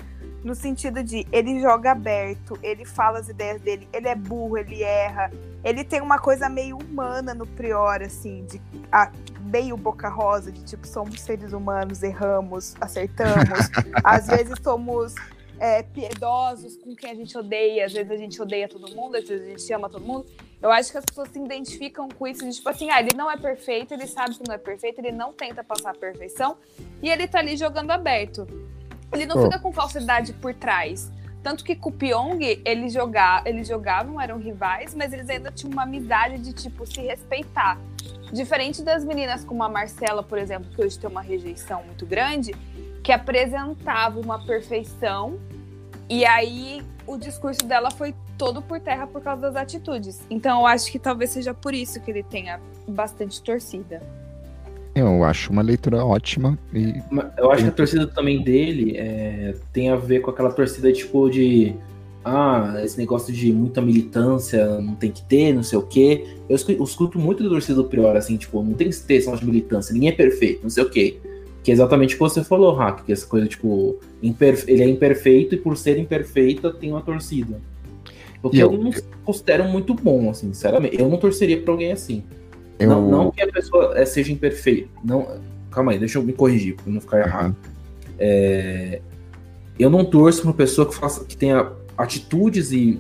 no 0.44 0.54
sentido 0.54 1.04
de 1.04 1.26
ele 1.32 1.62
joga 1.62 1.92
aberto, 1.92 2.58
ele 2.62 2.84
fala 2.84 3.20
as 3.20 3.30
ideias 3.30 3.62
dele, 3.62 3.88
ele 3.94 4.08
é 4.08 4.16
burro, 4.16 4.58
ele 4.58 4.84
erra. 4.84 5.32
Ele 5.64 5.84
tem 5.84 6.02
uma 6.02 6.20
coisa 6.20 6.50
meio 6.50 6.78
humana 6.78 7.34
no 7.34 7.48
Prior, 7.48 8.02
assim, 8.02 8.46
de 8.46 8.62
a, 8.92 9.10
meio 9.42 9.78
boca 9.78 10.10
rosa, 10.10 10.52
de 10.52 10.64
tipo, 10.66 10.86
somos 10.86 11.22
seres 11.22 11.54
humanos, 11.54 12.04
erramos, 12.04 12.76
acertamos. 12.82 13.70
às 14.04 14.28
vezes 14.28 14.56
somos 14.62 15.16
é, 15.60 15.82
piedosos 15.84 16.76
com 16.76 16.94
quem 16.94 17.12
a 17.12 17.16
gente 17.16 17.38
odeia, 17.38 17.86
às 17.86 17.94
vezes 17.94 18.12
a 18.12 18.18
gente 18.18 18.42
odeia 18.42 18.68
todo 18.68 18.94
mundo, 18.94 19.16
às 19.16 19.28
vezes 19.28 19.48
a 19.48 19.50
gente 19.50 19.74
ama 19.74 19.90
todo 19.90 20.04
mundo. 20.04 20.26
Eu 20.62 20.72
acho 20.72 20.92
que 20.92 20.98
as 20.98 21.06
pessoas 21.06 21.30
se 21.30 21.40
identificam 21.40 22.10
com 22.10 22.28
isso, 22.28 22.44
de 22.44 22.54
tipo 22.54 22.68
assim, 22.68 22.90
ah, 22.90 23.00
ele 23.00 23.16
não 23.16 23.32
é 23.32 23.38
perfeito, 23.38 23.94
ele 23.94 24.08
sabe 24.08 24.36
que 24.36 24.48
não 24.48 24.56
é 24.56 24.58
perfeito, 24.58 25.00
ele 25.00 25.12
não 25.12 25.32
tenta 25.32 25.64
passar 25.64 25.92
a 25.92 25.94
perfeição, 25.94 26.58
e 27.02 27.10
ele 27.10 27.28
tá 27.28 27.40
ali 27.40 27.56
jogando 27.56 27.92
aberto. 27.92 28.48
Ele 29.14 29.26
não 29.26 29.38
Oh. 29.38 29.44
fica 29.44 29.60
com 29.60 29.72
falsidade 29.72 30.34
por 30.34 30.54
trás. 30.54 31.12
Tanto 31.42 31.64
que 31.64 31.76
com 31.76 31.90
o 31.90 31.92
Pyong, 31.92 32.40
eles, 32.64 32.94
joga, 32.94 33.44
eles 33.46 33.68
jogavam, 33.68 34.20
eram 34.20 34.38
rivais, 34.38 34.96
mas 34.96 35.12
eles 35.12 35.30
ainda 35.30 35.52
tinham 35.52 35.72
uma 35.74 35.84
amizade 35.84 36.38
de, 36.38 36.54
tipo, 36.54 36.86
se 36.86 37.02
respeitar. 37.02 37.78
Diferente 38.32 38.82
das 38.82 39.04
meninas 39.04 39.44
como 39.44 39.62
a 39.62 39.68
Marcela, 39.70 40.24
por 40.24 40.38
exemplo, 40.38 40.70
que 40.74 40.82
hoje 40.82 40.98
tem 40.98 41.10
uma 41.10 41.22
rejeição 41.22 41.84
muito 41.84 42.06
grande, 42.06 42.56
que 43.04 43.12
apresentava 43.12 44.20
uma 44.20 44.40
perfeição, 44.46 45.38
e 46.10 46.26
aí 46.26 46.82
o 47.06 47.18
discurso 47.18 47.66
dela 47.66 47.92
foi 47.92 48.16
todo 48.38 48.62
por 48.62 48.80
terra 48.80 49.06
por 49.06 49.22
causa 49.22 49.42
das 49.42 49.56
atitudes. 49.58 50.22
Então 50.30 50.62
eu 50.62 50.66
acho 50.66 50.90
que 50.90 50.98
talvez 50.98 51.32
seja 51.32 51.54
por 51.54 51.74
isso 51.74 52.00
que 52.00 52.10
ele 52.10 52.24
tenha 52.24 52.60
bastante 52.88 53.42
torcida. 53.44 54.02
Eu 54.96 55.24
acho 55.24 55.52
uma 55.52 55.62
leitura 55.62 56.06
ótima 56.06 56.58
e 56.74 56.94
Eu 57.38 57.52
acho 57.52 57.64
que 57.64 57.70
a 57.70 57.74
torcida 57.74 58.06
também 58.08 58.44
dele 58.44 58.96
é, 58.98 59.56
tem 59.72 59.90
a 59.90 59.96
ver 59.96 60.20
com 60.22 60.30
aquela 60.30 60.52
torcida 60.52 60.92
tipo 60.94 61.30
de. 61.30 61.74
Ah, 62.26 62.80
esse 62.86 62.98
negócio 62.98 63.34
de 63.34 63.52
muita 63.52 63.82
militância 63.82 64.80
não 64.80 64.96
tem 64.96 65.12
que 65.12 65.22
ter, 65.24 65.52
não 65.54 65.64
sei 65.64 65.78
o 65.78 65.82
quê. 65.82 66.24
Eu 66.48 66.56
escu- 66.56 66.72
eu 66.72 66.84
escuto 66.84 67.20
muito 67.20 67.44
da 67.44 67.50
torcida 67.50 67.76
do 67.76 67.84
Prior, 67.86 68.16
assim, 68.16 68.38
tipo, 68.38 68.64
não 68.64 68.74
tem 68.74 68.90
que 68.90 68.96
ter 68.98 69.18
essa 69.18 69.36
de 69.36 69.46
militância, 69.46 69.92
ninguém 69.94 70.10
é 70.10 70.14
perfeito, 70.14 70.62
não 70.64 70.70
sei 70.70 70.84
o 70.84 70.90
quê. 70.90 71.18
Que 71.64 71.72
é 71.72 71.74
exatamente 71.74 72.14
o 72.16 72.18
que 72.18 72.24
você 72.24 72.42
falou, 72.44 72.74
Hack, 72.76 73.04
que 73.06 73.12
essa 73.12 73.26
coisa, 73.28 73.46
tipo, 73.48 73.98
imperfe- 74.22 74.72
ele 74.72 74.84
é 74.84 74.88
imperfeito 74.88 75.56
e 75.56 75.58
por 75.58 75.76
ser 75.76 75.98
imperfeita 75.98 76.72
tem 76.72 76.92
uma 76.92 77.02
torcida. 77.02 77.60
O 78.42 78.50
que 78.50 78.58
E 78.58 78.60
eu, 78.62 78.72
eu- 78.72 78.78
não 78.82 78.92
considero 79.26 79.66
muito 79.66 79.94
bom, 79.94 80.30
assim, 80.30 80.48
sinceramente. 80.54 80.98
Eu 81.00 81.10
não 81.10 81.18
torceria 81.18 81.60
pra 81.62 81.74
alguém 81.74 81.92
assim. 81.92 82.24
Eu. 82.80 82.90
Não, 82.90 83.10
não 83.10 83.32
que 83.32 83.42
a 83.42 83.52
pessoa 83.52 83.94
eh, 83.98 84.06
seja 84.06 84.32
imperfeita. 84.32 84.90
Não, 85.04 85.40
calma 85.72 85.92
aí, 85.92 86.00
deixa 86.00 86.18
eu 86.18 86.24
me 86.24 86.34
corrigir, 86.34 86.76
pra 86.76 86.92
não 86.92 87.02
ficar 87.02 87.20
errado. 87.20 87.56
É, 88.20 89.02
eu 89.80 89.90
não 89.90 90.06
torço 90.06 90.42
pra 90.42 90.52
uma 90.52 90.56
pessoa 90.56 90.88
que, 90.88 90.96
faça, 90.96 91.26
que 91.26 91.36
tenha 91.36 91.72
atitudes 91.98 92.72
e, 92.72 93.00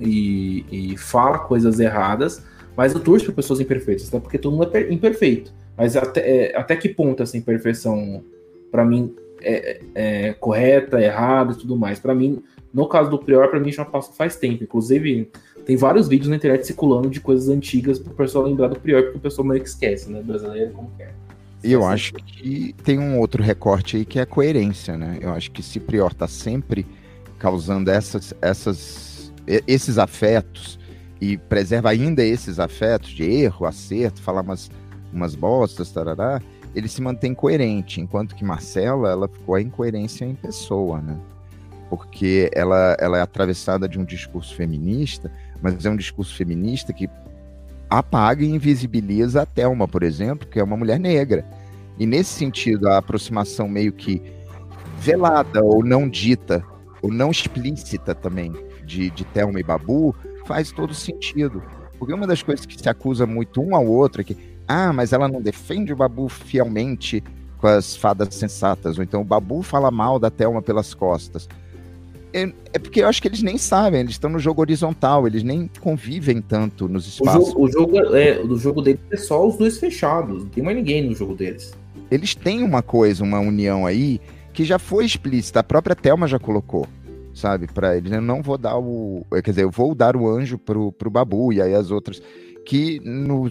e, 0.00 0.92
e 0.92 0.96
fala 0.96 1.38
coisas 1.38 1.78
erradas, 1.80 2.42
mas 2.76 2.92
eu 2.94 3.00
torço 3.00 3.26
pra 3.26 3.34
pessoas 3.34 3.60
imperfeitas, 3.60 4.08
até 4.08 4.18
porque 4.20 4.38
todo 4.38 4.52
mundo 4.52 4.64
é 4.64 4.70
per- 4.70 4.92
imperfeito. 4.92 5.52
Mas 5.76 5.96
até, 5.96 6.20
é, 6.20 6.56
até 6.56 6.74
que 6.74 6.88
ponto 6.88 7.22
essa 7.22 7.36
imperfeição, 7.36 8.22
pra 8.70 8.84
mim, 8.84 9.14
é, 9.40 9.80
é 9.94 10.32
correta, 10.34 11.00
errada 11.00 11.52
e 11.52 11.56
tudo 11.56 11.76
mais? 11.76 12.00
Pra 12.00 12.14
mim, 12.14 12.42
no 12.74 12.88
caso 12.88 13.08
do 13.10 13.18
Prior, 13.18 13.48
pra 13.48 13.60
mim 13.60 13.70
já 13.70 13.84
passou 13.84 14.12
faz 14.12 14.34
tempo. 14.34 14.64
Inclusive, 14.64 15.30
tem 15.68 15.76
vários 15.76 16.08
vídeos 16.08 16.30
na 16.30 16.36
internet 16.36 16.66
circulando 16.66 17.10
de 17.10 17.20
coisas 17.20 17.50
antigas 17.50 17.98
pro 17.98 18.14
pessoal 18.14 18.44
lembrar 18.46 18.68
do 18.68 18.80
Prior, 18.80 19.02
porque 19.02 19.18
o 19.18 19.20
pessoal 19.20 19.46
meio 19.46 19.60
que 19.60 19.68
esquece, 19.68 20.10
né? 20.10 20.22
Brasileiro 20.22 20.72
como 20.72 20.90
quer. 20.96 21.14
E 21.62 21.70
eu 21.70 21.84
acho 21.84 22.14
que 22.14 22.74
tem 22.82 22.98
um 22.98 23.18
outro 23.18 23.42
recorte 23.42 23.98
aí 23.98 24.06
que 24.06 24.18
é 24.18 24.22
a 24.22 24.26
coerência, 24.26 24.96
né? 24.96 25.18
Eu 25.20 25.30
acho 25.30 25.50
que 25.50 25.62
se 25.62 25.78
Prior 25.78 26.14
tá 26.14 26.26
sempre 26.26 26.86
causando 27.38 27.90
essas, 27.90 28.32
essas, 28.40 29.30
esses 29.66 29.98
afetos 29.98 30.78
e 31.20 31.36
preserva 31.36 31.90
ainda 31.90 32.24
esses 32.24 32.58
afetos 32.58 33.10
de 33.10 33.24
erro, 33.24 33.66
acerto, 33.66 34.22
falar 34.22 34.40
umas, 34.40 34.70
umas 35.12 35.34
bostas, 35.34 35.92
tarará, 35.92 36.40
ele 36.74 36.88
se 36.88 37.02
mantém 37.02 37.34
coerente, 37.34 38.00
enquanto 38.00 38.34
que 38.34 38.42
Marcela, 38.42 39.10
ela 39.10 39.28
ficou 39.28 39.54
a 39.54 39.60
incoerência 39.60 40.24
em 40.24 40.34
pessoa, 40.34 41.02
né? 41.02 41.18
Porque 41.88 42.50
ela, 42.52 42.96
ela 43.00 43.18
é 43.18 43.20
atravessada 43.22 43.88
de 43.88 43.98
um 43.98 44.04
discurso 44.04 44.54
feminista, 44.54 45.30
mas 45.62 45.84
é 45.84 45.90
um 45.90 45.96
discurso 45.96 46.34
feminista 46.34 46.92
que 46.92 47.08
apaga 47.88 48.44
e 48.44 48.48
invisibiliza 48.48 49.42
a 49.42 49.46
Thelma, 49.46 49.88
por 49.88 50.02
exemplo, 50.02 50.46
que 50.46 50.60
é 50.60 50.64
uma 50.64 50.76
mulher 50.76 51.00
negra. 51.00 51.44
E 51.98 52.06
nesse 52.06 52.30
sentido, 52.30 52.88
a 52.88 52.98
aproximação 52.98 53.68
meio 53.68 53.92
que 53.92 54.22
velada 54.98 55.64
ou 55.64 55.84
não 55.84 56.08
dita, 56.08 56.62
ou 57.00 57.10
não 57.10 57.30
explícita 57.30 58.14
também, 58.14 58.52
de, 58.84 59.10
de 59.10 59.24
Thelma 59.24 59.60
e 59.60 59.62
Babu, 59.62 60.14
faz 60.46 60.70
todo 60.70 60.94
sentido. 60.94 61.62
Porque 61.98 62.14
uma 62.14 62.26
das 62.26 62.42
coisas 62.42 62.64
que 62.64 62.80
se 62.80 62.88
acusa 62.88 63.26
muito 63.26 63.60
um 63.60 63.74
ao 63.74 63.86
outro 63.86 64.20
é 64.20 64.24
que, 64.24 64.36
ah, 64.66 64.92
mas 64.92 65.12
ela 65.12 65.28
não 65.28 65.40
defende 65.40 65.92
o 65.92 65.96
Babu 65.96 66.28
fielmente 66.28 67.22
com 67.58 67.66
as 67.66 67.96
fadas 67.96 68.34
sensatas, 68.34 68.98
ou 68.98 69.04
então 69.04 69.20
o 69.20 69.24
Babu 69.24 69.62
fala 69.62 69.90
mal 69.90 70.18
da 70.18 70.30
Thelma 70.30 70.62
pelas 70.62 70.94
costas. 70.94 71.48
É, 72.32 72.52
é 72.74 72.78
porque 72.78 73.00
eu 73.00 73.08
acho 73.08 73.22
que 73.22 73.28
eles 73.28 73.42
nem 73.42 73.56
sabem, 73.56 74.00
eles 74.00 74.12
estão 74.12 74.28
no 74.28 74.38
jogo 74.38 74.60
horizontal, 74.60 75.26
eles 75.26 75.42
nem 75.42 75.70
convivem 75.80 76.42
tanto 76.42 76.88
nos 76.88 77.06
O 77.06 77.08
espaços. 77.08 77.48
jogo, 77.48 77.64
o 77.64 77.72
jogo 77.72 77.98
é, 78.14 78.38
o 78.40 78.56
jogo 78.56 78.82
deles 78.82 79.00
é 79.10 79.16
só 79.16 79.46
os 79.46 79.56
dois 79.56 79.78
fechados, 79.78 80.42
não 80.44 80.50
tem 80.50 80.62
mais 80.62 80.76
ninguém 80.76 81.08
no 81.08 81.14
jogo 81.14 81.34
deles. 81.34 81.72
eles 82.10 82.34
têm 82.34 82.62
uma 82.62 82.82
coisa, 82.82 83.24
uma 83.24 83.38
união 83.40 83.86
aí, 83.86 84.20
que 84.52 84.64
já 84.64 84.78
foi 84.78 85.04
explícita, 85.04 85.60
a 85.60 85.64
própria 85.64 85.96
Thelma 85.96 86.26
já 86.26 86.38
colocou, 86.38 86.86
sabe, 87.32 87.66
para 87.66 87.96
eles, 87.96 88.12
eu 88.12 88.20
não 88.20 88.42
vou 88.42 88.58
dar 88.58 88.78
o, 88.78 89.24
quer 89.42 89.50
dizer, 89.50 89.62
eu 89.64 89.70
vou 89.70 89.94
dar 89.94 90.16
o 90.16 90.28
anjo 90.28 90.58
pro, 90.58 90.92
pro 90.92 91.10
Babu, 91.10 91.52
e 91.52 91.62
aí 91.62 91.74
as 91.74 91.90
outras, 91.90 92.20
que 92.66 93.00
no, 93.04 93.50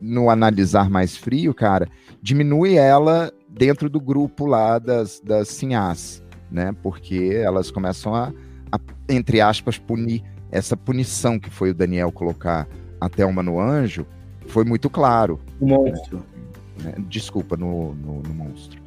no 0.00 0.28
analisar 0.30 0.90
mais 0.90 1.16
frio, 1.16 1.54
cara, 1.54 1.88
diminui 2.20 2.74
ela 2.74 3.32
dentro 3.48 3.88
do 3.88 4.00
grupo 4.00 4.46
lá 4.46 4.78
das, 4.78 5.20
das 5.20 5.48
sinhás, 5.48 6.22
né, 6.50 6.74
porque 6.82 7.32
elas 7.42 7.70
começam 7.70 8.14
a, 8.14 8.32
a, 8.72 8.78
entre 9.08 9.40
aspas, 9.40 9.78
punir, 9.78 10.22
essa 10.50 10.76
punição 10.76 11.38
que 11.38 11.50
foi 11.50 11.70
o 11.70 11.74
Daniel 11.74 12.10
colocar 12.10 12.66
a 13.00 13.08
Thelma 13.08 13.42
no 13.42 13.60
anjo, 13.60 14.06
foi 14.46 14.64
muito 14.64 14.88
claro, 14.88 15.38
O 15.60 15.66
monstro. 15.66 16.24
né? 16.82 16.94
Desculpa, 17.08 17.56
no, 17.56 17.94
no, 17.94 18.22
no 18.22 18.34
monstro. 18.34 18.80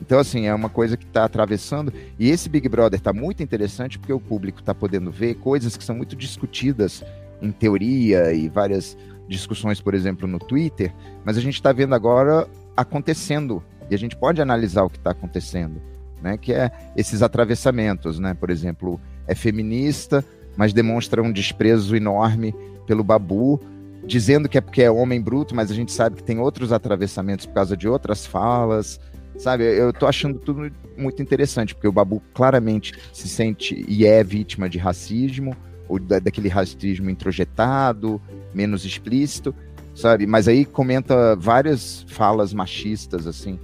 Então, 0.00 0.18
assim, 0.18 0.44
é 0.44 0.54
uma 0.54 0.68
coisa 0.68 0.94
que 0.94 1.04
está 1.06 1.24
atravessando. 1.24 1.90
E 2.18 2.28
esse 2.28 2.50
Big 2.50 2.68
Brother 2.68 2.98
está 2.98 3.14
muito 3.14 3.42
interessante 3.42 3.98
porque 3.98 4.12
o 4.12 4.20
público 4.20 4.60
está 4.60 4.74
podendo 4.74 5.10
ver 5.10 5.36
coisas 5.36 5.74
que 5.74 5.82
são 5.82 5.96
muito 5.96 6.14
discutidas 6.14 7.02
em 7.40 7.50
teoria 7.50 8.30
e 8.32 8.48
várias 8.48 8.96
discussões, 9.26 9.80
por 9.80 9.94
exemplo, 9.94 10.28
no 10.28 10.38
Twitter, 10.38 10.92
mas 11.24 11.36
a 11.36 11.40
gente 11.40 11.54
está 11.54 11.72
vendo 11.72 11.94
agora 11.94 12.46
acontecendo. 12.76 13.62
E 13.90 13.94
a 13.94 13.98
gente 13.98 14.14
pode 14.16 14.40
analisar 14.42 14.84
o 14.84 14.90
que 14.90 14.98
está 14.98 15.12
acontecendo, 15.12 15.80
né? 16.26 16.36
Que 16.36 16.52
é 16.52 16.72
esses 16.96 17.22
atravessamentos, 17.22 18.18
né? 18.18 18.34
Por 18.34 18.50
exemplo, 18.50 19.00
é 19.28 19.34
feminista, 19.34 20.24
mas 20.56 20.72
demonstra 20.72 21.22
um 21.22 21.30
desprezo 21.30 21.94
enorme 21.94 22.52
pelo 22.84 23.04
Babu, 23.04 23.60
dizendo 24.04 24.48
que 24.48 24.58
é 24.58 24.60
porque 24.60 24.82
é 24.82 24.90
homem 24.90 25.20
bruto, 25.20 25.54
mas 25.54 25.70
a 25.70 25.74
gente 25.74 25.92
sabe 25.92 26.16
que 26.16 26.24
tem 26.24 26.40
outros 26.40 26.72
atravessamentos 26.72 27.46
por 27.46 27.54
causa 27.54 27.76
de 27.76 27.86
outras 27.88 28.26
falas, 28.26 29.00
sabe? 29.38 29.64
Eu 29.64 29.92
tô 29.92 30.06
achando 30.06 30.38
tudo 30.40 30.68
muito 30.96 31.22
interessante, 31.22 31.74
porque 31.74 31.86
o 31.86 31.92
Babu 31.92 32.20
claramente 32.34 32.92
se 33.12 33.28
sente 33.28 33.84
e 33.86 34.04
é 34.04 34.24
vítima 34.24 34.68
de 34.68 34.78
racismo, 34.78 35.56
ou 35.88 36.00
da, 36.00 36.18
daquele 36.18 36.48
racismo 36.48 37.08
introjetado, 37.08 38.20
menos 38.52 38.84
explícito, 38.84 39.54
sabe? 39.94 40.26
Mas 40.26 40.48
aí 40.48 40.64
comenta 40.64 41.36
várias 41.36 42.04
falas 42.08 42.52
machistas, 42.52 43.28
assim, 43.28 43.60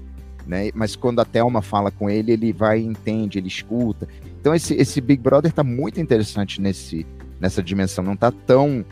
né? 0.47 0.71
Mas 0.75 0.97
quando 0.97 1.21
a 1.21 1.25
Thelma 1.25 1.63
fala 1.63 1.91
com 1.91 2.09
ele, 2.09 2.33
ele 2.33 2.53
vai 2.53 2.81
e 2.81 2.85
entende, 2.85 3.39
ele 3.39 3.49
escuta. 3.49 4.09
Então 4.41 4.55
esse, 4.55 4.75
esse 4.75 5.01
Big 5.01 5.23
Brother 5.23 5.53
tá 5.53 5.63
muito 5.63 6.01
interessante 6.01 6.61
nesse, 6.61 7.07
nessa 7.41 7.63
dimensão, 7.63 8.05
não 8.05 8.17
tá 8.17 8.31
tão 8.31 8.85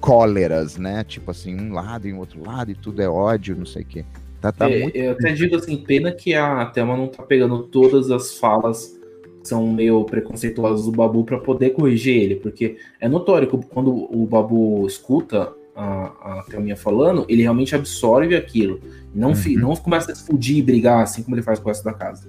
cóleras, 0.00 0.76
né? 0.76 1.04
Tipo 1.04 1.30
assim, 1.30 1.58
um 1.58 1.72
lado 1.72 2.06
e 2.06 2.12
um 2.12 2.18
outro 2.18 2.44
lado, 2.44 2.70
e 2.70 2.74
tudo 2.74 3.02
é 3.02 3.08
ódio, 3.08 3.56
não 3.56 3.66
sei 3.66 3.82
o 3.82 3.86
quê. 3.86 4.04
Tá, 4.40 4.52
tá 4.52 4.70
É, 4.70 4.82
muito... 4.82 4.96
Eu 4.96 5.12
até 5.12 5.32
digo 5.32 5.56
assim, 5.56 5.76
pena 5.78 6.12
que 6.12 6.34
a 6.34 6.66
Thelma 6.66 6.96
não 6.96 7.08
tá 7.08 7.22
pegando 7.22 7.64
todas 7.64 8.10
as 8.10 8.38
falas 8.38 8.96
que 9.42 9.48
são 9.48 9.66
meio 9.66 10.04
preconceituosas 10.04 10.86
do 10.86 10.92
Babu 10.92 11.24
pra 11.24 11.38
poder 11.38 11.70
corrigir 11.70 12.16
ele, 12.16 12.36
porque 12.36 12.76
é 13.00 13.08
notório 13.08 13.48
que 13.48 13.56
quando 13.66 13.92
o 13.92 14.26
Babu 14.26 14.86
escuta 14.86 15.52
a, 15.76 16.38
a 16.40 16.42
Thelminha 16.48 16.76
falando, 16.76 17.24
ele 17.28 17.42
realmente 17.42 17.74
absorve 17.74 18.34
aquilo. 18.34 18.80
Não, 19.14 19.34
fi- 19.34 19.54
Uhum. 19.56 19.62
não 19.68 19.76
começa 19.76 20.10
a 20.10 20.14
explodir 20.14 20.56
e 20.56 20.62
brigar 20.62 21.02
assim 21.02 21.22
como 21.22 21.36
ele 21.36 21.42
faz 21.42 21.58
com 21.58 21.66
o 21.66 21.68
resto 21.68 21.84
da 21.84 21.92
casa. 21.92 22.28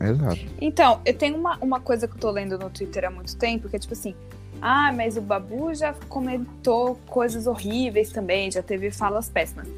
Exato. 0.00 0.38
Então, 0.60 1.00
eu 1.04 1.14
tenho 1.14 1.36
uma, 1.36 1.56
uma 1.58 1.80
coisa 1.80 2.06
que 2.08 2.14
eu 2.14 2.18
tô 2.20 2.30
lendo 2.30 2.58
no 2.58 2.68
Twitter 2.68 3.04
há 3.06 3.10
muito 3.10 3.36
tempo, 3.36 3.68
que 3.68 3.76
é 3.76 3.78
tipo 3.78 3.94
assim, 3.94 4.14
ah, 4.60 4.92
mas 4.94 5.16
o 5.16 5.20
Babu 5.22 5.74
já 5.74 5.94
comentou 6.08 6.98
coisas 7.06 7.46
horríveis 7.46 8.10
também, 8.10 8.50
já 8.50 8.62
teve 8.62 8.90
falas 8.90 9.28
péssimas. 9.28 9.68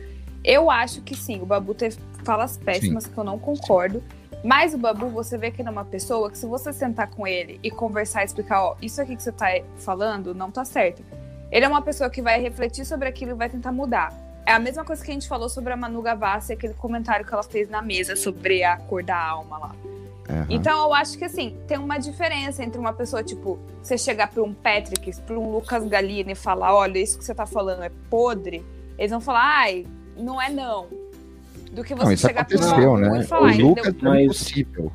Eu 0.44 0.70
acho 0.70 1.02
que 1.02 1.14
sim, 1.16 1.40
o 1.40 1.46
Babu 1.46 1.74
teve 1.74 1.96
falas 2.24 2.56
péssimas, 2.56 3.06
que 3.06 3.16
eu 3.16 3.24
não 3.24 3.38
concordo. 3.38 4.02
Mas 4.44 4.72
o 4.72 4.78
Babu, 4.78 5.08
você 5.08 5.36
vê 5.36 5.50
que 5.50 5.60
ele 5.60 5.68
é 5.68 5.72
uma 5.72 5.84
pessoa 5.84 6.30
que 6.30 6.38
se 6.38 6.46
você 6.46 6.72
sentar 6.72 7.10
com 7.10 7.26
ele 7.26 7.58
e 7.62 7.70
conversar 7.72 8.22
e 8.22 8.26
explicar, 8.26 8.62
ó, 8.62 8.76
isso 8.80 9.00
aqui 9.02 9.16
que 9.16 9.22
você 9.22 9.32
tá 9.32 9.46
falando 9.76 10.32
não 10.34 10.48
tá 10.50 10.64
certo. 10.64 11.02
Ele 11.50 11.64
é 11.64 11.68
uma 11.68 11.82
pessoa 11.82 12.10
que 12.10 12.20
vai 12.22 12.40
refletir 12.40 12.84
sobre 12.84 13.08
aquilo 13.08 13.32
e 13.32 13.34
vai 13.34 13.48
tentar 13.48 13.72
mudar. 13.72 14.12
É 14.44 14.52
a 14.52 14.58
mesma 14.58 14.84
coisa 14.84 15.04
que 15.04 15.10
a 15.10 15.14
gente 15.14 15.28
falou 15.28 15.48
sobre 15.48 15.72
a 15.72 15.76
Manu 15.76 16.00
Gavassi, 16.02 16.52
aquele 16.52 16.74
comentário 16.74 17.24
que 17.26 17.32
ela 17.32 17.42
fez 17.42 17.68
na 17.68 17.82
mesa 17.82 18.16
sobre 18.16 18.64
a 18.64 18.76
cor 18.76 19.02
da 19.02 19.16
alma 19.18 19.58
lá. 19.58 19.74
Aham. 20.30 20.46
Então 20.50 20.78
eu 20.86 20.94
acho 20.94 21.16
que 21.18 21.24
assim, 21.24 21.56
tem 21.66 21.78
uma 21.78 21.98
diferença 21.98 22.62
entre 22.62 22.78
uma 22.78 22.92
pessoa, 22.92 23.22
tipo, 23.22 23.58
você 23.82 23.96
chegar 23.96 24.28
pra 24.30 24.42
um 24.42 24.52
Patrick, 24.52 25.20
pra 25.22 25.38
um 25.38 25.50
Lucas 25.52 25.84
Galini 25.86 26.32
e 26.32 26.34
falar, 26.34 26.74
olha, 26.74 26.98
isso 26.98 27.18
que 27.18 27.24
você 27.24 27.34
tá 27.34 27.46
falando 27.46 27.82
é 27.82 27.90
podre, 28.10 28.64
eles 28.98 29.10
vão 29.10 29.20
falar, 29.20 29.42
ai, 29.44 29.86
não 30.16 30.40
é 30.40 30.50
não. 30.50 30.86
Do 31.72 31.84
que 31.84 31.94
você 31.94 32.04
Não, 32.04 32.12
isso 32.12 32.26
chegar 32.26 32.44
pra 32.46 32.56
um 32.88 32.96
né? 32.96 33.20
e 33.20 33.24
falar, 33.24 33.42
o 33.42 33.48
entendeu? 33.50 33.68
Lucas 33.68 33.86
é 33.86 34.02
Mas- 34.02 34.24
impossível. 34.24 34.92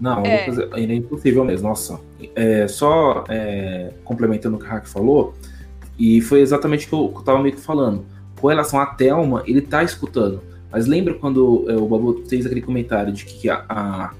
Não, 0.00 0.22
o 0.22 0.26
É. 0.26 0.46
Lucas, 0.46 0.78
ele 0.78 0.92
é 0.92 0.96
impossível 0.96 1.44
mesmo. 1.44 1.68
Nossa. 1.68 2.00
É, 2.34 2.66
só 2.68 3.24
é, 3.28 3.92
complementando 4.04 4.56
o 4.56 4.58
que 4.58 4.64
o 4.66 4.68
Hack 4.68 4.86
falou, 4.86 5.34
e 5.98 6.20
foi 6.20 6.40
exatamente 6.40 6.86
o 6.86 7.08
que 7.08 7.18
eu, 7.18 7.22
tava 7.22 7.42
meio 7.42 7.54
que 7.54 7.60
falando. 7.60 8.04
Com 8.40 8.48
relação 8.48 8.78
à 8.78 8.86
Thelma, 8.86 9.42
ele 9.46 9.60
tá 9.60 9.82
escutando. 9.82 10.42
Mas 10.70 10.86
lembra 10.86 11.14
quando 11.14 11.64
é, 11.68 11.76
o 11.76 11.86
Babu 11.86 12.22
fez 12.28 12.44
aquele 12.44 12.60
comentário 12.60 13.12
de 13.12 13.24
que 13.24 13.48
a, 13.48 13.64
a, 13.68 14.10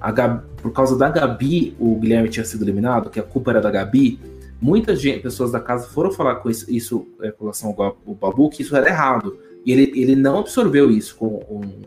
a 0.00 0.12
Gabi- 0.12 0.46
por 0.62 0.72
causa 0.72 0.96
da 0.96 1.10
Gabi 1.10 1.76
o 1.78 1.96
Guilherme 1.96 2.28
tinha 2.28 2.44
sido 2.44 2.64
eliminado, 2.64 3.10
que 3.10 3.20
a 3.20 3.22
culpa 3.22 3.50
era 3.50 3.60
da 3.60 3.70
Gabi? 3.70 4.18
Muitas 4.60 5.02
pessoas 5.02 5.52
da 5.52 5.60
casa 5.60 5.86
foram 5.88 6.10
falar 6.10 6.36
com 6.36 6.48
isso, 6.48 6.64
isso 6.72 7.06
é, 7.20 7.30
com 7.30 7.44
relação 7.44 7.74
ao 7.76 8.14
Babu, 8.14 8.48
que 8.48 8.62
isso 8.62 8.74
era 8.74 8.88
errado. 8.88 9.36
E 9.64 9.72
ele, 9.72 9.92
ele 9.94 10.16
não 10.16 10.38
absorveu 10.38 10.90
isso 10.90 11.16
com 11.16 11.44
um, 11.50 11.82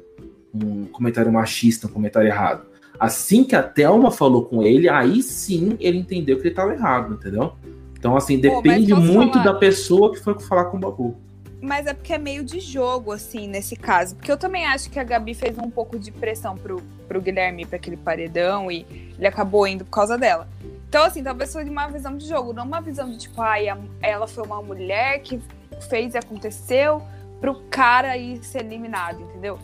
um 0.54 0.86
comentário 0.86 1.32
machista, 1.32 1.88
um 1.88 1.90
comentário 1.90 2.28
errado. 2.28 2.68
Assim 3.00 3.44
que 3.44 3.56
a 3.56 3.64
Thelma 3.64 4.12
falou 4.12 4.46
com 4.46 4.62
ele, 4.62 4.90
aí 4.90 5.24
sim 5.24 5.78
ele 5.80 5.98
entendeu 5.98 6.36
que 6.36 6.44
ele 6.44 6.50
estava 6.50 6.74
errado, 6.74 7.14
entendeu? 7.16 7.54
Então, 8.00 8.16
assim, 8.16 8.36
Pô, 8.42 8.62
depende 8.62 8.94
posso 8.94 9.06
muito 9.06 9.34
falar? 9.34 9.46
da 9.46 9.54
pessoa 9.56 10.12
que 10.14 10.20
foi 10.20 10.40
falar 10.40 10.66
com 10.66 10.78
o 10.78 10.80
Babu. 10.80 11.16
Mas 11.62 11.86
é 11.86 11.94
porque 11.94 12.14
é 12.14 12.18
meio 12.18 12.42
de 12.46 12.62
jogo, 12.62 13.12
assim, 13.12 13.46
nesse 13.46 13.76
caso. 13.76 14.16
Porque 14.16 14.32
eu 14.32 14.38
também 14.38 14.66
acho 14.66 14.90
que 14.90 14.98
a 14.98 15.04
Gabi 15.04 15.34
fez 15.34 15.58
um 15.58 15.70
pouco 15.70 16.00
de 16.00 16.10
pressão 16.10 16.56
pro, 16.56 16.82
pro 17.08 17.20
Guilherme 17.22 17.64
ir 17.64 17.66
pra 17.66 17.76
aquele 17.76 17.98
paredão 17.98 18.72
e 18.72 18.86
ele 19.18 19.28
acabou 19.28 19.68
indo 19.68 19.84
por 19.84 19.92
causa 19.92 20.18
dela. 20.18 20.48
Então, 20.88 21.04
assim, 21.04 21.22
talvez 21.22 21.52
foi 21.52 21.66
uma 21.66 21.88
visão 21.88 22.16
de 22.16 22.26
jogo, 22.26 22.54
não 22.54 22.64
uma 22.64 22.80
visão 22.80 23.10
de 23.12 23.18
tipo, 23.18 23.42
ai, 23.42 23.68
a- 23.68 23.78
ela 24.02 24.26
foi 24.26 24.46
uma 24.46 24.62
mulher 24.62 25.20
que 25.20 25.42
fez 25.90 26.14
e 26.14 26.18
aconteceu 26.18 27.02
pro 27.42 27.56
cara 27.70 28.16
ir 28.16 28.42
ser 28.44 28.60
eliminado, 28.64 29.22
entendeu? 29.22 29.60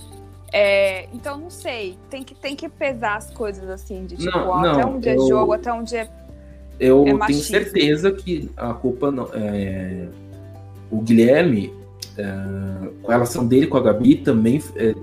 É, 0.51 1.07
então, 1.13 1.38
não 1.38 1.49
sei. 1.49 1.97
Tem 2.09 2.23
que, 2.23 2.36
tem 2.36 2.55
que 2.57 2.67
pesar 2.67 3.15
as 3.15 3.31
coisas, 3.31 3.69
assim, 3.69 4.05
de 4.05 4.17
tipo, 4.17 4.38
Não, 4.38 4.49
ó, 4.49 4.53
até 4.59 4.81
não, 4.83 4.95
onde 4.95 5.07
é 5.09 5.15
eu- 5.15 5.27
jogo, 5.27 5.53
até 5.53 5.71
onde 5.71 5.95
é. 5.95 6.09
Eu 6.80 7.01
É 7.01 7.05
tenho 7.05 7.17
machismo. 7.17 7.43
certeza 7.43 8.11
que 8.11 8.49
a 8.57 8.73
culpa 8.73 9.11
não. 9.11 9.30
É... 9.34 10.07
O 10.91 11.01
Guilherme, 11.01 11.73
é, 12.17 12.26
com 13.01 13.11
a 13.11 13.13
relação 13.15 13.45
dele 13.45 13.67
com 13.67 13.78
a 13.78 13.82
Gabi, 13.82 14.15
também 14.17 14.61
é, 14.76 14.93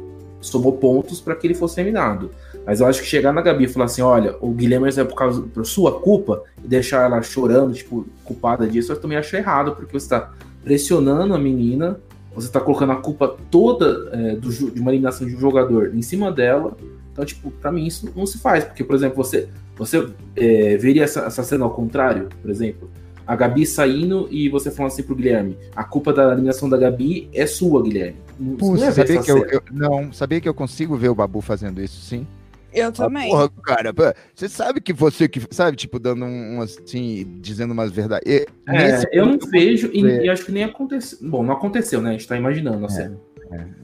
somou 0.41 0.73
pontos 0.73 1.21
para 1.21 1.35
que 1.35 1.47
ele 1.47 1.55
fosse 1.55 1.81
eliminado. 1.81 2.31
Mas 2.65 2.81
eu 2.81 2.87
acho 2.87 3.01
que 3.01 3.07
chegar 3.07 3.33
na 3.33 3.43
Gabi 3.43 3.65
e 3.65 3.69
falar 3.69 3.87
assim: 3.87 4.03
olha, 4.03 4.37
o 4.41 4.51
Guilherme 4.53 4.89
é 4.89 5.05
por 5.05 5.17
causa 5.17 5.43
por 5.43 5.67
sua 5.67 6.01
culpa, 6.01 6.45
e 6.65 6.69
deixar 6.69 7.05
ela 7.07 7.21
chorando, 7.21 7.75
tipo, 7.75 8.07
culpada 8.25 8.67
disso, 8.67 8.93
eu 8.93 9.01
também 9.01 9.19
acho 9.19 9.35
errado, 9.37 9.75
porque 9.75 9.93
você 9.93 10.07
está 10.07 10.33
pressionando 10.63 11.35
a 11.35 11.39
menina, 11.39 11.99
você 12.35 12.47
está 12.47 12.61
colocando 12.61 12.93
a 12.93 12.97
culpa 12.97 13.37
toda 13.51 14.09
é, 14.13 14.37
do, 14.37 14.49
de 14.51 14.81
uma 14.81 14.91
eliminação 14.93 15.27
de 15.27 15.35
um 15.35 15.41
jogador 15.41 15.93
em 15.95 16.03
cima 16.03 16.31
dela. 16.31 16.77
Então, 17.13 17.25
tipo, 17.25 17.51
pra 17.51 17.73
mim 17.73 17.87
isso 17.87 18.11
não 18.17 18.25
se 18.25 18.39
faz, 18.39 18.65
porque, 18.65 18.85
por 18.85 18.95
exemplo, 18.95 19.17
você, 19.17 19.49
você 19.77 20.07
é, 20.37 20.77
veria 20.77 21.05
essa, 21.05 21.21
essa 21.21 21.43
cena 21.43 21.65
ao 21.65 21.71
contrário, 21.71 22.29
por 22.41 22.51
exemplo. 22.51 22.91
A 23.27 23.37
Gabi 23.37 23.65
saindo 23.65 24.29
e 24.31 24.49
você 24.49 24.71
falando 24.71 24.93
assim 24.93 25.03
pro 25.03 25.15
Guilherme: 25.15 25.57
a 25.77 25.85
culpa 25.85 26.13
da 26.13 26.33
eliminação 26.33 26.69
da 26.69 26.77
Gabi 26.77 27.29
é 27.33 27.47
sua, 27.47 27.83
Guilherme. 27.83 28.17
Não, 28.39 28.57
Pô, 28.57 28.67
você 28.77 28.87
não 28.87 28.93
sabia 28.93 29.23
que 29.23 29.31
eu, 29.31 29.47
eu- 29.47 29.63
Não, 29.71 30.13
sabia 30.13 30.41
que 30.41 30.49
eu 30.49 30.55
consigo 30.55 30.97
ver 30.97 31.09
o 31.09 31.15
Babu 31.15 31.41
fazendo 31.41 31.81
isso, 31.81 32.01
sim? 32.01 32.27
Eu 32.73 32.89
Ah, 32.89 32.93
também. 32.93 33.31
Porra, 33.31 33.49
cara, 33.63 33.93
pô, 33.93 34.03
você 34.35 34.49
sabe 34.49 34.81
que 34.81 34.93
você 34.93 35.29
que. 35.29 35.41
Sabe, 35.51 35.77
tipo, 35.77 35.99
dando 35.99 36.25
um, 36.25 36.57
um, 36.57 36.63
assim, 36.63 37.39
dizendo 37.41 37.73
umas 37.73 37.93
verdades. 37.93 38.27
É, 38.27 38.47
nesse 38.67 39.07
eu 39.13 39.27
não 39.27 39.39
vejo 39.39 39.91
e, 39.93 40.01
e 40.01 40.29
acho 40.29 40.47
que 40.47 40.53
nem 40.53 40.65
aconteceu. 40.65 41.19
Bom, 41.23 41.43
não 41.43 41.53
aconteceu, 41.53 42.01
né? 42.01 42.11
A 42.11 42.13
gente 42.13 42.27
tá 42.27 42.37
imaginando 42.37 42.85
a 42.85 42.89
cena. 42.89 43.17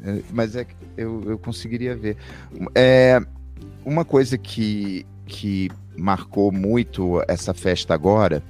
É, 0.05 0.21
Mas 0.33 0.57
é 0.57 0.65
que 0.65 0.75
eu, 0.97 1.23
eu 1.27 1.39
conseguiria 1.39 1.95
ver. 1.95 2.17
É, 2.75 3.21
uma 3.85 4.05
coisa 4.05 4.39
que, 4.39 5.05
que 5.29 5.71
marcou 5.97 6.51
muito 6.51 7.23
essa 7.29 7.53
festa 7.55 7.95
agora, 7.95 8.43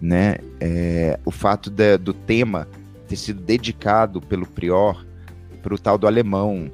né? 0.00 0.36
É 0.60 1.18
o 1.24 1.30
fato 1.30 1.70
da- 1.70 1.96
do 1.96 2.12
tema 2.12 2.68
ter 3.08 3.16
sido 3.16 3.40
dedicado 3.40 4.20
pelo 4.20 4.46
Prior 4.46 5.04
para 5.62 5.74
o 5.74 5.78
tal 5.78 5.96
do 5.98 6.06
alemão, 6.06 6.70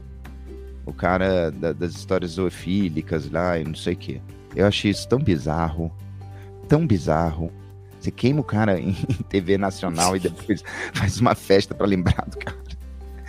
o 0.85 0.93
cara 0.93 1.51
da- 1.51 1.73
das 1.73 1.93
histórias 1.95 2.33
zoofílicas 2.33 3.31
lá 3.31 3.59
e 3.59 3.65
não 3.65 3.75
sei 3.75 3.95
o 3.95 3.97
quê. 3.97 4.21
Eu 4.57 4.67
achei 4.67 4.91
isso 4.91 5.09
tão 5.09 5.19
bizarro, 5.19 5.91
tão 6.69 6.87
bizarro. 6.87 7.51
Você 8.01 8.11
queima 8.11 8.41
o 8.41 8.45
cara 8.45 8.79
em 8.81 8.93
TV 9.29 9.57
nacional 9.57 10.17
e 10.17 10.21
depois 10.21 10.63
faz 10.93 11.21
uma 11.21 11.35
festa 11.35 11.75
para 11.75 11.87
lembrar 11.87 12.27
do 12.29 12.37
cara. 12.37 12.57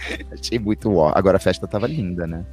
Achei 0.34 0.60
muito 0.60 0.94
ó. 0.96 1.12
Agora 1.16 1.38
a 1.38 1.40
festa 1.40 1.66
tava 1.68 1.88
linda, 1.88 2.26
né? 2.28 2.44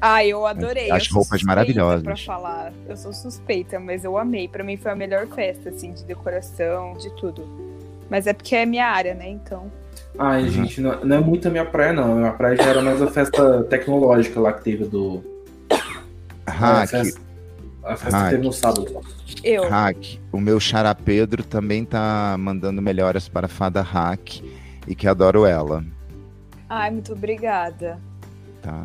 Ah, 0.00 0.24
eu 0.24 0.46
adorei. 0.46 0.90
As 0.90 1.04
eu 1.04 1.08
sou 1.08 1.14
roupas 1.18 1.40
suspeita 1.40 1.46
maravilhosas. 1.46 2.02
Pra 2.02 2.16
falar, 2.16 2.72
eu 2.88 2.96
sou 2.96 3.12
suspeita, 3.12 3.78
mas 3.80 4.04
eu 4.04 4.18
amei. 4.18 4.48
Pra 4.48 4.62
mim 4.62 4.76
foi 4.76 4.90
a 4.92 4.96
melhor 4.96 5.26
festa, 5.28 5.70
assim, 5.70 5.92
de 5.92 6.04
decoração, 6.04 6.94
de 6.94 7.10
tudo. 7.16 7.46
Mas 8.10 8.26
é 8.26 8.32
porque 8.32 8.54
é 8.54 8.66
minha 8.66 8.86
área, 8.86 9.14
né? 9.14 9.28
Então. 9.28 9.70
Ai, 10.18 10.42
Uhum. 10.42 10.48
gente, 10.48 10.80
não, 10.80 11.04
não 11.04 11.16
é 11.16 11.20
muito 11.20 11.48
a 11.48 11.50
minha 11.50 11.64
praia, 11.64 11.92
não. 11.92 12.12
A 12.12 12.16
minha 12.16 12.32
praia 12.32 12.56
já 12.56 12.64
era 12.64 12.82
mais 12.82 13.00
a 13.00 13.06
festa 13.10 13.64
tecnológica 13.70 14.38
lá 14.40 14.52
que 14.52 14.62
teve 14.62 14.84
do. 14.84 15.24
a 16.46 16.50
Hack, 16.50 16.88
festa, 16.90 17.20
a 17.82 17.96
festa 17.96 18.16
Hack. 18.18 18.24
que 18.26 18.30
teve 18.36 18.46
no 18.46 18.52
sábado. 18.52 19.00
Eu. 19.42 19.68
Hack. 19.68 20.18
O 20.30 20.38
meu 20.40 20.60
xará 20.60 20.94
Pedro 20.94 21.42
também 21.42 21.84
tá 21.84 22.36
mandando 22.38 22.80
melhoras 22.82 23.28
para 23.28 23.46
a 23.46 23.48
fada 23.48 23.80
Hack 23.82 24.40
e 24.86 24.94
que 24.94 25.08
adoro 25.08 25.46
ela, 25.46 25.82
Ai, 26.68 26.90
muito 26.90 27.12
obrigada. 27.12 27.98
tá? 28.62 28.84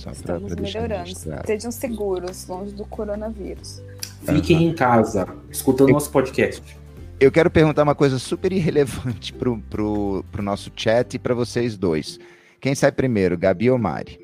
Só 0.00 0.10
pra, 0.10 0.12
Estamos 0.12 0.52
pra 0.54 0.62
deixar 0.62 0.80
melhorando. 0.82 1.10
Estejam 1.10 1.70
seguros, 1.70 2.46
longe 2.46 2.72
do 2.72 2.86
coronavírus. 2.86 3.82
Fiquem 4.24 4.64
em 4.64 4.74
casa, 4.74 5.26
escutando 5.50 5.90
nosso 5.90 6.10
podcast. 6.10 6.78
Eu 7.18 7.30
quero 7.30 7.50
perguntar 7.50 7.82
uma 7.82 7.94
coisa 7.94 8.18
super 8.18 8.50
irrelevante 8.50 9.30
pro, 9.34 9.58
pro, 9.68 10.24
pro 10.32 10.42
nosso 10.42 10.72
chat 10.74 11.14
e 11.14 11.18
para 11.18 11.34
vocês 11.34 11.76
dois. 11.76 12.18
Quem 12.58 12.74
sai 12.74 12.90
primeiro, 12.90 13.36
Gabi 13.36 13.70
ou 13.70 13.78
Mari? 13.78 14.18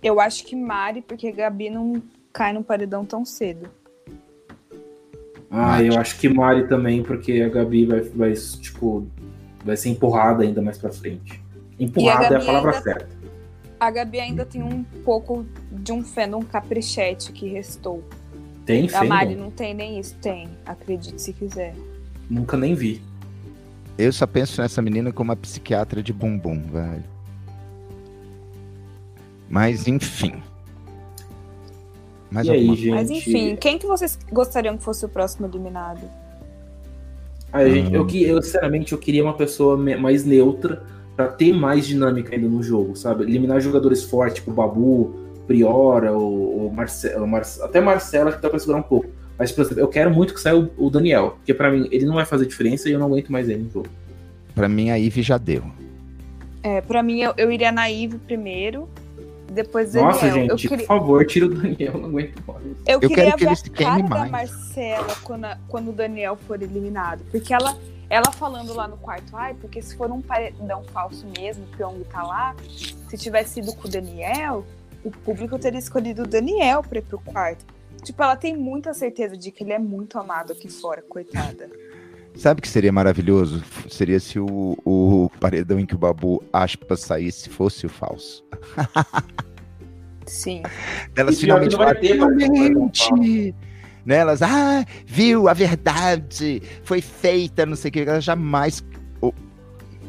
Eu 0.00 0.20
acho 0.20 0.44
que 0.44 0.54
Mari, 0.54 1.02
porque 1.02 1.32
Gabi 1.32 1.70
não 1.70 2.00
cai 2.32 2.52
no 2.52 2.62
paredão 2.62 3.04
tão 3.04 3.24
cedo. 3.24 3.68
Ah, 5.50 5.82
eu 5.82 5.98
acho 5.98 6.18
que 6.20 6.28
Mari 6.28 6.68
também, 6.68 7.02
porque 7.02 7.42
a 7.42 7.48
Gabi 7.48 7.84
vai, 7.84 8.00
vai, 8.02 8.32
tipo, 8.32 9.06
vai 9.64 9.76
ser 9.76 9.88
empurrada 9.88 10.44
ainda 10.44 10.62
mais 10.62 10.78
pra 10.78 10.90
frente. 10.92 11.42
Empurrada 11.78 12.36
é 12.36 12.38
a 12.38 12.44
palavra 12.44 12.70
ainda- 12.70 12.82
certa. 12.82 13.19
A 13.80 13.90
Gabi 13.90 14.20
ainda 14.20 14.44
tem 14.44 14.62
um 14.62 14.84
pouco 15.04 15.46
de 15.72 15.90
um 15.90 16.04
fandom 16.04 16.42
caprichete 16.42 17.32
que 17.32 17.48
restou. 17.48 18.04
Tem 18.66 18.86
A 18.92 19.02
Mari 19.02 19.34
não 19.34 19.50
tem 19.50 19.72
nem 19.72 19.98
isso. 19.98 20.14
Tem, 20.20 20.50
acredite 20.66 21.20
se 21.20 21.32
quiser. 21.32 21.74
Nunca 22.28 22.58
nem 22.58 22.74
vi. 22.74 23.00
Eu 23.96 24.12
só 24.12 24.26
penso 24.26 24.60
nessa 24.60 24.82
menina 24.82 25.10
como 25.12 25.30
uma 25.30 25.36
psiquiatra 25.36 26.02
de 26.02 26.12
bumbum, 26.12 26.60
velho. 26.60 27.04
Mas 29.48 29.88
enfim. 29.88 30.42
Mais 32.30 32.46
e 32.46 32.50
aí, 32.50 32.66
gente? 32.66 32.90
Mas 32.90 33.10
enfim, 33.10 33.56
quem 33.56 33.78
que 33.78 33.86
vocês 33.86 34.18
gostariam 34.30 34.76
que 34.76 34.84
fosse 34.84 35.06
o 35.06 35.08
próximo 35.08 35.46
eliminado? 35.46 36.02
Ah, 37.52 37.68
gente, 37.68 37.92
eu, 37.92 38.08
eu, 38.08 38.42
sinceramente, 38.42 38.92
eu 38.92 38.98
queria 38.98 39.24
uma 39.24 39.34
pessoa 39.34 39.76
mais 39.76 40.24
neutra 40.24 40.86
para 41.16 41.28
ter 41.28 41.52
mais 41.52 41.86
dinâmica 41.86 42.34
ainda 42.34 42.48
no 42.48 42.62
jogo, 42.62 42.96
sabe? 42.96 43.24
Eliminar 43.24 43.60
jogadores 43.60 44.02
fortes, 44.02 44.36
tipo 44.36 44.50
Babu, 44.50 45.14
Priora, 45.46 46.12
ou, 46.12 46.62
ou 46.62 46.70
Marce, 46.70 47.08
até 47.62 47.80
Marcela, 47.80 48.32
que 48.32 48.40
dá 48.40 48.48
pra 48.48 48.58
segurar 48.58 48.78
um 48.78 48.82
pouco. 48.82 49.08
Mas, 49.38 49.50
por 49.50 49.62
exemplo, 49.62 49.80
eu 49.80 49.88
quero 49.88 50.10
muito 50.10 50.34
que 50.34 50.40
saia 50.40 50.56
o, 50.56 50.70
o 50.76 50.90
Daniel, 50.90 51.32
porque 51.36 51.54
para 51.54 51.70
mim 51.70 51.88
ele 51.90 52.04
não 52.04 52.14
vai 52.14 52.26
fazer 52.26 52.46
diferença 52.46 52.88
e 52.88 52.92
eu 52.92 52.98
não 52.98 53.06
aguento 53.06 53.30
mais 53.30 53.48
ele 53.48 53.64
no 53.64 53.70
jogo. 53.70 53.88
Pra 54.54 54.68
mim, 54.68 54.90
a 54.90 54.96
Ivy 54.96 55.22
já 55.22 55.38
deu. 55.38 55.62
É, 56.62 56.80
pra 56.80 57.02
mim, 57.02 57.20
eu, 57.20 57.32
eu 57.36 57.50
iria 57.50 57.72
na 57.72 57.86
Ivy 57.86 58.18
primeiro, 58.18 58.88
depois 59.50 59.94
Nossa, 59.94 60.26
Daniel. 60.26 60.56
gente, 60.56 60.68
queria... 60.68 60.86
por 60.86 60.98
favor, 60.98 61.26
tira 61.26 61.46
o 61.46 61.48
Daniel, 61.48 61.94
não 61.94 62.08
aguento 62.10 62.42
mais. 62.46 62.62
Eu, 62.86 63.00
eu 63.00 63.08
queria 63.08 63.32
que 63.32 63.44
ver 63.44 63.50
a 63.50 63.70
cara 63.70 64.02
da 64.02 64.26
Marcela 64.26 65.16
quando, 65.24 65.44
a, 65.46 65.58
quando 65.68 65.88
o 65.88 65.92
Daniel 65.92 66.38
for 66.46 66.62
eliminado. 66.62 67.22
Porque 67.30 67.52
ela, 67.52 67.76
ela 68.10 68.32
falando 68.32 68.74
lá 68.74 68.88
no 68.88 68.96
quarto, 68.96 69.36
ai, 69.36 69.54
porque 69.54 69.80
se 69.80 69.96
for 69.96 70.10
um 70.10 70.20
paredão 70.20 70.82
falso 70.92 71.24
mesmo, 71.38 71.64
o 71.64 71.76
Pyong 71.76 72.04
tá 72.10 72.24
lá, 72.24 72.56
se 73.08 73.16
tivesse 73.16 73.54
sido 73.54 73.72
com 73.76 73.86
o 73.86 73.90
Daniel, 73.90 74.66
o 75.04 75.12
público 75.12 75.56
teria 75.58 75.78
escolhido 75.78 76.24
o 76.24 76.26
Daniel 76.26 76.82
pra 76.82 76.98
ir 76.98 77.02
pro 77.02 77.20
quarto. 77.20 77.64
Tipo, 78.02 78.22
ela 78.22 78.34
tem 78.34 78.56
muita 78.56 78.92
certeza 78.92 79.36
de 79.36 79.52
que 79.52 79.62
ele 79.62 79.72
é 79.72 79.78
muito 79.78 80.18
amado 80.18 80.52
aqui 80.52 80.68
fora, 80.68 81.02
coitada. 81.02 81.70
Sabe 82.34 82.58
o 82.58 82.62
que 82.62 82.68
seria 82.68 82.90
maravilhoso? 82.90 83.62
Seria 83.88 84.18
se 84.18 84.40
o, 84.40 84.76
o 84.84 85.30
paredão 85.38 85.78
em 85.78 85.86
que 85.86 85.94
o 85.94 85.98
Babu 85.98 86.42
aspas 86.52 87.00
saísse 87.00 87.48
fosse 87.48 87.86
o 87.86 87.88
falso. 87.88 88.44
Sim. 90.26 90.62
Elas 91.16 91.36
e 91.36 91.40
finalmente 91.40 91.76
finalmente. 92.00 93.54
Né? 94.04 94.16
Elas, 94.16 94.42
ah, 94.42 94.84
viu, 95.06 95.48
a 95.48 95.52
verdade 95.52 96.62
foi 96.82 97.00
feita, 97.00 97.66
não 97.66 97.76
sei 97.76 97.88
o 97.88 97.92
que. 97.92 98.00
Elas 98.00 98.24
jamais 98.24 98.82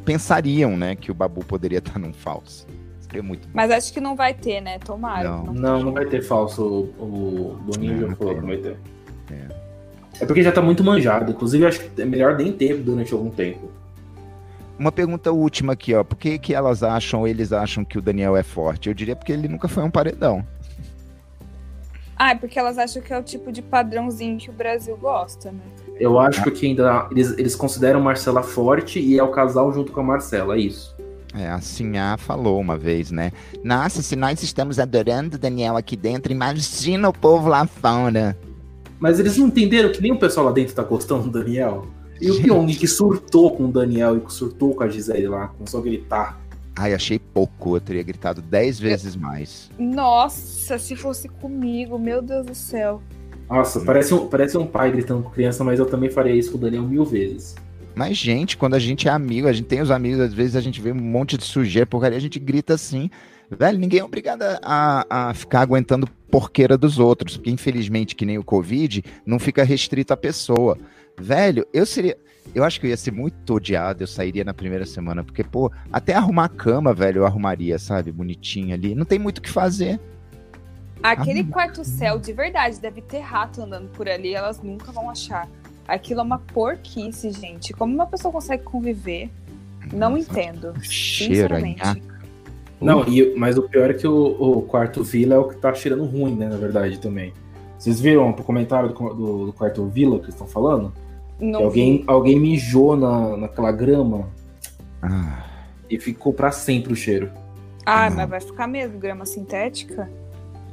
pensariam, 0.06 0.76
né, 0.76 0.96
que 0.96 1.12
o 1.12 1.14
Babu 1.14 1.46
poderia 1.46 1.78
estar 1.78 2.00
num 2.00 2.14
falso. 2.14 2.66
Seria 3.02 3.22
muito 3.22 3.48
bom. 3.48 3.52
Mas 3.54 3.72
acho 3.72 3.94
que 3.94 4.00
não 4.00 4.16
vai 4.16 4.34
ter, 4.34 4.62
né? 4.62 4.80
Tomara. 4.80 5.30
Não, 5.30 5.46
não, 5.46 5.54
não, 5.54 5.84
não 5.84 5.92
vai 5.92 6.06
ter 6.06 6.22
falso. 6.22 6.64
O, 6.98 7.58
o 7.58 7.60
Boninho 7.66 8.08
já 8.08 8.16
falou, 8.16 8.38
não 8.38 8.48
vai 8.48 8.58
ter. 8.58 8.78
É. 9.30 9.62
É 10.22 10.26
porque 10.26 10.42
já 10.42 10.52
tá 10.52 10.62
muito 10.62 10.84
manjado. 10.84 11.32
Inclusive, 11.32 11.66
acho 11.66 11.82
que 11.82 12.02
é 12.02 12.06
melhor 12.06 12.38
nem 12.38 12.52
ter 12.52 12.78
durante 12.78 13.14
algum 13.14 13.30
tempo. 13.30 13.70
Uma 14.80 14.92
pergunta 14.92 15.32
última 15.32 15.74
aqui, 15.74 15.94
ó. 15.94 16.04
Por 16.04 16.18
que, 16.18 16.40
que 16.40 16.54
elas 16.54 16.84
acham, 16.84 17.22
ou 17.22 17.28
eles 17.28 17.52
acham 17.52 17.84
que 17.84 17.98
o 17.98 18.02
Daniel 18.02 18.38
é 18.38 18.44
forte? 18.44 18.88
Eu 18.88 18.94
diria 18.94 19.16
porque 19.16 19.32
ele 19.32 19.48
nunca 19.48 19.68
foi 19.68 19.84
um 19.84 19.92
paredão. 19.92 20.46
Ah, 22.24 22.34
é 22.34 22.36
porque 22.36 22.60
elas 22.60 22.78
acham 22.78 23.02
que 23.02 23.12
é 23.12 23.18
o 23.18 23.24
tipo 23.24 23.52
de 23.52 23.64
padrãozinho 23.64 24.38
que 24.38 24.52
o 24.52 24.54
Brasil 24.54 24.96
gosta, 24.96 25.52
né? 25.52 25.64
Eu 26.00 26.20
acho 26.20 26.52
que 26.52 26.68
ainda 26.68 27.08
eles, 27.10 27.36
eles 27.36 27.56
consideram 27.56 28.00
Marcela 28.00 28.44
forte 28.44 29.00
e 29.00 29.18
é 29.18 29.24
o 29.24 29.30
casal 29.32 29.74
junto 29.74 29.92
com 29.92 30.02
a 30.02 30.04
Marcela, 30.04 30.56
é 30.56 30.60
isso. 30.60 30.96
É, 31.34 31.50
a 31.50 31.60
Sinhá 31.60 32.18
falou 32.18 32.60
uma 32.60 32.78
vez, 32.78 33.10
né? 33.10 33.32
Nossa, 33.64 34.04
se 34.04 34.16
nós 34.16 34.44
estamos 34.44 34.78
adorando 34.78 35.36
o 35.36 35.40
Daniel 35.40 35.76
aqui 35.76 35.96
dentro, 35.96 36.32
imagina 36.32 37.10
o 37.10 37.14
povo 37.14 37.50
lá 37.50 37.66
fora. 37.66 38.38
Mas 39.00 39.20
eles 39.20 39.36
não 39.38 39.48
entenderam 39.48 39.92
que 39.92 40.00
nem 40.00 40.12
o 40.12 40.20
pessoal 40.20 40.46
lá 40.46 40.52
dentro 40.52 40.76
tá 40.76 40.84
gostando 40.84 41.24
do 41.24 41.40
Daniel. 41.40 41.88
E 42.22 42.30
o 42.30 42.38
Pyong 42.44 42.68
que 42.68 42.88
surtou 42.88 43.50
com 43.56 43.66
o 43.66 43.72
Daniel 43.72 44.18
e 44.18 44.20
que 44.20 44.32
surtou 44.32 44.76
com 44.76 44.84
a 44.84 44.88
Gisele 44.88 45.28
lá, 45.28 45.48
começou 45.48 45.80
a 45.80 45.84
gritar. 45.84 46.40
Ai, 46.76 46.94
achei 46.94 47.20
pouco. 47.20 47.76
Eu 47.76 47.82
teria 47.82 48.04
gritado 48.04 48.42
dez 48.42 48.80
vezes 48.80 49.16
mais. 49.16 49.70
Nossa, 49.78 50.78
se 50.80 50.96
fosse 50.96 51.28
comigo, 51.28 52.00
meu 52.00 52.22
Deus 52.22 52.46
do 52.46 52.56
céu. 52.56 53.02
Nossa, 53.50 53.82
parece 53.82 54.14
um, 54.14 54.28
parece 54.28 54.58
um 54.58 54.66
pai 54.66 54.92
gritando 54.92 55.24
com 55.24 55.30
criança, 55.30 55.64
mas 55.64 55.78
eu 55.80 55.86
também 55.86 56.10
faria 56.10 56.34
isso 56.34 56.52
com 56.52 56.58
o 56.58 56.62
Daniel 56.62 56.84
mil 56.84 57.04
vezes. 57.04 57.56
Mas, 57.94 58.16
gente, 58.16 58.56
quando 58.56 58.76
a 58.76 58.80
gente 58.80 59.10
é 59.10 59.12
amigo, 59.12 59.48
a 59.48 59.54
gente 59.54 59.66
tem 59.66 59.82
os 59.82 59.92
amigos, 59.92 60.22
às 60.22 60.34
vezes 60.34 60.56
a 60.56 60.62
gente 60.62 60.80
vê 60.80 60.92
um 60.92 60.96
monte 60.96 61.38
de 61.38 61.44
sujeira, 61.44 61.86
porcaria, 61.86 62.18
a 62.18 62.22
gente 62.22 62.40
grita 62.40 62.74
assim. 62.76 63.10
Velho, 63.50 63.78
ninguém 63.78 64.00
é 64.00 64.04
obrigado 64.04 64.44
a, 64.64 65.06
a 65.10 65.34
ficar 65.34 65.60
aguentando 65.60 66.08
porqueira 66.32 66.78
dos 66.78 66.98
outros, 66.98 67.36
porque 67.36 67.52
infelizmente, 67.52 68.16
que 68.16 68.26
nem 68.26 68.38
o 68.38 68.44
Covid, 68.44 69.04
não 69.26 69.38
fica 69.38 69.66
restrito 69.66 70.14
à 70.14 70.18
pessoa. 70.18 70.78
Velho, 71.22 71.66
eu 71.74 71.86
seria. 71.86 72.18
Eu 72.54 72.64
acho 72.64 72.80
que 72.80 72.88
eu 72.88 72.90
ia 72.90 72.98
ser 72.98 73.12
muito 73.12 73.54
odiado, 73.54 74.04
eu 74.04 74.08
sairia 74.08 74.44
na 74.44 74.54
primeira 74.54 74.86
semana, 74.86 75.24
porque, 75.24 75.44
pô, 75.44 75.72
até 75.92 76.14
arrumar 76.14 76.46
a 76.46 76.50
cama, 76.50 76.94
velho, 76.94 77.20
eu 77.20 77.26
arrumaria, 77.26 77.80
sabe? 77.80 78.12
Bonitinho 78.12 78.74
ali. 78.74 78.94
Não 78.94 79.06
tem 79.06 79.18
muito 79.18 79.38
o 79.38 79.42
que 79.42 79.50
fazer. 79.50 80.00
Aquele 81.02 81.44
quarto 81.44 81.84
céu, 81.84 82.20
de 82.20 82.34
verdade, 82.34 82.80
deve 82.80 83.02
ter 83.02 83.20
rato 83.20 83.62
andando 83.62 83.88
por 83.90 84.08
ali, 84.10 84.34
elas 84.34 84.62
nunca 84.62 84.92
vão 84.92 85.10
achar. 85.10 85.48
Aquilo 85.88 86.20
é 86.20 86.24
uma 86.24 86.40
porquice, 86.40 87.32
gente. 87.32 87.74
Como 87.74 87.94
uma 87.94 88.06
pessoa 88.06 88.32
consegue 88.32 88.64
conviver? 88.64 89.30
Não 89.94 90.12
Nossa, 90.12 90.32
entendo. 90.32 90.74
Cheira, 90.84 91.56
sinceramente. 91.60 92.04
Não, 92.80 93.08
e, 93.08 93.36
mas 93.36 93.58
o 93.58 93.64
pior 93.64 93.92
é 93.92 93.94
que 93.94 94.08
o, 94.08 94.36
o, 94.40 94.62
quarto 94.64 95.04
Vila 95.04 95.36
é 95.36 95.38
o 95.38 95.48
que 95.48 95.58
tá 95.58 95.74
cheirando 95.74 96.04
ruim, 96.06 96.36
né? 96.36 96.48
Na 96.48 96.58
verdade, 96.58 97.00
também. 97.00 97.34
Vocês 97.78 98.00
viram 98.00 98.30
o 98.30 98.44
comentário 98.44 98.90
do, 98.90 99.14
do, 99.14 99.46
do 99.48 99.54
quarto 99.54 99.86
Vila 99.88 100.20
que 100.20 100.30
estão 100.30 100.48
falando? 100.48 100.94
Não 101.42 101.64
alguém, 101.64 102.04
alguém 102.06 102.40
mijou 102.40 102.96
na, 102.96 103.36
naquela 103.36 103.72
grama 103.72 104.30
ah. 105.02 105.44
e 105.90 106.00
ficou 106.00 106.32
para 106.32 106.52
sempre 106.52 106.94
o 106.94 106.96
cheiro. 106.96 107.32
Ah, 107.84 108.10
mas 108.12 108.30
vai 108.30 108.40
ficar 108.40 108.68
mesmo, 108.68 109.00
grama 109.00 109.26
sintética? 109.26 110.08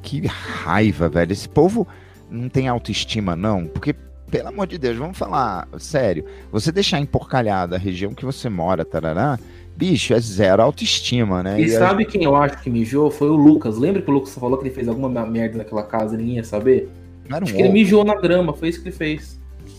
Que 0.03 0.27
raiva, 0.27 1.09
velho. 1.09 1.33
Esse 1.33 1.49
povo 1.49 1.89
não 2.31 2.51
tem 2.51 2.69
autoestima, 2.69 3.35
não. 3.35 3.67
Porque, 3.67 3.95
pelo 4.31 4.49
amor 4.49 4.67
de 4.67 4.77
Deus, 4.77 4.99
vamos 4.99 5.17
falar 5.17 5.67
sério. 5.79 6.25
Você 6.53 6.71
deixar 6.71 7.01
emporcalhada 7.01 7.77
a 7.77 7.79
região 7.79 8.13
que 8.13 8.25
você 8.25 8.51
mora, 8.51 8.85
tarará, 8.85 9.39
bicho, 9.75 10.13
é 10.13 10.21
zero 10.21 10.63
autoestima, 10.63 11.43
né? 11.43 11.61
E, 11.61 11.65
e 11.65 11.71
sabe 11.71 12.03
a... 12.03 12.07
quem 12.07 12.25
eu 12.25 12.37
acho 12.37 12.63
que 12.63 12.69
mijou? 12.69 13.11
Foi 13.11 13.31
o 13.31 13.37
Lucas. 13.37 13.79
Lembra 13.79 14.03
que 14.03 14.11
o 14.11 14.15
Lucas 14.15 14.35
falou 14.35 14.59
que 14.59 14.65
ele 14.65 14.75
fez 14.75 14.87
alguma 14.87 15.09
merda 15.25 15.59
naquela 15.59 15.83
casa 15.83 16.15
e 16.15 16.19
ninguém 16.19 16.37
ia 16.37 16.45
saber? 16.45 16.91
Não 17.27 17.37
era 17.37 17.45
um 17.45 17.49
acho 17.49 17.55
ovo. 17.55 17.63
que 17.63 17.69
ele 17.69 17.73
mijou 17.73 18.05
na 18.05 18.15
grama, 18.15 18.53
foi 18.53 18.69
isso 18.69 18.83
que 18.83 18.89
ele 18.89 18.97
fez. 18.97 19.38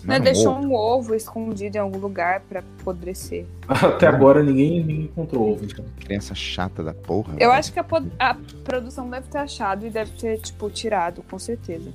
Não, 0.10 0.18
não 0.18 0.24
deixou 0.24 0.53
ovo. 0.53 0.68
um 0.68 0.74
ovo 0.74 1.16
escondido 1.16 1.76
em 1.76 1.80
algum 1.80 1.99
lugar 1.99 2.41
para 2.41 2.60
apodrecer. 2.60 3.45
Até 3.68 4.07
agora 4.07 4.43
ninguém, 4.43 4.84
ninguém 4.84 5.05
encontrou 5.05 5.51
ovo. 5.51 5.66
Então. 5.66 5.86
Criança 5.99 6.34
chata 6.34 6.84
da 6.84 6.93
porra. 6.93 7.36
Eu 7.39 7.51
acho 7.51 7.72
que 7.72 7.80
a, 7.80 7.86
a, 8.20 8.36
produção 8.64 9.10
deve 9.10 9.28
ter 9.28 9.38
achado 9.38 9.86
e 9.86 9.89
deve 9.89 10.12
ter, 10.12 10.39
tipo, 10.39 10.70
tirado, 10.70 11.24
com 11.30 11.38
certeza. 11.38 11.91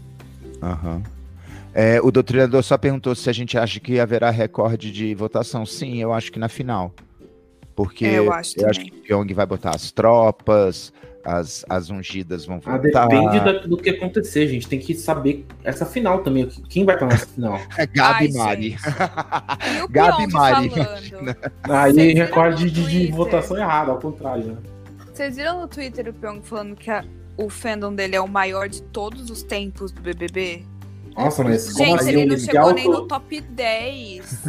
Aham. 0.63 0.97
Uhum. 0.97 1.03
É, 1.77 2.01
o 2.01 2.13
doutrinador 2.13 2.63
só 2.63 2.79
perguntou 2.79 3.17
se 3.17 3.29
a 3.29 3.33
gente 3.33 3.59
acha 3.59 3.81
que 3.81 3.99
haverá 3.99 4.31
recorde 4.31 4.93
de 4.93 5.13
votação. 5.13 5.67
Sim, 5.67 5.97
eu 5.97 6.13
acho 6.13 6.31
que 6.31 6.39
na 6.39 6.49
final. 6.49 6.95
Porque 7.75 8.07
é, 8.07 8.19
eu, 8.19 8.33
acho, 8.33 8.61
eu 8.61 8.69
acho, 8.69 8.81
que 8.81 8.91
o 8.91 9.03
Pyong 9.03 9.35
vai 9.35 9.47
botar 9.47 9.75
as 9.75 9.91
tropas, 9.91 10.93
as, 11.25 11.65
as 11.69 11.91
ungidas 11.91 12.45
vão 12.45 12.61
ah, 12.65 12.77
votar. 12.77 13.05
Ah, 13.05 13.07
depende 13.09 13.69
do 13.69 13.77
que 13.77 13.91
acontecer, 13.91 14.47
gente. 14.47 14.69
Tem 14.69 14.79
que 14.79 14.95
saber 14.95 15.47
essa 15.65 15.87
final 15.87 16.23
também. 16.23 16.47
Quem 16.69 16.85
vai 16.85 16.97
pra 16.97 17.07
nossa 17.07 17.27
final? 17.27 17.59
É 17.77 17.87
Gabi 17.87 18.27
e 18.27 18.33
Mari. 18.39 18.77
Gabi 19.91 20.27
Mari. 20.33 20.71
Aí 21.63 22.13
recorde 22.13 22.71
de, 22.71 22.85
de, 22.85 23.13
votação 23.13 23.57
errada, 23.57 23.91
ao 23.91 23.99
contrário. 23.99 24.45
Né? 24.45 24.57
Vocês 25.13 25.37
viram 25.37 25.61
no 25.61 25.69
Twitter 25.69 26.09
o 26.09 26.13
Pyong 26.13 26.43
falando 26.43 26.77
que 26.77 26.91
a, 26.91 27.05
o 27.37 27.49
fandom 27.49 27.95
dele 27.95 28.17
é 28.17 28.21
o 28.21 28.29
maior 28.29 28.69
de 28.69 28.83
todos 28.83 29.31
os 29.31 29.43
tempos 29.43 29.91
do 29.91 30.01
BBB? 30.03 30.65
Nossa, 31.17 31.45
mas 31.45 31.73
como 31.73 31.85
Gente, 31.85 32.01
assim? 32.01 32.11
ele 32.11 32.27
não 32.27 32.39
chegou 32.39 32.73
nem 32.75 32.89
no 32.89 33.07
top 33.07 33.41
10. 33.41 34.43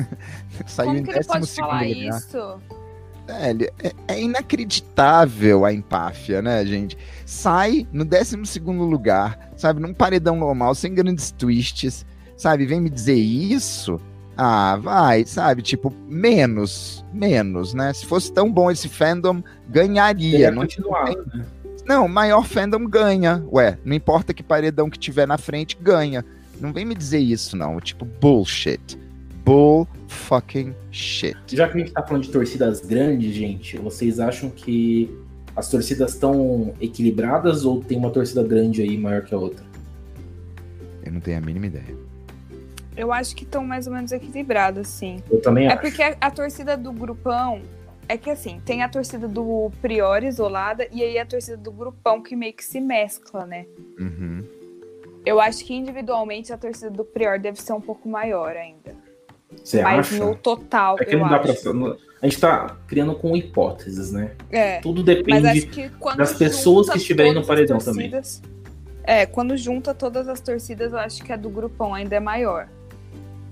Saiu 0.65 0.87
como 0.89 1.03
que 1.03 1.11
ele 1.11 1.23
pode 1.23 1.47
falar 1.47 1.83
lugar. 1.83 2.17
isso? 2.17 2.61
Velho, 3.25 3.71
é, 3.81 3.91
é, 4.07 4.21
inacreditável 4.21 5.65
a 5.65 5.73
empáfia, 5.73 6.41
né, 6.41 6.63
gente? 6.65 6.97
Sai 7.25 7.87
no 7.91 8.05
12 8.05 8.37
lugar, 8.59 9.51
sabe? 9.57 9.81
Num 9.81 9.93
paredão 9.93 10.35
normal, 10.35 10.75
sem 10.75 10.93
grandes 10.93 11.31
twists, 11.31 12.05
sabe? 12.37 12.65
Vem 12.65 12.79
me 12.79 12.89
dizer 12.89 13.15
isso. 13.15 13.99
Ah, 14.37 14.77
vai, 14.79 15.25
sabe? 15.25 15.61
Tipo, 15.61 15.91
menos, 16.07 17.03
menos, 17.11 17.73
né? 17.73 17.93
Se 17.93 18.05
fosse 18.05 18.31
tão 18.31 18.51
bom 18.51 18.69
esse 18.69 18.87
fandom, 18.87 19.41
ganharia. 19.67 20.51
Não, 20.51 20.61
continuar, 20.61 21.05
né? 21.33 21.45
não, 21.87 22.07
maior 22.07 22.45
fandom 22.45 22.85
ganha. 22.85 23.43
Ué, 23.51 23.77
não 23.83 23.95
importa 23.95 24.33
que 24.33 24.43
paredão 24.43 24.89
que 24.89 24.99
tiver 24.99 25.27
na 25.27 25.37
frente, 25.37 25.77
ganha. 25.81 26.23
Não 26.59 26.71
vem 26.71 26.85
me 26.85 26.93
dizer 26.93 27.19
isso, 27.19 27.57
não. 27.57 27.79
Tipo, 27.79 28.05
bullshit. 28.05 28.99
Bull 29.43 29.87
fucking 30.07 30.73
shit. 30.91 31.37
Já 31.47 31.67
que 31.67 31.77
a 31.77 31.79
gente 31.79 31.91
tá 31.91 32.01
falando 32.03 32.23
de 32.23 32.31
torcidas 32.31 32.81
grandes, 32.81 33.33
gente, 33.33 33.77
vocês 33.77 34.19
acham 34.19 34.49
que 34.49 35.09
as 35.55 35.69
torcidas 35.69 36.13
estão 36.13 36.73
equilibradas 36.81 37.63
ou 37.65 37.81
tem 37.81 37.97
uma 37.97 38.09
torcida 38.09 38.43
grande 38.43 38.81
aí 38.81 38.97
maior 38.97 39.23
que 39.23 39.33
a 39.33 39.37
outra? 39.37 39.65
Eu 41.03 41.11
não 41.11 41.19
tenho 41.19 41.37
a 41.37 41.41
mínima 41.41 41.67
ideia. 41.67 41.95
Eu 42.97 43.11
acho 43.11 43.35
que 43.35 43.43
estão 43.43 43.65
mais 43.65 43.87
ou 43.87 43.93
menos 43.93 44.11
equilibradas, 44.11 44.87
sim. 44.87 45.21
Eu 45.29 45.41
também 45.41 45.67
é 45.67 45.73
acho. 45.73 45.81
porque 45.81 46.01
a, 46.01 46.15
a, 46.19 46.31
torcida 46.31 46.77
do 46.77 46.91
grupão 46.93 47.61
É 48.07 48.17
que 48.17 48.29
assim, 48.29 48.61
tem 48.65 48.83
a 48.83 48.89
torcida 48.89 49.27
do 49.27 49.71
Prior 49.81 50.23
isolada 50.23 50.87
e 50.91 51.03
aí 51.03 51.17
a 51.17 51.25
torcida 51.25 51.57
do 51.57 51.71
grupão 51.71 52.21
que 52.21 52.35
meio 52.35 52.53
que 52.53 52.63
se 52.63 52.79
mescla, 52.79 53.45
né? 53.45 53.65
Uhum. 53.99 54.43
Eu 55.25 55.39
acho 55.41 55.65
que 55.65 55.73
individualmente 55.73 56.53
a 56.53 56.57
torcida 56.57 56.91
do 56.91 57.03
Prior 57.03 57.39
deve 57.39 57.59
ser 57.61 57.73
um 57.73 57.81
pouco 57.81 58.07
maior 58.07 58.55
ainda. 58.55 59.04
Você 59.63 59.81
Mas 59.81 60.11
acha? 60.13 60.25
no 60.25 60.35
total, 60.35 60.97
É 60.99 61.05
que 61.05 61.15
eu 61.15 61.19
não 61.19 61.29
dá 61.29 61.37
acho. 61.39 61.61
pra. 61.61 61.95
A 62.21 62.27
gente 62.27 62.39
tá 62.39 62.75
criando 62.87 63.13
com 63.15 63.35
hipóteses, 63.37 64.11
né? 64.11 64.31
É. 64.49 64.79
Tudo 64.79 65.03
depende. 65.03 65.65
que 65.67 65.89
das 66.17 66.33
pessoas 66.33 66.89
que 66.89 66.97
estiverem 66.97 67.33
no 67.33 67.41
todas 67.41 67.49
as 67.49 67.55
paredão 67.55 67.77
também. 67.77 68.09
torcidas- 68.09 68.41
É, 69.03 69.25
quando 69.25 69.55
junta 69.55 69.93
todas 69.93 70.27
as 70.27 70.39
torcidas, 70.39 70.91
eu 70.91 70.97
acho 70.97 71.23
que 71.23 71.31
a 71.31 71.35
do 71.35 71.49
grupão 71.49 71.93
ainda 71.93 72.15
é 72.15 72.19
maior. 72.19 72.67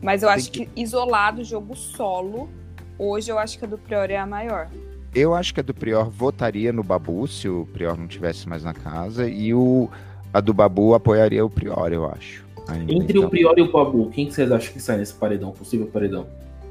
Mas 0.02 0.24
eu 0.24 0.30
Tem 0.30 0.36
acho 0.38 0.52
que... 0.52 0.68
isolado, 0.76 1.44
jogo 1.44 1.76
solo, 1.76 2.50
hoje 2.98 3.32
eu 3.32 3.38
acho 3.38 3.60
que 3.60 3.66
a 3.66 3.68
do 3.68 3.78
Prior 3.78 4.10
é 4.10 4.18
a 4.18 4.26
maior. 4.26 4.68
Eu 5.14 5.36
acho 5.36 5.54
que 5.54 5.60
a 5.60 5.64
do 5.64 5.74
Prior 5.76 6.10
votaria 6.10 6.74
no 6.74 6.84
Babu 6.84 7.28
se 7.28 7.48
o 7.48 7.68
Prior 7.72 7.96
não 7.96 8.08
tivesse 8.08 8.50
mais 8.50 8.64
na 8.64 8.74
casa 8.74 9.28
e 9.30 9.54
o 9.54 9.88
a 10.34 10.42
do 10.42 10.52
Babu 10.54 10.96
apoiaria 10.96 11.46
o 11.46 11.50
Prior, 11.50 11.94
eu 11.94 12.06
acho. 12.10 12.43
Ainda. 12.68 12.94
Entre 12.94 13.18
Então, 13.18 13.26
o 13.26 13.30
Prior 13.30 13.54
e 13.58 13.62
o 13.62 13.72
Babu, 13.72 14.10
quem 14.10 14.26
que 14.28 14.34
vocês 14.34 14.52
acham 14.52 14.74
que 14.74 14.80
sai 14.82 14.98
nesse 14.98 15.14
paredão? 15.14 15.52
Possível 15.52 15.88
paredão? 15.88 16.26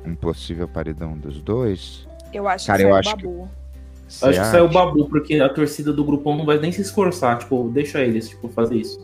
um 0.05 0.17
possível 0.17 0.67
paredão 0.67 1.17
dos 1.17 1.41
dois. 1.41 2.09
Eu 2.35 2.49
acho 2.49 2.67
Cara, 2.67 2.81
que 2.81 2.85
eu 2.87 2.89
sai 2.91 2.97
o 2.97 2.99
acho 2.99 3.17
que- 3.17 3.23
Babu. 3.27 3.49
Você 4.09 4.25
Acho 4.27 4.41
que 4.41 4.47
sai 4.47 4.61
o? 4.61 4.69
Babu, 4.69 5.09
porque 5.09 5.37
a 5.37 5.49
torcida 5.49 5.91
do 5.93 6.05
grupão 6.05 6.37
não 6.37 6.45
vai 6.45 6.59
nem 6.59 6.71
se 6.73 6.83
esforçar. 6.83 7.39
Tipo, 7.39 7.71
deixa 7.73 8.01
eles 8.01 8.29
tipo, 8.29 8.49
fazer 8.49 8.77
isso. 8.77 9.01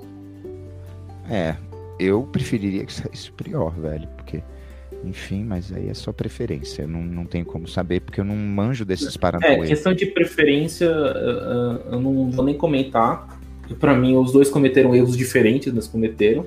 É, 1.30 1.56
eu 1.98 2.22
preferiria 2.24 2.84
que 2.84 2.92
saísse 2.92 3.30
o 3.30 3.32
Prior, 3.32 3.70
velho, 3.72 4.06
porque, 4.16 4.42
enfim, 5.04 5.44
mas 5.44 5.72
aí 5.72 5.88
é 5.88 5.94
só 5.94 6.12
preferência. 6.12 6.82
Eu 6.82 6.88
não, 6.88 7.02
não 7.02 7.24
tenho 7.24 7.44
como 7.46 7.66
saber, 7.68 8.00
porque 8.00 8.20
eu 8.20 8.24
não 8.24 8.34
manjo 8.36 8.84
desses 8.84 9.14
É, 9.16 9.18
paranauê. 9.18 9.66
questão 9.66 9.94
de 9.94 10.04
preferência, 10.06 10.90
uh, 10.90 10.92
uh, 10.92 11.94
eu 11.94 12.00
não 12.00 12.30
vou 12.30 12.44
nem 12.44 12.54
comentar. 12.56 13.38
Pra 13.78 13.94
mim, 13.94 14.16
os 14.16 14.32
dois 14.32 14.48
cometeram 14.50 14.94
erros 14.94 15.16
diferentes, 15.16 15.72
mas 15.72 15.86
cometeram. 15.86 16.44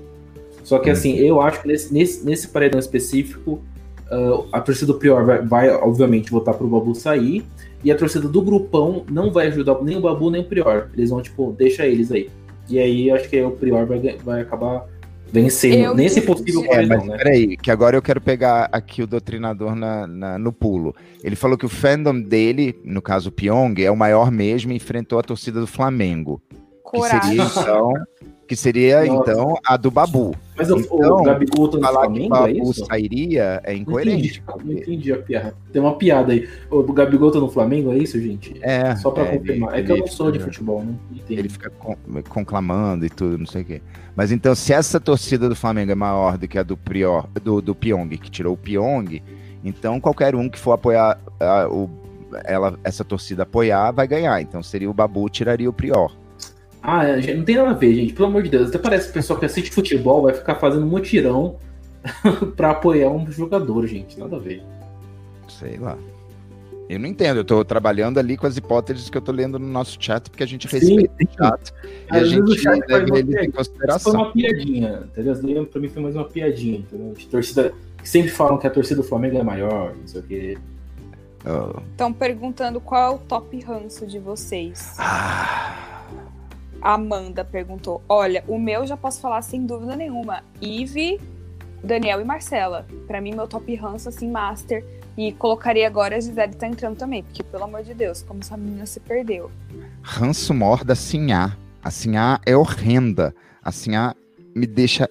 Só 0.64 0.80
que 0.80 0.90
assim, 0.90 1.16
eu 1.18 1.42
acho 1.42 1.62
que 1.62 1.68
nesse, 1.68 1.94
nesse, 1.94 2.26
nesse 2.26 2.48
paredão 2.48 2.80
específico, 2.80 3.62
uh, 4.12 4.46
a 4.52 4.62
torcida 4.62 4.94
do 4.94 5.00
Prior 5.00 5.26
vai, 5.26 5.42
vai, 5.42 5.70
obviamente, 5.70 6.32
votar 6.32 6.54
pro 6.54 6.68
Babu 6.68 6.94
sair. 6.96 7.44
E 7.84 7.92
a 7.92 7.96
torcida 7.98 8.28
do 8.28 8.42
grupão 8.42 9.04
não 9.10 9.32
vai 9.32 9.48
ajudar 9.48 9.82
nem 9.82 9.98
o 9.98 10.02
Babu 10.02 10.30
nem 10.30 10.42
o 10.42 10.46
Prior. 10.46 10.90
Eles 10.96 11.10
vão, 11.10 11.22
tipo, 11.22 11.54
deixa 11.58 11.86
eles 11.88 12.12
aí. 12.12 12.30
E 12.70 12.78
aí, 12.78 13.10
eu 13.10 13.16
acho 13.16 13.28
que 13.28 13.42
o 13.42 13.52
Prior 13.52 13.86
vai, 13.86 14.00
vai 14.24 14.42
acabar 14.42 14.86
vencendo 15.34 15.76
Eu 15.86 15.96
nesse 15.96 16.22
possível 16.22 16.64
É, 16.66 16.68
paredão, 16.68 16.98
mas 17.00 17.08
né? 17.08 17.18
peraí, 17.18 17.58
que 17.58 17.72
agora 17.72 17.96
eu 17.98 18.02
quero 18.02 18.20
pegar 18.22 18.68
aqui 18.72 19.02
o 19.02 19.08
doutrinador 19.08 19.74
na, 19.76 20.06
na- 20.06 20.38
no 20.38 20.52
pulo. 20.54 20.94
Ele 21.24 21.36
falou 21.36 21.58
que 21.58 21.66
o 21.66 21.70
fandom 21.70 22.22
dele, 22.22 22.80
no 22.84 23.02
caso 23.02 23.30
o 23.30 23.32
Pyong, 23.32 23.74
é 23.82 23.90
o 23.90 23.96
maior 23.96 24.30
mesmo 24.30 24.72
e 24.72 24.76
enfrentou 24.76 25.18
a 25.18 25.24
torcida 25.24 25.60
do 25.60 25.68
Flamengo. 25.68 26.42
Que 26.50 26.98
Coragem. 27.00 27.38
seria, 27.38 27.44
então, 27.64 27.94
que 28.52 28.56
seria, 28.58 29.06
Nossa. 29.06 29.32
então, 29.32 29.56
a 29.66 29.78
do 29.78 29.90
Babu. 29.90 30.36
Mas 30.58 30.70
o, 30.70 30.78
Então, 30.78 31.20
o 31.20 31.24
Gabigol 31.24 31.70
tá 31.70 31.78
no 31.78 31.84
Falar 31.84 32.02
que 32.02 32.08
o 32.08 32.28
Flamengo, 32.28 32.36
é 32.36 32.54
Babu 32.54 32.72
isso? 32.72 32.86
sairia 32.86 33.62
é 33.64 33.74
Não 33.74 33.80
incoerente. 33.80 34.44
entendi, 34.46 34.66
não 34.66 34.74
entendi 34.74 35.14
a 35.14 35.18
piada. 35.22 35.56
Tem 35.72 35.82
uma 35.82 35.98
piada 35.98 36.34
aí. 36.34 36.50
O 36.70 36.84
Gabigol 36.92 37.32
tá 37.32 37.40
no 37.40 37.50
Flamengo, 37.50 37.94
é 37.94 37.98
isso, 37.98 38.20
gente? 38.20 38.54
É, 38.62 38.94
Só 38.98 39.10
pra 39.10 39.24
é, 39.24 39.38
confirmar. 39.38 39.72
ele- 39.72 39.82
é 39.82 39.86
que 39.86 39.92
eu 39.94 39.98
não 40.00 40.08
sou 40.08 40.30
de 40.34 40.40
futebol, 40.40 40.84
não 40.84 41.00
entendi. 41.16 41.40
Ele 41.40 41.48
fica 41.48 41.70
con- 41.70 41.96
conclamando 42.28 43.06
e 43.06 43.10
tudo, 43.10 43.38
não 43.38 43.46
sei 43.46 43.62
o 43.62 43.66
quê. 43.66 43.82
Mas 44.18 44.34
então, 44.34 44.54
se 44.54 44.74
essa 44.74 45.00
torcida 45.00 45.48
do 45.48 45.56
Flamengo 45.56 45.94
é 45.94 45.96
maior 45.96 46.38
do 46.38 46.46
que 46.46 46.58
a 46.60 46.64
do 46.64 46.76
Prior, 46.76 47.26
do, 47.42 47.62
do 47.62 47.74
Pyong, 47.74 48.10
que 48.18 48.30
tirou 48.30 48.54
o 48.54 48.58
Pyong, 48.58 49.24
então 49.64 49.98
qualquer 50.02 50.36
um 50.36 50.50
que 50.50 50.60
for 50.60 50.74
apoiar 50.74 51.18
ah, 51.40 51.70
o, 51.72 51.90
ela, 52.44 52.78
essa 52.84 53.06
torcida 53.06 53.44
apoiar, 53.44 53.92
vai 53.92 54.06
ganhar. 54.10 54.42
Então 54.42 54.62
seria 54.62 54.90
o 54.90 54.94
Babu, 54.94 55.30
tiraria 55.30 55.70
o 55.70 55.74
Prior. 55.74 56.12
Ah, 56.84 57.06
é, 57.06 57.22
gente, 57.22 57.38
não 57.38 57.46
tem 57.46 57.56
nada 57.58 57.70
a 57.70 57.74
ver, 57.74 57.94
gente. 57.94 58.14
Pelo 58.14 58.28
amor 58.28 58.44
de 58.44 58.50
Deus. 58.50 58.70
Até 58.70 58.78
parece 58.80 59.06
que 59.06 59.12
o 59.12 59.14
pessoal 59.14 59.38
que 59.40 59.46
assiste 59.46 59.70
futebol 59.72 60.24
vai 60.24 60.34
ficar 60.34 60.56
fazendo 60.56 60.86
mutirão 60.86 61.58
pra 62.58 62.72
apoiar 62.72 63.10
um 63.10 63.30
jogador, 63.32 63.86
gente. 63.86 64.20
Nada 64.20 64.38
a 64.38 64.40
ver. 64.40 64.64
Sei 65.48 65.78
lá. 65.78 65.98
Eu 66.90 67.00
não 67.00 67.08
entendo, 67.08 67.38
eu 67.38 67.46
tô 67.46 67.64
trabalhando 67.64 68.18
ali 68.18 68.36
com 68.36 68.46
as 68.46 68.58
hipóteses 68.58 69.10
que 69.10 69.18
eu 69.18 69.22
tô 69.22 69.32
lendo 69.32 69.58
no 69.58 69.66
nosso 69.66 69.96
chat, 69.98 70.30
porque 70.30 70.44
a 70.44 70.46
gente 70.46 70.68
Sim, 70.68 70.78
respeita 70.78 71.14
sim. 71.20 71.26
o 71.26 71.38
chat. 71.38 71.74
E 72.12 72.16
a 72.18 72.20
Às 72.20 72.28
gente 72.30 72.68
leva 72.68 73.18
eles 73.18 73.30
em. 73.30 73.30
Isso 73.30 73.38
foi 73.40 73.52
consideração. 73.52 74.14
uma 74.14 74.32
piadinha, 74.34 75.04
entendeu? 75.06 75.66
Pra 75.68 75.80
mim 75.80 75.88
foi 75.88 76.02
mais 76.04 76.16
uma 76.16 76.26
piadinha, 76.26 76.80
entendeu? 76.80 77.14
De 77.14 77.28
torcida. 77.28 77.74
que 78.02 78.10
Sempre 78.10 78.32
falam 78.32 78.58
que 78.58 78.68
a 78.68 78.70
torcida 78.70 79.02
do 79.02 79.08
Flamengo 79.08 79.38
é 79.38 79.44
maior, 79.44 79.94
não 79.96 80.06
sei 80.08 80.20
o 80.20 80.24
quê. 80.24 80.58
Oh. 81.46 81.80
Estão 81.92 82.12
perguntando 82.12 82.82
qual 82.82 83.14
é 83.14 83.16
o 83.16 83.20
top 83.20 83.58
ranço 83.62 84.06
de 84.06 84.20
vocês. 84.20 84.96
Ah, 85.00 85.91
A 86.82 86.94
Amanda 86.94 87.46
perguntou: 87.46 88.02
Olha, 88.10 88.44
o 88.48 88.58
meu 88.58 88.86
já 88.88 88.98
posso 88.98 89.22
falar 89.22 89.42
sem 89.42 89.66
dúvida 89.66 89.96
nenhuma. 89.96 90.44
Ive, 90.62 91.20
Daniel 91.84 92.22
e 92.22 92.26
Marcela. 92.26 92.88
Pra 93.08 93.22
mim, 93.22 93.34
meu 93.34 93.48
top 93.48 93.74
ranço, 93.76 94.10
assim, 94.10 94.30
master. 94.30 94.84
E 95.18 95.32
colocaria 95.34 95.86
agora 95.86 96.16
a 96.16 96.20
Gisele 96.20 96.56
tá 96.56 96.68
entrando 96.68 96.98
também, 96.98 97.22
porque, 97.24 97.44
pelo 97.44 97.66
amor 97.66 97.84
de 97.84 97.94
Deus, 97.94 98.24
como 98.24 98.40
essa 98.40 98.56
menina 98.56 98.86
se 98.86 99.00
perdeu. 99.00 99.52
ranço 100.02 100.54
mor 100.54 100.84
da 100.84 100.96
Sinhá. 100.96 101.56
A 101.84 101.92
Sinhá 101.92 102.40
é 102.46 102.56
horrenda. 102.56 103.36
A 103.62 103.72
Sinhá 103.72 104.16
me 104.56 104.66
deixa 104.66 105.10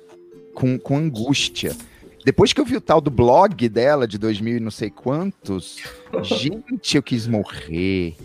com, 0.54 0.78
com 0.78 0.96
angústia. 0.96 1.76
Depois 2.24 2.52
que 2.52 2.60
eu 2.60 2.64
vi 2.64 2.76
o 2.76 2.80
tal 2.80 3.00
do 3.00 3.10
blog 3.10 3.68
dela, 3.68 4.06
de 4.06 4.18
2000 4.18 4.56
e 4.56 4.60
não 4.60 4.70
sei 4.70 4.90
quantos, 4.90 5.78
gente, 6.22 6.96
eu 6.96 7.02
quis 7.02 7.26
morrer. 7.26 8.16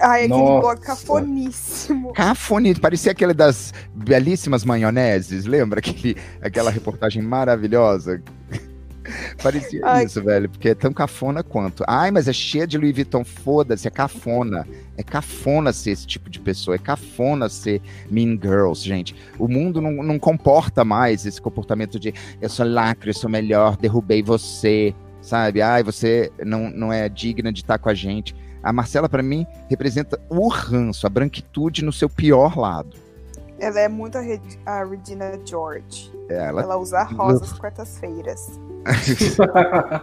Ai, 0.00 0.24
aquele 0.24 0.38
Nossa. 0.38 0.76
cafoníssimo. 0.76 2.12
Cafone, 2.12 2.74
parecia 2.74 3.12
aquele 3.12 3.34
das 3.34 3.72
belíssimas 3.94 4.64
maioneses, 4.64 5.44
lembra 5.44 5.80
aquele, 5.80 6.16
aquela 6.40 6.70
reportagem 6.70 7.22
maravilhosa? 7.22 8.22
parecia 9.42 9.80
Ai. 9.84 10.04
isso, 10.04 10.22
velho, 10.22 10.48
porque 10.48 10.70
é 10.70 10.74
tão 10.74 10.92
cafona 10.92 11.42
quanto. 11.42 11.84
Ai, 11.86 12.10
mas 12.10 12.28
é 12.28 12.32
cheia 12.32 12.66
de 12.66 12.78
Louis 12.78 12.94
Vuitton, 12.94 13.24
foda-se, 13.24 13.86
é 13.86 13.90
cafona. 13.90 14.66
É 14.96 15.02
cafona 15.02 15.72
ser 15.72 15.90
esse 15.90 16.06
tipo 16.06 16.30
de 16.30 16.40
pessoa, 16.40 16.74
é 16.74 16.78
cafona 16.78 17.48
ser 17.48 17.80
mean 18.10 18.38
girls, 18.40 18.86
gente. 18.86 19.14
O 19.38 19.48
mundo 19.48 19.80
não, 19.80 20.02
não 20.02 20.18
comporta 20.18 20.84
mais 20.84 21.26
esse 21.26 21.40
comportamento 21.40 21.98
de 21.98 22.14
eu 22.40 22.48
sou 22.48 22.66
lacre, 22.66 23.10
eu 23.10 23.14
sou 23.14 23.28
melhor, 23.28 23.76
derrubei 23.76 24.22
você, 24.22 24.94
sabe? 25.20 25.62
Ai, 25.62 25.82
você 25.82 26.30
não, 26.44 26.70
não 26.70 26.92
é 26.92 27.08
digna 27.08 27.52
de 27.52 27.60
estar 27.60 27.78
com 27.78 27.88
a 27.88 27.94
gente. 27.94 28.34
A 28.64 28.72
Marcela, 28.72 29.08
pra 29.08 29.22
mim, 29.22 29.46
representa 29.68 30.18
o 30.28 30.48
ranço, 30.48 31.06
a 31.06 31.10
branquitude 31.10 31.84
no 31.84 31.92
seu 31.92 32.08
pior 32.08 32.58
lado. 32.58 32.96
Ela 33.58 33.80
é 33.80 33.88
muito 33.88 34.18
a, 34.18 34.20
Re- 34.20 34.40
a 34.66 34.82
Regina 34.84 35.38
George. 35.44 36.10
É, 36.28 36.46
Ela, 36.48 36.62
Ela 36.62 36.76
usa 36.76 37.02
rosas 37.04 37.52
quartas-feiras. 37.52 38.58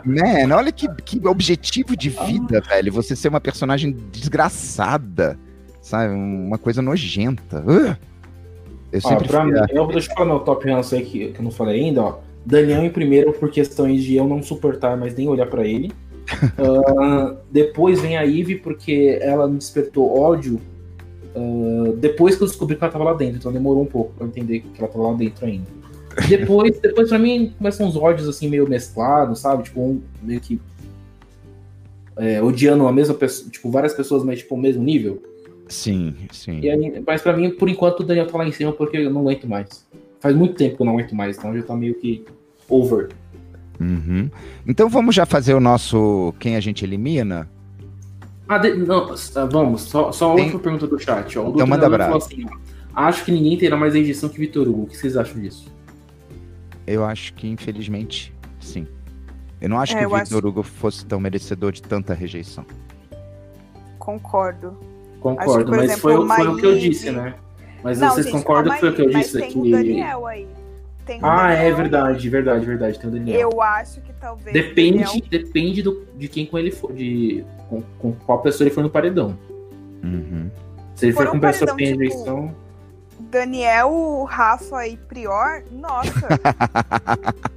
Man, 0.06 0.56
olha 0.56 0.72
que, 0.72 0.88
que 1.04 1.28
objetivo 1.28 1.96
de 1.96 2.10
vida, 2.10 2.62
velho. 2.62 2.92
Você 2.94 3.16
ser 3.16 3.28
uma 3.28 3.42
personagem 3.42 3.92
desgraçada, 4.12 5.38
sabe? 5.82 6.14
Uma 6.14 6.58
coisa 6.58 6.82
nojenta. 6.82 7.60
Uh! 7.66 7.96
Eu 8.92 9.00
Ó, 9.04 9.10
sempre 9.10 9.28
pra 9.28 9.46
mim, 9.46 9.54
a- 9.58 9.68
eu, 9.72 9.88
deixa 9.88 10.12
eu 10.12 10.16
falar 10.16 10.28
meu 10.28 10.40
top 10.40 10.70
ranço 10.70 10.96
aí 10.96 11.06
que, 11.06 11.32
que 11.32 11.40
eu 11.40 11.44
não 11.44 11.52
falei 11.52 11.84
ainda, 11.86 12.02
ó. 12.04 12.20
Daniel 12.46 12.84
em 12.84 12.90
primeiro 12.90 13.32
por 13.34 13.50
questões 13.52 14.04
de 14.04 14.16
eu 14.16 14.28
não 14.28 14.42
suportar, 14.42 14.98
mas 14.98 15.16
nem 15.16 15.28
olhar 15.30 15.46
pra 15.48 15.66
ele. 15.66 15.92
Ah, 16.58 17.36
depois 17.52 18.00
vem 18.00 18.18
a 18.18 18.26
Eve 18.26 18.56
porque 18.56 19.20
ela 19.22 19.48
me 19.48 19.58
despertou 19.58 20.18
ódio 20.18 20.60
ah, 21.36 21.94
depois 21.98 22.36
que 22.36 22.44
eu 22.44 22.48
descobri 22.48 22.76
que 22.76 22.84
ela 22.84 22.92
tava 22.92 23.06
lá 23.06 23.14
dentro, 23.14 23.38
então 23.38 23.52
demorou 23.52 23.84
um 23.84 23.88
pouco 23.88 24.14
pra 24.14 24.26
eu 24.26 24.30
entender 24.30 24.62
que 24.62 24.80
ela 24.80 24.88
tava 24.88 25.10
lá 25.10 25.14
dentro 25.14 25.46
ainda. 25.46 25.68
Depois, 26.28 26.78
depois 26.80 27.10
pra 27.10 27.20
mim 27.20 27.54
começam 27.58 27.88
uns 27.88 27.96
ódios 27.96 28.28
assim 28.28 28.50
meio 28.50 28.68
mesclados, 28.68 29.40
sabe? 29.40 29.64
Tipo, 29.64 29.82
um 29.82 30.02
meio 30.22 30.42
que 30.42 30.60
é, 32.18 32.42
odiando 32.42 32.86
a 32.88 32.92
mesma 32.92 33.14
pessoa, 33.14 33.50
tipo, 33.50 33.72
várias 33.72 33.94
pessoas, 33.94 34.24
mas 34.24 34.40
tipo, 34.40 34.56
o 34.56 34.58
mesmo 34.58 34.84
nível. 34.84 35.22
Sim, 35.68 36.16
sim. 36.32 36.70
Aí, 36.70 37.02
mas 37.06 37.22
pra 37.22 37.36
mim, 37.36 37.52
por 37.52 37.70
enquanto, 37.70 38.02
o 38.02 38.04
Daniel 38.04 38.28
tá 38.28 38.38
lá 38.38 38.46
em 38.46 38.52
cima 38.52 38.74
porque 38.74 38.98
eu 38.98 39.10
não 39.10 39.22
aguento 39.22 39.48
mais. 39.48 39.88
Faz 40.20 40.36
muito 40.36 40.56
tempo 40.56 40.76
que 40.76 40.82
eu 40.82 40.86
não 40.86 40.94
aguento 40.94 41.16
mais, 41.16 41.38
então 41.38 41.56
já 41.56 41.64
tá 41.64 41.76
meio 41.76 41.96
que 41.96 42.26
over. 42.68 43.10
Uhum. 43.82 44.30
Então 44.68 44.88
vamos 44.88 45.16
já 45.16 45.26
fazer 45.26 45.54
o 45.56 45.60
nosso 45.60 46.34
quem 46.40 46.56
a 46.56 46.60
gente 46.60 46.86
elimina? 46.86 47.50
Ah, 48.48 48.58
de- 48.58 48.74
não, 48.76 49.14
ah, 49.36 49.46
vamos, 49.46 49.82
só, 49.84 50.12
só 50.12 50.36
Tem- 50.36 50.46
outra 50.46 50.60
pergunta 50.60 50.86
do 50.88 51.00
chat. 51.00 51.40
Ó. 51.40 51.48
O 51.48 51.50
Então 51.54 51.66
manda 51.66 51.90
falou 51.90 52.18
assim, 52.18 52.46
acho 52.94 53.26
que 53.26 53.32
ninguém 53.32 53.58
terá 53.58 53.76
mais 53.78 53.94
rejeição 53.94 54.30
que 54.30 54.38
Vitor 54.40 54.68
Hugo. 54.68 54.84
O 54.84 54.88
que 54.88 54.98
vocês 54.98 55.18
acham 55.18 55.42
disso? 55.42 55.72
Eu 56.86 57.06
acho 57.06 57.34
que, 57.34 57.48
infelizmente, 57.48 58.34
sim. 58.60 58.86
Eu 59.60 59.70
não 59.70 59.80
acho 59.80 59.96
É, 59.96 60.00
que 60.00 60.06
o 60.06 60.16
Victor 60.16 60.46
Hugo 60.46 60.64
fosse 60.64 61.06
tão 61.06 61.20
merecedor 61.20 61.72
de 61.72 61.82
tanta 61.82 62.14
rejeição. 62.14 62.66
Concordo. 63.98 64.78
Concordo, 65.20 65.66
por 65.66 65.76
mas 65.78 65.84
exemplo, 65.92 66.02
foi, 66.02 66.28
foi 66.36 66.48
o 66.48 66.58
que 66.58 66.66
eu 66.66 66.78
disse, 66.80 67.12
né? 67.12 67.36
Mas 67.84 68.00
Não, 68.00 68.10
vocês 68.12 68.26
gente, 68.26 68.34
concordam 68.36 68.74
que 68.74 68.80
foi 68.80 68.90
o 68.90 68.94
que 68.94 69.02
eu 69.02 69.10
disse? 69.10 69.40
Mas 69.40 69.44
tem 69.44 69.52
que... 69.52 69.58
o 69.70 69.72
Daniel 69.72 70.26
aí. 70.28 70.48
Tem 71.12 71.22
o 71.22 71.26
Ah, 71.26 71.48
Daniel. 71.48 71.62
é 71.68 71.72
verdade, 71.74 72.30
verdade, 72.30 72.66
verdade. 72.66 73.00
Tem 73.00 73.10
o 73.10 73.14
Daniel. 73.14 73.40
Eu 73.52 73.62
acho 73.62 74.00
que 74.02 74.14
talvez. 74.14 74.54
Depende, 74.54 75.04
Daniel- 75.04 75.22
depende 75.30 75.82
do, 75.82 76.06
de 76.16 76.28
quem 76.28 76.46
com 76.46 76.58
ele 76.58 76.72
for, 76.72 76.94
de 76.94 77.44
com, 77.70 77.82
com 78.00 78.14
qual 78.14 78.42
pessoa 78.42 78.66
ele 78.68 78.74
for 78.74 78.82
no 78.84 78.90
paredão. 78.90 79.38
Uhum. 80.04 80.50
Se 80.96 81.06
ele 81.08 81.14
for 81.14 81.26
For 81.26 81.30
um 81.30 81.40
com 81.40 81.40
pessoa 81.48 81.68
paredão, 81.68 81.78
que 81.78 81.84
tem 81.84 81.94
tipo, 81.94 82.04
rejeição. 82.04 82.56
Daniel, 83.30 84.24
Rafa 84.30 84.88
e 84.88 84.98
Prior, 84.98 85.64
nossa. 85.72 86.12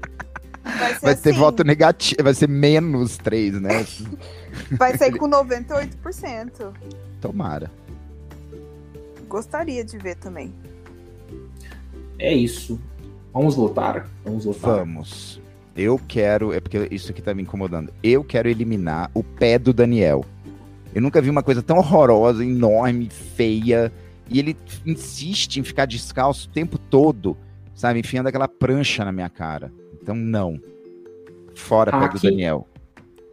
Vai 0.65 0.95
ser, 0.95 1.01
Vai 1.01 1.15
ter 1.15 1.31
assim, 1.31 1.39
voto 1.39 1.63
negativo, 1.63 2.23
vai 2.25 2.33
ser 2.35 2.49
menos 2.49 3.17
três, 3.19 3.61
né? 3.61 3.87
Vai 4.79 4.97
ser 4.97 5.15
com 5.17 5.29
98%. 5.29 6.73
Tomara. 7.21 7.71
Gostaria 9.29 9.85
de 9.85 9.99
ver 9.99 10.17
também. 10.17 10.53
É 12.19 12.33
isso. 12.33 12.81
Vamos 13.35 13.57
votar? 13.57 14.09
Vamos 14.25 14.45
votar. 14.45 14.79
Vamos. 14.79 15.41
Eu 15.77 16.01
quero. 16.07 16.53
É 16.53 16.61
porque 16.61 16.87
isso 16.93 17.11
aqui 17.11 17.21
tá 17.21 17.35
me 17.35 17.43
incomodando. 17.43 17.93
Eu 18.01 18.23
quero 18.23 18.49
eliminar 18.49 19.11
o 19.13 19.25
pé 19.25 19.59
do 19.59 19.73
Daniel. 19.73 20.25
Eu 20.95 21.03
nunca 21.03 21.21
vi 21.21 21.29
uma 21.29 21.43
coisa 21.43 21.61
tão 21.61 21.79
horrorosa, 21.79 22.45
enorme, 22.45 23.11
feia. 23.11 23.93
E 24.31 24.39
ele 24.39 24.57
insiste 24.87 25.59
em 25.59 25.65
ficar 25.65 25.87
descalço 25.87 26.49
o 26.49 26.53
tempo 26.53 26.79
todo, 26.79 27.37
sabe? 27.75 27.99
Enfiando 27.99 28.29
aquela 28.29 28.47
prancha 28.47 29.05
na 29.05 29.11
minha 29.11 29.29
cara. 29.29 29.73
Então, 30.01 30.15
não. 30.15 30.61
Fora 31.57 31.91
pé 31.91 31.99
do 31.99 32.05
Aqui. 32.05 32.31
Daniel. 32.31 32.69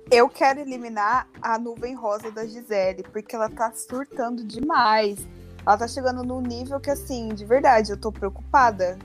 Eu 0.09 0.27
quero 0.27 0.59
eliminar 0.59 1.27
a 1.41 1.59
nuvem 1.59 1.93
rosa 1.93 2.31
da 2.31 2.45
Gisele, 2.45 3.03
porque 3.13 3.35
ela 3.35 3.49
tá 3.49 3.71
surtando 3.71 4.43
demais. 4.43 5.25
Ela 5.65 5.77
tá 5.77 5.87
chegando 5.87 6.23
num 6.23 6.41
nível 6.41 6.79
que, 6.79 6.89
assim, 6.89 7.29
de 7.29 7.45
verdade, 7.45 7.91
eu 7.91 7.97
tô 7.97 8.11
preocupada. 8.11 8.97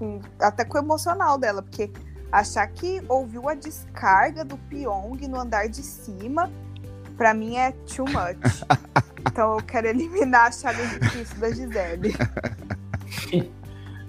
Com- 0.00 0.20
até 0.40 0.64
com 0.64 0.78
o 0.78 0.80
emocional 0.80 1.36
dela, 1.36 1.62
porque 1.62 1.90
achar 2.32 2.66
que 2.68 3.02
ouviu 3.06 3.48
a 3.48 3.54
descarga 3.54 4.44
do 4.44 4.56
Pyong 4.56 5.28
no 5.28 5.38
andar 5.38 5.68
de 5.68 5.82
cima, 5.82 6.50
pra 7.16 7.34
mim 7.34 7.56
é 7.56 7.72
too 7.94 8.06
much. 8.06 8.64
então 9.30 9.58
eu 9.58 9.64
quero 9.64 9.88
eliminar 9.88 10.48
a 10.48 10.52
chave 10.52 10.98
difícil 10.98 11.38
da 11.38 11.50
Gisele. 11.50 12.14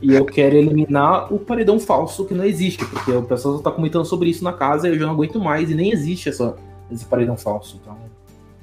E 0.01 0.15
eu 0.15 0.25
quero 0.25 0.55
eliminar 0.55 1.31
o 1.31 1.37
paredão 1.37 1.79
falso 1.79 2.25
que 2.25 2.33
não 2.33 2.45
existe, 2.45 2.83
porque 2.85 3.11
o 3.11 3.21
pessoal 3.23 3.57
só 3.57 3.61
tá 3.61 3.71
comentando 3.71 4.05
sobre 4.05 4.29
isso 4.29 4.43
na 4.43 4.53
casa 4.53 4.87
e 4.87 4.91
eu 4.91 4.99
já 4.99 5.05
não 5.05 5.13
aguento 5.13 5.39
mais 5.39 5.69
e 5.69 5.75
nem 5.75 5.91
existe 5.91 6.29
essa, 6.29 6.55
esse 6.91 7.05
paredão 7.05 7.37
falso. 7.37 7.79
Então, 7.81 7.95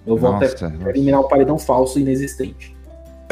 eu 0.04 0.16
vou 0.16 0.34
até 0.34 0.50
Nossa, 0.50 0.66
eliminar 0.88 1.20
o 1.20 1.28
paredão 1.28 1.58
falso 1.58 2.00
inexistente. 2.00 2.74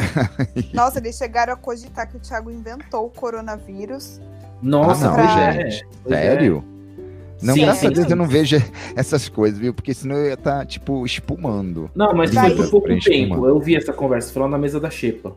Nossa, 0.73 0.99
eles 0.99 1.17
chegaram 1.17 1.53
a 1.53 1.55
cogitar 1.55 2.07
que 2.09 2.17
o 2.17 2.19
Thiago 2.19 2.51
inventou 2.51 3.05
o 3.05 3.09
coronavírus. 3.09 4.19
Nossa, 4.61 5.07
Ah, 5.07 5.09
não, 5.09 5.15
pois 5.15 5.37
é, 5.37 5.69
gente. 5.69 5.87
pois 6.03 6.15
é. 6.15 6.21
sério? 6.21 6.63
Não, 7.41 7.53
Sim, 7.53 7.61
graças 7.61 7.79
sim, 7.81 7.87
a 7.87 7.89
Deus 7.91 8.05
sim. 8.07 8.11
eu 8.11 8.17
não 8.17 8.27
vejo 8.27 8.57
essas 8.95 9.29
coisas, 9.29 9.59
viu? 9.59 9.73
Porque 9.73 9.93
senão 9.93 10.15
eu 10.15 10.25
ia 10.27 10.33
estar, 10.33 10.65
tipo, 10.65 11.05
espumando. 11.05 11.89
Não, 11.95 12.13
mas 12.13 12.33
foi 12.33 12.55
por 12.55 12.69
pouco 12.69 12.87
tempo. 12.99 13.35
uma. 13.35 13.47
Eu 13.47 13.59
vi 13.59 13.75
essa 13.75 13.93
conversa, 13.93 14.33
foi 14.33 14.41
lá 14.41 14.47
na 14.47 14.57
mesa 14.57 14.79
da 14.79 14.89
Xepa. 14.89 15.35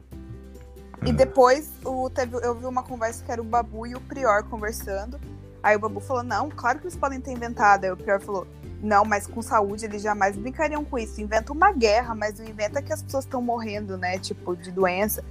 E 1.05 1.13
depois 1.13 1.71
o, 1.85 2.09
teve, 2.11 2.37
eu 2.43 2.55
vi 2.55 2.67
uma 2.67 2.83
conversa 2.83 3.25
que 3.25 3.31
era 3.33 3.41
o 3.41 3.45
Babu 3.45 3.87
e 3.87 3.95
o 3.95 4.01
Prior 4.01 4.43
conversando. 4.45 5.19
Aí 5.63 5.77
o 5.77 5.79
Babu 5.79 6.01
falou: 6.01 6.23
Não, 6.23 6.49
claro 6.51 6.79
que 6.79 6.85
eles 6.87 6.97
podem 6.97 7.21
ter 7.21 7.33
inventado. 7.33 7.85
Aí 7.85 7.91
o 7.91 7.97
Prior 7.97 8.21
falou: 8.21 8.47
Não, 8.83 9.05
mas 9.05 9.27
com 9.27 9.43
saúde 9.43 9.85
eles 9.85 10.03
jamais 10.03 10.37
brincariam 10.37 10.85
com 10.85 10.99
isso. 10.99 11.21
Inventa 11.21 11.53
uma 11.53 11.73
guerra, 11.73 12.15
mas 12.15 12.39
não 12.39 12.47
inventa 12.47 12.81
que 12.81 12.93
as 12.93 13.03
pessoas 13.03 13.25
estão 13.25 13.43
morrendo, 13.43 13.97
né? 13.99 14.19
Tipo, 14.19 14.57
de 14.57 14.71
doença. 14.71 15.23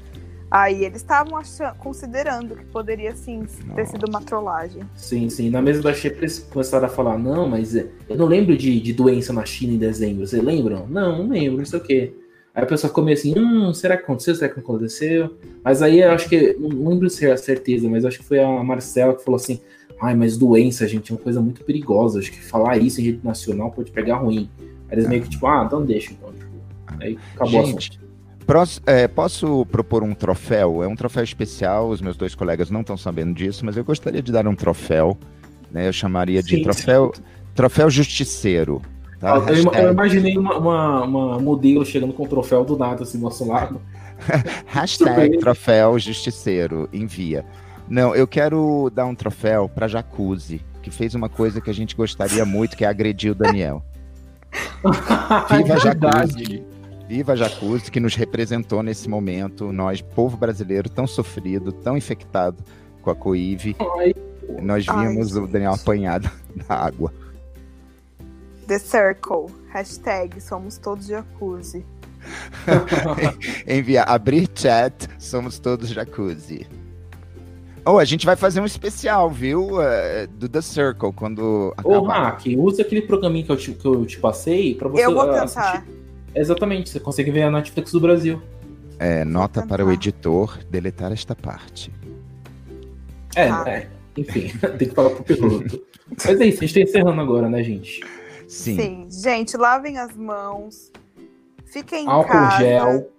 Aí 0.52 0.84
eles 0.84 0.98
estavam 0.98 1.40
considerando 1.78 2.56
que 2.56 2.66
poderia 2.66 3.16
sim 3.16 3.46
ter 3.76 3.86
sido 3.86 4.08
uma 4.08 4.20
trollagem. 4.20 4.82
Sim, 4.96 5.30
sim. 5.30 5.50
Na 5.50 5.62
mesa 5.62 5.82
da 5.82 5.94
Xepa 5.94 6.20
eles 6.20 6.40
começaram 6.40 6.88
a 6.88 6.90
falar: 6.90 7.20
Não, 7.20 7.48
mas 7.48 7.76
é, 7.76 7.88
eu 8.08 8.18
não 8.18 8.26
lembro 8.26 8.58
de, 8.58 8.80
de 8.80 8.94
doença 8.94 9.32
na 9.32 9.46
China 9.46 9.74
em 9.74 9.78
dezembro. 9.78 10.26
Vocês 10.26 10.44
lembram? 10.44 10.88
Não, 10.88 11.20
não 11.20 11.30
lembro, 11.30 11.60
não 11.60 11.66
sei 11.66 11.80
o 11.80 11.84
quê. 11.84 12.14
Aí 12.56 12.64
a 12.64 12.66
pessoa 12.66 12.90
ficou 12.90 13.08
assim: 13.08 13.38
Hum, 13.38 13.74
será 13.76 13.96
que 13.96 14.04
aconteceu? 14.04 14.34
Será 14.34 14.50
que 14.50 14.58
não 14.58 14.64
aconteceu? 14.64 15.38
Mas 15.64 15.84
aí 15.84 16.02
eu 16.02 16.12
acho 16.12 16.28
que, 16.28 16.56
não 16.60 16.90
lembro 16.90 17.10
se 17.12 17.28
é 17.28 17.32
a 17.32 17.38
certeza, 17.38 17.88
mas 17.88 18.04
acho 18.04 18.18
que 18.18 18.26
foi 18.26 18.40
a 18.40 18.64
Marcela 18.64 19.16
que 19.16 19.24
falou 19.24 19.36
assim: 19.36 19.62
Ai, 20.02 20.16
mas 20.16 20.38
doença, 20.38 20.88
gente, 20.88 21.12
é 21.12 21.16
uma 21.16 21.22
coisa 21.22 21.42
muito 21.42 21.64
perigosa. 21.64 22.20
Acho 22.20 22.32
que 22.32 22.42
falar 22.42 22.78
isso 22.78 23.02
em 23.02 23.06
rede 23.06 23.20
nacional 23.24 23.72
pode 23.72 23.92
pegar 23.92 24.18
ruim. 24.18 24.50
Aí 24.60 24.98
eles 24.98 25.08
meio 25.08 25.22
que 25.22 25.30
tipo: 25.30 25.46
Ah, 25.48 25.64
então 25.66 25.84
deixa, 25.84 26.14
então. 26.14 26.32
Tipo, 26.32 27.04
aí 27.04 27.18
acabou 27.36 27.66
Gente, 27.66 27.76
o 27.76 27.78
assunto. 27.78 28.10
Prós- 28.46 28.82
é, 28.86 29.08
posso 29.08 29.66
propor 29.68 30.02
um 30.02 30.14
troféu? 30.14 30.82
É 30.82 30.88
um 30.88 30.96
troféu 30.96 31.24
especial, 31.24 31.90
os 31.90 32.02
meus 32.02 32.18
dois 32.18 32.34
colegas 32.34 32.72
não 32.72 32.82
estão 32.82 32.98
sabendo 32.98 33.34
disso, 33.34 33.64
mas 33.66 33.78
eu 33.78 33.84
gostaria 33.84 34.24
de 34.24 34.32
dar 34.32 34.48
um 34.48 34.56
troféu. 34.56 35.18
Né? 35.72 35.88
Eu 35.88 35.94
chamaria 35.94 36.42
de 36.42 36.56
Sim. 36.56 36.64
troféu, 36.64 37.14
troféu 37.54 37.90
justiceiro. 37.90 38.82
Tá? 39.20 39.36
Eu, 39.36 39.72
eu 39.74 39.92
imaginei 39.92 40.38
uma, 40.38 40.58
uma, 40.58 41.04
uma 41.04 41.40
modelo 41.40 41.86
chegando 41.86 42.14
com 42.14 42.24
o 42.24 42.28
troféu 42.28 42.64
do 42.64 42.78
nada 42.78 43.04
assim 43.04 43.18
do 43.20 43.26
nosso 43.26 43.46
lado. 43.46 43.80
Hashtag 44.66 45.38
troféu 45.38 46.00
justiceiro, 46.00 46.90
envia. 46.92 47.46
Não, 47.90 48.16
eu 48.16 48.28
quero 48.28 48.92
dar 48.94 49.06
um 49.06 49.16
troféu 49.16 49.68
pra 49.68 49.88
Jacuzzi, 49.88 50.64
que 50.82 50.92
fez 50.92 51.16
uma 51.16 51.28
coisa 51.28 51.60
que 51.60 51.70
a 51.70 51.74
gente 51.74 51.96
gostaria 51.96 52.46
muito, 52.46 52.78
que 52.78 52.86
é 52.86 52.88
agredir 52.88 53.32
o 53.32 53.36
Daniel. 53.36 53.84
Viva 55.50 55.74
É 55.74 55.80
Jacuzzi! 55.80 56.64
Viva 57.08 57.36
Jacuzzi, 57.36 57.90
que 57.90 58.00
nos 58.00 58.14
representou 58.14 58.84
nesse 58.84 59.10
momento, 59.10 59.72
nós, 59.72 60.00
povo 60.00 60.38
brasileiro 60.38 60.88
tão 60.88 61.08
sofrido, 61.08 61.72
tão 61.72 61.98
infectado 61.98 62.64
com 63.02 63.10
a 63.10 63.16
Coive, 63.16 63.76
Ai, 63.98 64.14
nós 64.62 64.88
Ai, 64.88 65.08
vimos 65.08 65.36
o 65.36 65.42
gente. 65.42 65.52
Daniel 65.52 65.74
apanhado 65.74 66.30
na 66.70 66.76
água. 66.76 67.12
The 68.68 68.78
Circle. 68.78 69.48
Hashtag 69.70 70.40
somos 70.40 70.78
todos 70.78 71.08
jacuzzi. 71.08 71.84
Enviar, 73.66 74.08
abrir 74.08 74.48
chat, 74.54 75.08
somos 75.18 75.58
todos 75.58 75.90
Jacuzzi. 75.90 76.68
Oh, 77.86 77.98
a 77.98 78.06
gente 78.06 78.26
vai 78.26 78.36
fazer 78.36 78.60
um 78.62 78.66
especial, 78.66 79.30
viu? 79.30 79.82
eh, 79.82 80.28
do 80.28 80.48
The 80.50 80.62
Circle, 80.62 81.14
quando 81.14 81.74
Ô, 81.84 81.96
acabar. 81.96 82.32
Hack, 82.32 82.46
usa 82.58 82.82
aquele 82.82 83.02
programinha 83.02 83.44
que 83.46 83.52
eu 83.52 83.58
te, 83.58 83.72
que 83.74 83.86
eu 83.86 84.06
te 84.06 84.20
passei 84.20 84.76
pra 84.76 84.88
você 84.90 85.06
eu 85.06 85.14
vou 85.14 85.22
ah, 85.22 85.26
tentar. 85.26 85.44
assistir. 85.44 85.84
Exatamente, 86.36 86.90
você 86.90 87.00
consegue 87.00 87.32
ver 87.32 87.44
a 87.44 87.52
Netflix 87.52 87.92
do 87.92 88.00
Brasil. 88.00 88.42
É, 89.00 89.24
nota 89.24 89.66
para 89.66 89.84
o 89.86 89.92
editor 89.92 90.60
deletar 90.70 91.12
esta 91.12 91.34
parte. 91.36 91.92
É, 93.36 93.48
Tá. 93.48 93.64
é. 93.70 93.88
Enfim, 94.18 94.50
tem 94.78 94.90
que 94.90 94.94
falar 94.96 95.12
pro 95.12 95.24
piloto. 95.24 95.82
Mas 96.10 96.42
é 96.42 96.46
isso, 96.46 96.64
a 96.64 96.68
gente 96.68 96.74
tá 96.74 96.82
encerrando 96.82 97.22
agora, 97.22 97.48
né, 97.50 97.64
gente? 97.64 98.02
Sim. 98.48 98.76
Sim, 98.76 99.08
gente, 99.10 99.56
lavem 99.56 99.98
as 99.98 100.16
mãos. 100.16 100.92
Fiquem 101.66 102.06
em 102.06 102.08
Álcool 102.10 102.30
casa. 102.32 102.58
gel. 102.58 103.10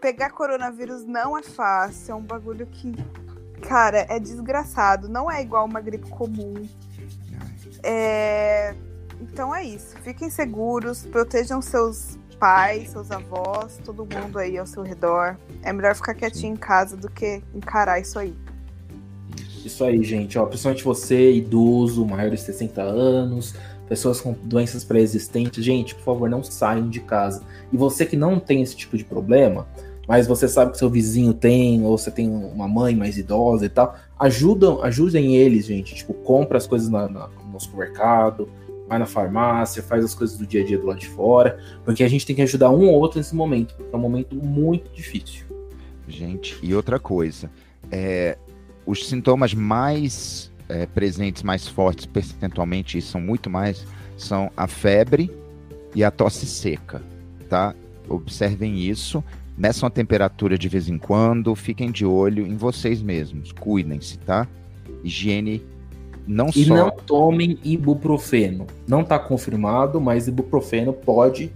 Pegar 0.00 0.30
coronavírus 0.30 1.04
não 1.06 1.38
é 1.38 1.42
fácil, 1.42 2.12
é 2.12 2.14
um 2.14 2.22
bagulho 2.22 2.66
que, 2.66 2.92
cara, 3.62 4.06
é 4.08 4.18
desgraçado. 4.18 5.08
Não 5.08 5.30
é 5.30 5.42
igual 5.42 5.64
uma 5.64 5.80
gripe 5.80 6.08
comum. 6.08 6.54
É, 7.82 8.74
Então 9.20 9.54
é 9.54 9.64
isso. 9.64 9.96
Fiquem 10.02 10.30
seguros, 10.30 11.02
protejam 11.06 11.60
seus 11.60 12.18
pais, 12.38 12.90
seus 12.90 13.10
avós, 13.10 13.80
todo 13.84 14.06
mundo 14.06 14.38
aí 14.38 14.58
ao 14.58 14.66
seu 14.66 14.82
redor. 14.82 15.36
É 15.62 15.72
melhor 15.72 15.94
ficar 15.94 16.14
quietinho 16.14 16.52
em 16.52 16.56
casa 16.56 16.96
do 16.96 17.10
que 17.10 17.42
encarar 17.54 18.00
isso 18.00 18.18
aí. 18.18 18.34
Isso. 19.64 19.82
Aí, 19.82 20.02
gente. 20.02 20.38
Ó, 20.38 20.44
principalmente 20.46 20.84
você, 20.84 21.32
idoso, 21.32 22.04
maior 22.04 22.30
de 22.30 22.36
60 22.36 22.82
anos, 22.82 23.54
pessoas 23.88 24.20
com 24.20 24.32
doenças 24.32 24.84
pré-existentes. 24.84 25.64
Gente, 25.64 25.94
por 25.94 26.04
favor, 26.04 26.28
não 26.28 26.42
saiam 26.42 26.88
de 26.88 27.00
casa. 27.00 27.42
E 27.72 27.76
você 27.76 28.04
que 28.04 28.16
não 28.16 28.38
tem 28.38 28.62
esse 28.62 28.76
tipo 28.76 28.96
de 28.96 29.04
problema, 29.04 29.66
mas 30.06 30.26
você 30.26 30.48
sabe 30.48 30.72
que 30.72 30.78
seu 30.78 30.90
vizinho 30.90 31.32
tem, 31.32 31.82
ou 31.84 31.96
você 31.96 32.10
tem 32.10 32.28
uma 32.28 32.68
mãe 32.68 32.94
mais 32.94 33.16
idosa 33.16 33.66
e 33.66 33.68
tal, 33.68 33.94
ajudam, 34.18 34.82
ajudem 34.82 35.36
eles, 35.36 35.66
gente. 35.66 35.94
Tipo, 35.94 36.14
compra 36.14 36.58
as 36.58 36.66
coisas 36.66 36.88
na- 36.88 37.08
na- 37.08 37.28
no 37.52 37.58
supermercado, 37.60 38.48
vai 38.88 38.98
na 38.98 39.06
farmácia, 39.06 39.82
faz 39.82 40.04
as 40.04 40.14
coisas 40.14 40.36
do 40.36 40.46
dia 40.46 40.62
a 40.62 40.64
dia 40.64 40.78
do 40.78 40.86
lado 40.86 41.00
de 41.00 41.08
fora, 41.08 41.58
porque 41.84 42.04
a 42.04 42.08
gente 42.08 42.26
tem 42.26 42.36
que 42.36 42.42
ajudar 42.42 42.70
um 42.70 42.86
ou 42.88 43.00
outro 43.00 43.18
nesse 43.18 43.34
momento, 43.34 43.74
porque 43.74 43.94
é 43.94 43.96
um 43.96 44.00
momento 44.00 44.36
muito 44.36 44.90
difícil. 44.92 45.46
Gente, 46.06 46.58
e 46.62 46.74
outra 46.74 46.98
coisa, 46.98 47.50
é, 47.90 48.36
os 48.84 49.08
sintomas 49.08 49.54
mais 49.54 50.52
é, 50.68 50.86
presentes, 50.86 51.42
mais 51.42 51.66
fortes 51.66 52.06
percentualmente, 52.06 52.98
e 52.98 53.02
são 53.02 53.20
muito 53.20 53.48
mais, 53.50 53.86
são 54.16 54.50
a 54.56 54.66
febre 54.66 55.30
e 55.94 56.02
a 56.04 56.10
tosse 56.10 56.46
seca, 56.46 57.02
tá? 57.48 57.74
Observem 58.08 58.78
isso, 58.78 59.22
meçam 59.56 59.86
a 59.86 59.90
temperatura 59.90 60.58
de 60.58 60.68
vez 60.68 60.88
em 60.88 60.98
quando, 60.98 61.54
fiquem 61.54 61.90
de 61.90 62.04
olho 62.04 62.46
em 62.46 62.56
vocês 62.56 63.02
mesmos, 63.02 63.52
cuidem-se, 63.52 64.18
tá? 64.18 64.46
Higiene 65.02 65.62
não 66.26 66.48
E 66.48 66.64
só... 66.64 66.74
não 66.74 66.90
tomem 66.90 67.58
ibuprofeno. 67.62 68.66
Não 68.88 69.02
está 69.02 69.18
confirmado, 69.18 70.00
mas 70.00 70.26
ibuprofeno 70.26 70.92
pode 70.92 71.52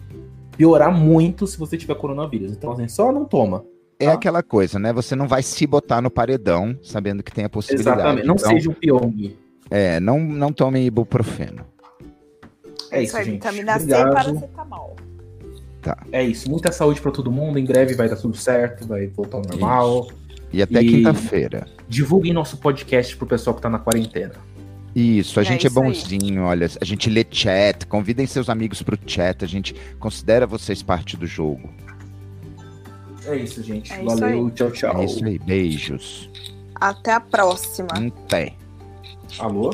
piorar 0.56 0.92
muito 0.92 1.46
se 1.46 1.58
você 1.58 1.76
tiver 1.76 1.94
coronavírus. 1.94 2.52
Então, 2.52 2.72
assim, 2.72 2.88
só 2.88 3.12
não 3.12 3.24
toma. 3.24 3.64
é 3.98 4.06
Tá. 4.06 4.12
aquela 4.12 4.42
coisa, 4.42 4.78
né? 4.78 4.92
Você 4.92 5.16
não 5.16 5.26
vai 5.26 5.42
se 5.42 5.66
botar 5.66 6.00
no 6.02 6.10
paredão 6.10 6.78
sabendo 6.82 7.22
que 7.22 7.32
tem 7.32 7.44
a 7.44 7.48
possibilidade. 7.48 7.98
Exatamente. 7.98 8.26
Não 8.26 8.34
Então, 8.34 8.50
seja 8.50 8.70
um 8.70 8.74
Pyong. 8.74 9.36
É, 9.70 10.00
não, 10.00 10.20
não 10.20 10.52
tome 10.52 10.84
ibuprofeno. 10.84 11.64
É 12.90 13.02
isso, 13.02 13.16
aí, 13.16 13.24
gente. 13.24 13.34
Vitamina 13.34 13.78
C 13.78 13.90
e 13.90 13.94
Obrigado. 13.94 15.07
Paracetamol. 15.82 16.08
É 16.12 16.24
isso. 16.24 16.50
Muita 16.50 16.70
saúde 16.72 17.00
pra 17.00 17.10
todo 17.10 17.30
mundo. 17.30 17.58
Em 17.58 17.64
breve 17.64 17.94
vai 17.94 18.08
dar 18.08 18.16
tudo 18.16 18.36
certo, 18.36 18.86
vai 18.86 19.06
voltar 19.08 19.38
ao 19.38 19.42
normal. 19.44 20.08
E 20.52 20.62
até 20.62 20.82
E- 20.82 20.88
quinta-feira. 20.88 21.66
Divulguem 21.88 22.32
nosso 22.32 22.56
podcast 22.58 23.16
pro 23.16 23.26
pessoal 23.26 23.54
que 23.56 23.62
tá 23.62 23.68
na 23.70 23.78
quarentena. 23.78 24.34
Isso, 24.94 25.38
a 25.38 25.42
É 25.42 25.46
gente 25.46 25.66
é 25.66 25.68
isso 25.70 25.78
aí. 25.80 25.84
bonzinho, 25.86 26.42
olha, 26.44 26.66
a 26.80 26.84
gente 26.84 27.08
lê 27.10 27.24
chat, 27.30 27.86
convidem 27.86 28.26
seus 28.26 28.48
amigos 28.48 28.82
pro 28.82 28.98
chat, 29.06 29.44
a 29.44 29.48
gente 29.48 29.74
considera 29.98 30.46
vocês 30.46 30.82
parte 30.82 31.16
do 31.16 31.26
jogo. 31.26 31.68
É 33.26 33.36
isso, 33.36 33.62
gente. 33.62 33.92
É 33.92 33.96
isso 34.02 34.16
Valeu. 34.18 34.46
aí. 34.46 34.50
Tchau, 34.52 34.70
tchau. 34.70 35.00
É 35.00 35.04
isso 35.04 35.24
aí, 35.24 35.38
beijos. 35.38 36.30
Até 36.74 37.12
a 37.12 37.20
próxima. 37.20 37.88
Até. 37.90 38.54
Alô? 39.38 39.70